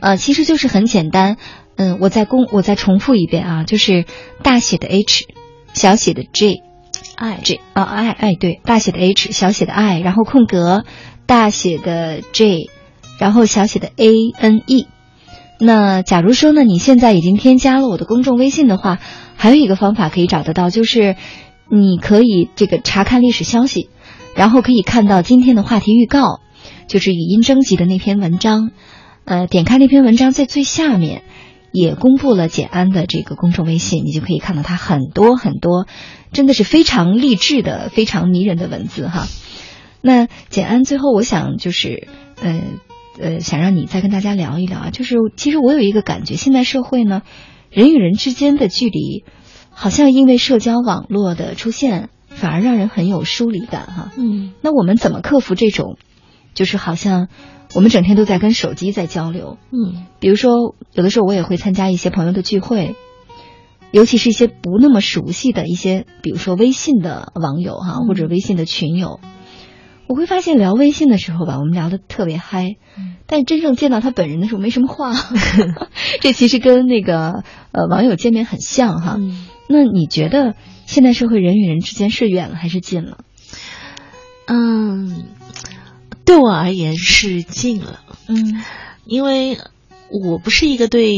[0.00, 1.38] 呃，其实就是很简单，
[1.76, 4.04] 嗯，我再公我再重复一遍啊，就是
[4.42, 5.24] 大写的 H，
[5.72, 10.84] 小写的 J，I J 啊 I I 对，大写的 H，小写的 I，然后空格，
[11.24, 12.68] 大写的 J。
[13.22, 14.88] 然后小写的 A N E，
[15.60, 18.98] 那假如说呢，你现在已经添加了我的公众微信的话，
[19.36, 21.14] 还有一个方法可以找得到，就是
[21.70, 23.90] 你可以这个查看历史消息，
[24.34, 26.40] 然后可以看到今天的话题预告，
[26.88, 28.72] 就是语音征集的那篇文章，
[29.24, 31.22] 呃，点开那篇文章在最下面
[31.70, 35.86] 也公布了简安的这个公众微信，你就可以看到他很多很多，
[36.32, 39.28] 真的是非常励志的、非常迷人的文字哈。
[40.00, 42.08] 那简安最后我想就是
[42.42, 42.60] 呃。
[43.20, 47.22] 呃，想让你再跟大家聊一聊啊，就是其实我有一个感觉，现在社会呢，
[47.70, 49.24] 人与人之间的距离，
[49.70, 54.12] 好像因为社交网络的出现，反而让人很有疏离感哈。
[54.16, 55.98] 嗯，那我们怎么克服这种，
[56.54, 57.28] 就是好像
[57.74, 59.58] 我们整天都在跟手机在交流？
[59.70, 62.94] 嗯，比如说有的时候我也会参加一些朋友的聚会，
[63.90, 69.20] 尤其是一些不那么熟悉的一些，比如说微信的网友哈，或者微信的群友。
[70.12, 72.76] 我会发现聊微信的时候吧，我们聊的特别嗨，
[73.26, 75.14] 但真正见到他本人的时候没什么话。
[76.20, 79.16] 这其实跟那个呃网友见面很像哈。
[79.68, 83.24] 那你觉得现代社会人与人之间是远了还是近了？
[84.44, 85.24] 嗯，
[86.26, 88.00] 对我而言是近了。
[88.28, 88.62] 嗯，
[89.06, 89.56] 因为
[90.10, 91.14] 我不是一个对，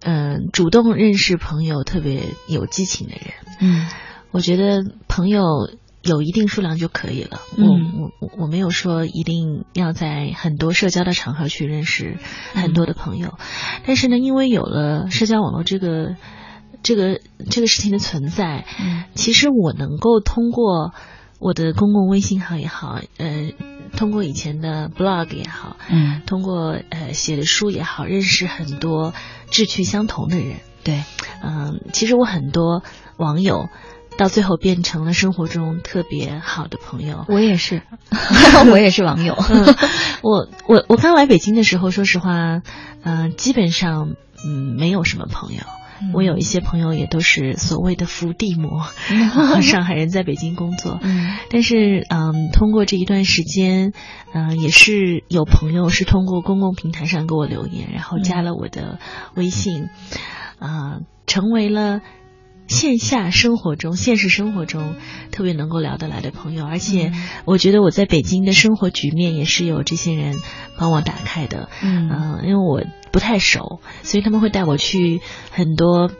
[0.00, 3.34] 嗯，主动认识朋友特别有激情的人。
[3.60, 3.86] 嗯，
[4.32, 5.70] 我觉得朋友
[6.02, 7.40] 有一定数量就可以了。
[7.56, 7.92] 嗯。
[7.98, 12.18] 我我我没有说一定要在很多社交的场合去认识
[12.54, 13.38] 很多的朋友，
[13.86, 16.16] 但是呢，因为有了社交网络这个
[16.82, 17.20] 这个
[17.50, 19.04] 这个事情的存在，嗯。
[19.14, 20.92] 其实我能够通过
[21.38, 23.52] 我的公共微信号也好，呃，
[23.96, 26.22] 通过以前的 blog 也好，嗯。
[26.26, 29.12] 通过呃写的书也好，认识很多
[29.50, 30.56] 志趣相同的人。
[30.84, 31.04] 对，
[31.44, 32.82] 嗯，其实我很多
[33.16, 33.68] 网友
[34.18, 37.24] 到最后变成了生活中特别好的朋友。
[37.28, 37.82] 我也是，
[38.70, 39.34] 我也是网友。
[39.50, 39.74] 嗯，
[40.22, 42.62] 我我我刚来北京的时候，说实话，
[43.02, 44.14] 嗯、基本上
[44.44, 45.60] 嗯没有什么朋友。
[46.12, 48.82] 我有一些朋友也都是所谓的伏地魔，
[49.62, 50.98] 上海人在北京工作。
[51.00, 53.92] 嗯但是，嗯，通过这一段时间，
[54.34, 58.98] 嗯、也是有朋友是通过公共平台上给我留言，然后加了我的
[59.36, 59.90] 微信，
[60.58, 60.98] 啊、
[61.28, 62.00] 成为了
[62.72, 64.96] 线下生活中、现实生活中
[65.30, 66.64] 特别能够聊得来的朋友。
[66.66, 67.12] 而且，
[67.44, 70.40] 我觉得我在北京的生活局面也是有这些人
[70.78, 71.68] 帮我打开的。
[71.82, 72.82] 嗯嗯、因为我
[73.12, 75.20] 不太熟，所以他们会带我去
[75.50, 76.10] 很多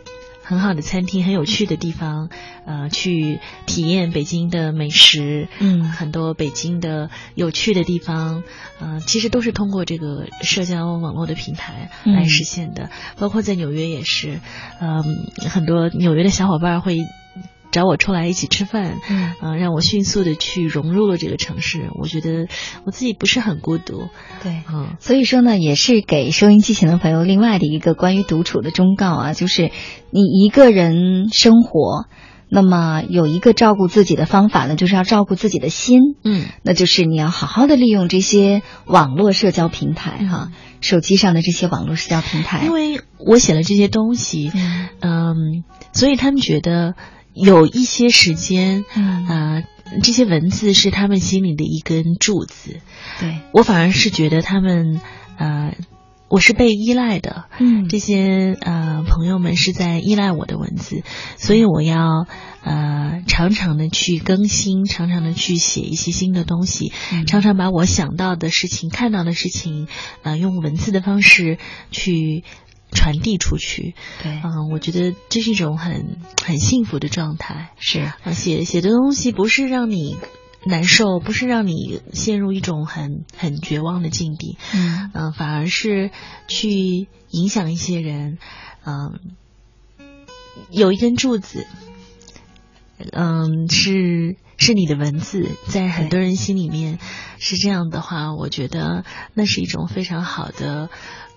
[0.43, 2.29] 很好的餐厅、很有趣的地方，
[2.67, 8.43] 呃，去体验北京的美食，嗯很多北京的有趣的地方，
[8.81, 12.91] 呃，其实都是通过这个社交网络的平台来嗯实现的。
[13.19, 14.41] 包括在纽约也是，
[14.81, 15.03] 嗯、
[15.49, 16.99] 很多纽约的小伙伴会。
[17.73, 19.33] 找我出来一起吃饭，嗯。
[19.41, 21.89] 呃，让我迅速的去融入了这个城市。
[22.01, 22.47] 我觉得
[22.85, 24.09] 我自己不是很孤独，
[24.43, 29.73] 对，嗯，所以说呢，也是给收音机前的朋友另外的一个关于独处的忠告啊，就是
[30.11, 32.07] 你一个人生活，
[32.49, 44.53] 那么有一个照顾自己的方法呢，就是要照顾自己的心，嗯，那就是你要好好的利用这些网络社交平台哈、手机上的这些网络社交平台，因为我写了这些东西，
[45.01, 46.95] 嗯，所以他们觉得
[47.35, 49.27] 有一些时间，嗯。
[49.27, 49.65] 呃，
[50.03, 52.81] 这些文字是他们心里的一根柱子。
[53.21, 53.41] 对。
[53.53, 55.01] 我反而是觉得他们，
[55.37, 55.75] 呃，
[56.29, 57.89] 我是被依赖的，嗯。
[57.89, 61.03] 这些呃朋友们是在依赖我的文字，
[61.37, 62.27] 所以我要
[62.63, 67.27] 呃常常的去更新，常常的去写一些新的东西，嗯。
[67.27, 69.89] 常常把我想到的事情、看到的事情，
[70.23, 71.59] 呃，用文字的方式
[71.91, 72.45] 去
[72.93, 73.95] 传递出去。
[74.23, 77.71] 对嗯、我觉得这是一种很很幸福的状态。
[77.79, 80.17] 是啊，写写的东西不是让你
[80.65, 86.11] 难受，不是让你陷入一种很很绝望的境地，嗯嗯、反而是
[86.47, 88.39] 去影响一些人，
[88.85, 89.19] 嗯、
[90.71, 91.67] 有一根柱子，
[93.13, 97.01] 嗯，是是你的文字，在很多人心里面
[97.41, 99.05] 是这样的话，我觉得
[99.35, 100.91] 那是一种非常好的，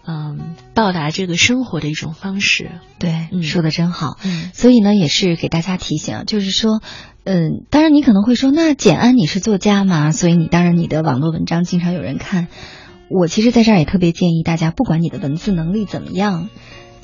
[0.07, 2.71] 嗯，报答这个生活的一种方式。
[2.99, 4.17] 对，嗯说的真好。
[4.23, 6.81] 嗯所以呢，也是给大家提醒，就是说，
[7.23, 12.47] 嗯，当然你可能会说，那简安你是作家嘛，所以你当然你的网络文章经常有人看。
[13.09, 16.49] 我其实在这儿也特别建议大家，不管你的文字能力怎么样，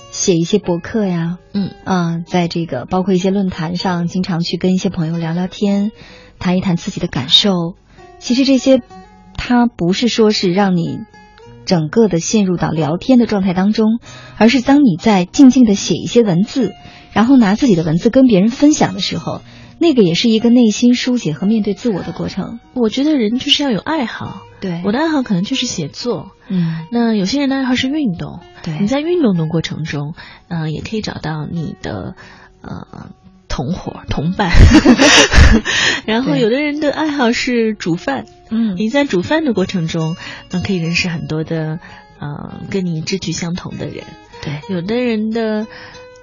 [0.09, 5.91] 写一些博客呀，嗯啊、在这个包括一些论坛上，经常去跟一些朋友聊聊天，
[6.39, 7.75] 谈一谈自己的感受。
[8.17, 8.81] 其实这些，
[9.35, 10.99] 它不是说是让你
[11.65, 13.99] 整个的陷入到聊天的状态当中，
[14.37, 16.73] 而是当你在静静的写一些文字，
[17.13, 19.41] 然后拿自己的文字跟别人分享的时候，
[19.79, 22.59] 那个也是一个内心疏解和面对自我的过程。
[22.73, 24.41] 我觉得人就是要有爱好。
[24.59, 24.81] 对。
[24.85, 28.77] 我的爱好可能就是写作，嗯，那有些人的爱好是运动，对。
[28.79, 30.13] 你在运动的过程中，
[30.49, 32.15] 嗯、也可以找到你的
[32.61, 33.09] 呃
[33.51, 34.49] 同伙 同伴，
[36.07, 38.75] 然后有的人的爱好是煮饭，嗯。
[38.77, 40.15] 你在煮饭的过程中，
[40.51, 41.79] 嗯、可以认识很多的
[42.19, 44.05] 呃跟你志趣相同的人，
[44.41, 45.67] 对，有的人的。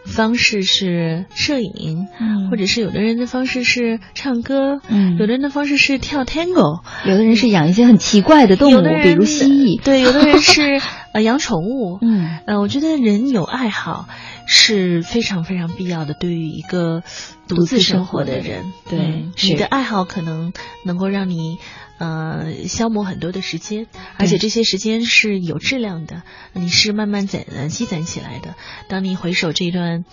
[0.06, 2.48] 方式是摄影，嗯。
[2.50, 5.18] 或者是有的人的方式是唱歌，嗯。
[5.18, 9.78] 有的人的方式是跳 tango，有的人是养一些很奇怪的动物，比如蜥蜴。
[9.82, 10.80] 对，有的人是
[11.12, 11.98] 呃养宠物。
[12.00, 14.08] 嗯，呃，我觉得人有爱好
[14.50, 17.02] 是非常非常必要的，对于一个
[17.46, 18.72] 独独自自生生活的人。
[18.88, 20.54] 对嗯你的爱好可能
[20.84, 21.58] 能够让你
[21.98, 26.22] 呃消磨很多的时间，而且这些时间是有质量的，
[26.54, 28.54] 你是慢慢攒呃积攒起来的。
[28.88, 30.06] 当你回首这一段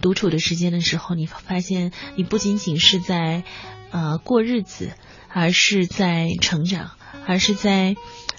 [0.00, 3.44] 独处的时间的时候，你发现你不仅仅是在
[3.90, 4.92] 呃过日子，
[5.28, 6.92] 而是在成长，
[7.26, 7.94] 而是在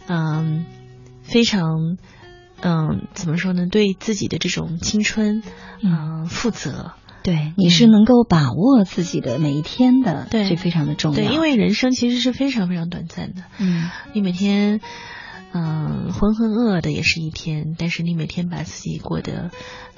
[0.08, 0.66] 嗯、
[1.22, 1.98] 非常
[2.64, 3.68] 嗯、怎么说呢？
[3.70, 5.44] 对自己的这种青春
[5.82, 6.94] 嗯、负责。
[7.24, 11.16] 对，你是能够把握自己的每一天的，对这非常的重要。
[11.16, 13.44] 对，因为人生其实是非常非常短暂的。
[13.60, 14.82] 嗯，你每天，
[15.54, 19.52] 嗯，浑浑噩噩的也是一天，但是你每天把自己过得，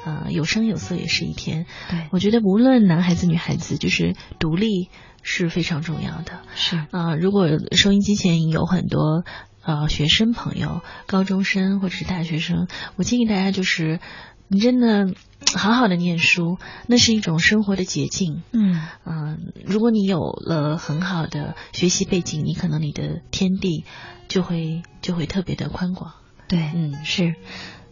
[0.05, 1.65] 呃，有声有色也是一天。
[1.89, 4.89] 对，我觉得无论男孩子女孩子，就是独立
[5.23, 6.41] 是非常重要的。
[6.53, 9.23] 是啊，如果收音机前有很多
[9.65, 13.99] 呃学生朋友、高中生或者是大学生，我建议大家就是
[14.47, 15.13] 你真的
[15.55, 18.43] 好好的念书，那是一种生活的捷径。
[18.51, 23.83] 嗯嗯，如果你有了很好的学习背景，你可能你的天地。
[24.27, 26.15] 就会就会特别的宽广，
[26.47, 27.35] 对，嗯是，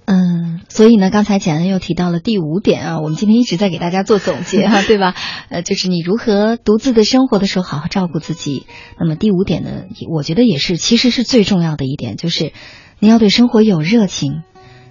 [0.05, 5.15] 嗯，所以呢，刚才简恩又提到了第五点啊，我们今天一直在给大家做总结哈， 对吧？
[5.49, 8.65] 呃，就是你如何独自的生活的时候好好照顾自己。
[8.99, 12.51] 那么第五点呢，我觉得也是其实是最重要的一点，就是
[12.99, 14.43] 你要对生活有热情，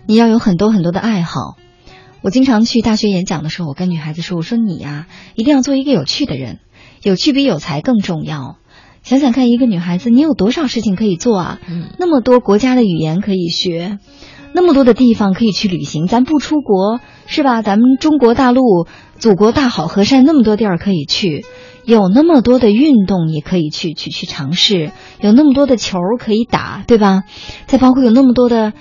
[0.07, 1.57] 你要有很多很多的爱好。
[2.23, 6.61] 我经常去大学演讲的时候，我跟女孩子说，我说你呀，一定要做一个有趣的人，
[7.03, 8.59] 有趣比有才更重要。
[9.03, 11.61] 想想看，一个女孩子，你有多少事情可以做啊？
[11.69, 13.99] 嗯，那么多国家的语言可以学，
[14.53, 16.07] 那么多的地方可以去旅行。
[16.07, 17.63] 咱不出国是吧？
[17.63, 18.87] 咱们中国大陆，
[19.19, 21.45] 祖国大好河山，那么多地儿可以去，
[21.85, 27.23] 有那么多的运动也可以去去去尝试，有那么多的球可以打，对吧？
[27.67, 28.73] 再包括有那么多的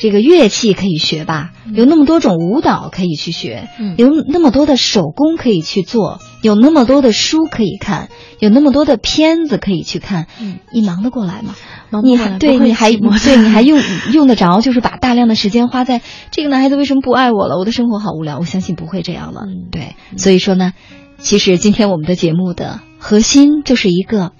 [0.00, 8.08] 这个乐器可以学吧，有那么多种舞蹈可以去学，嗯，有那么多的手工可以去做，有那么多的书可以看。
[8.40, 11.56] 有那么多的片子可以去看，嗯，你忙得过来吗？
[11.90, 13.80] 忙你还对你还 对你还用
[14.14, 14.60] 用得着？
[14.60, 17.58] 就是把大量的时间花在这个男孩子为什么不爱我了？
[17.58, 18.38] 我的生活好无聊。
[18.38, 19.40] 我相信不会这样了。
[19.44, 20.72] 嗯，对，所以说呢，
[21.18, 24.30] 其实今天我们的节目的核心就是一个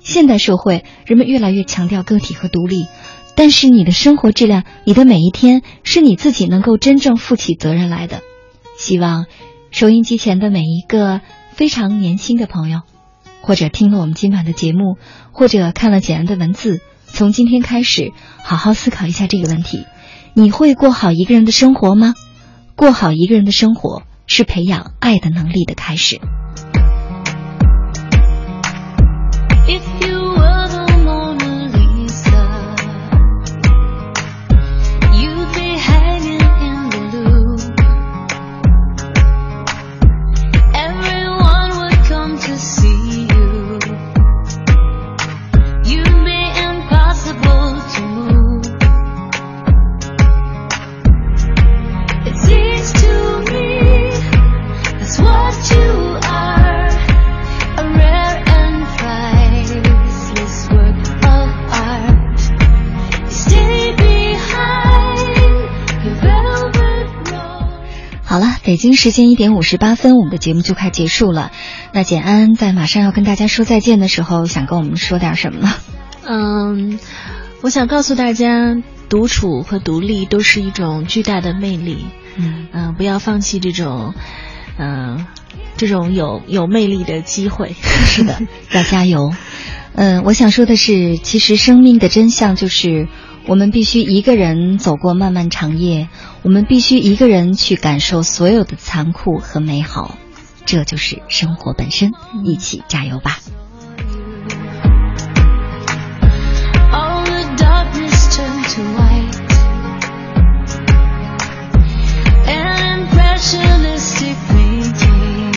[0.00, 2.86] 现代社会，人们越来越强调个体和独立，
[3.36, 8.20] 但是你的生活质量，你的每一天是你自己能够真正负起责任来的。
[8.78, 9.26] 希望
[9.70, 11.20] 收音机前的每一个
[11.52, 12.80] 非常年轻的朋友。
[13.44, 14.98] 或者听了我们今晚的节目，
[15.32, 18.12] 或者看了简安的文字，从今天开始
[18.44, 19.84] 好好思考一下这个问题：
[20.32, 22.14] 你会过好一个人的生活吗？
[22.76, 26.20] 过好一个人的生活是培养爱的能力的开始。
[68.72, 71.52] 北京时间一点五十八分，我们的节目就快结束了。
[71.92, 75.74] 那简安在马上要跟大家说再见的时候，想跟我们说点什么呢？
[76.24, 76.98] 嗯，
[77.60, 78.74] 我想告诉大家，
[79.10, 82.06] 独处和独立都是一种巨大的魅力。
[82.36, 84.14] 嗯嗯，不要放弃这种
[84.78, 85.26] 嗯
[85.76, 87.76] 这种有有魅力的机会。
[88.06, 88.40] 是的，
[88.70, 89.34] 要加油。
[89.94, 93.06] 嗯，我想说的是，其实生命的真相就是。
[93.46, 96.08] 我们必须一个人走过漫漫长夜，
[96.42, 100.16] 我们必须一个人去感受所有的残酷和美好，
[100.64, 102.12] 这就是生活本身。
[102.44, 103.38] 一起加油吧
[112.46, 113.81] ！and pressure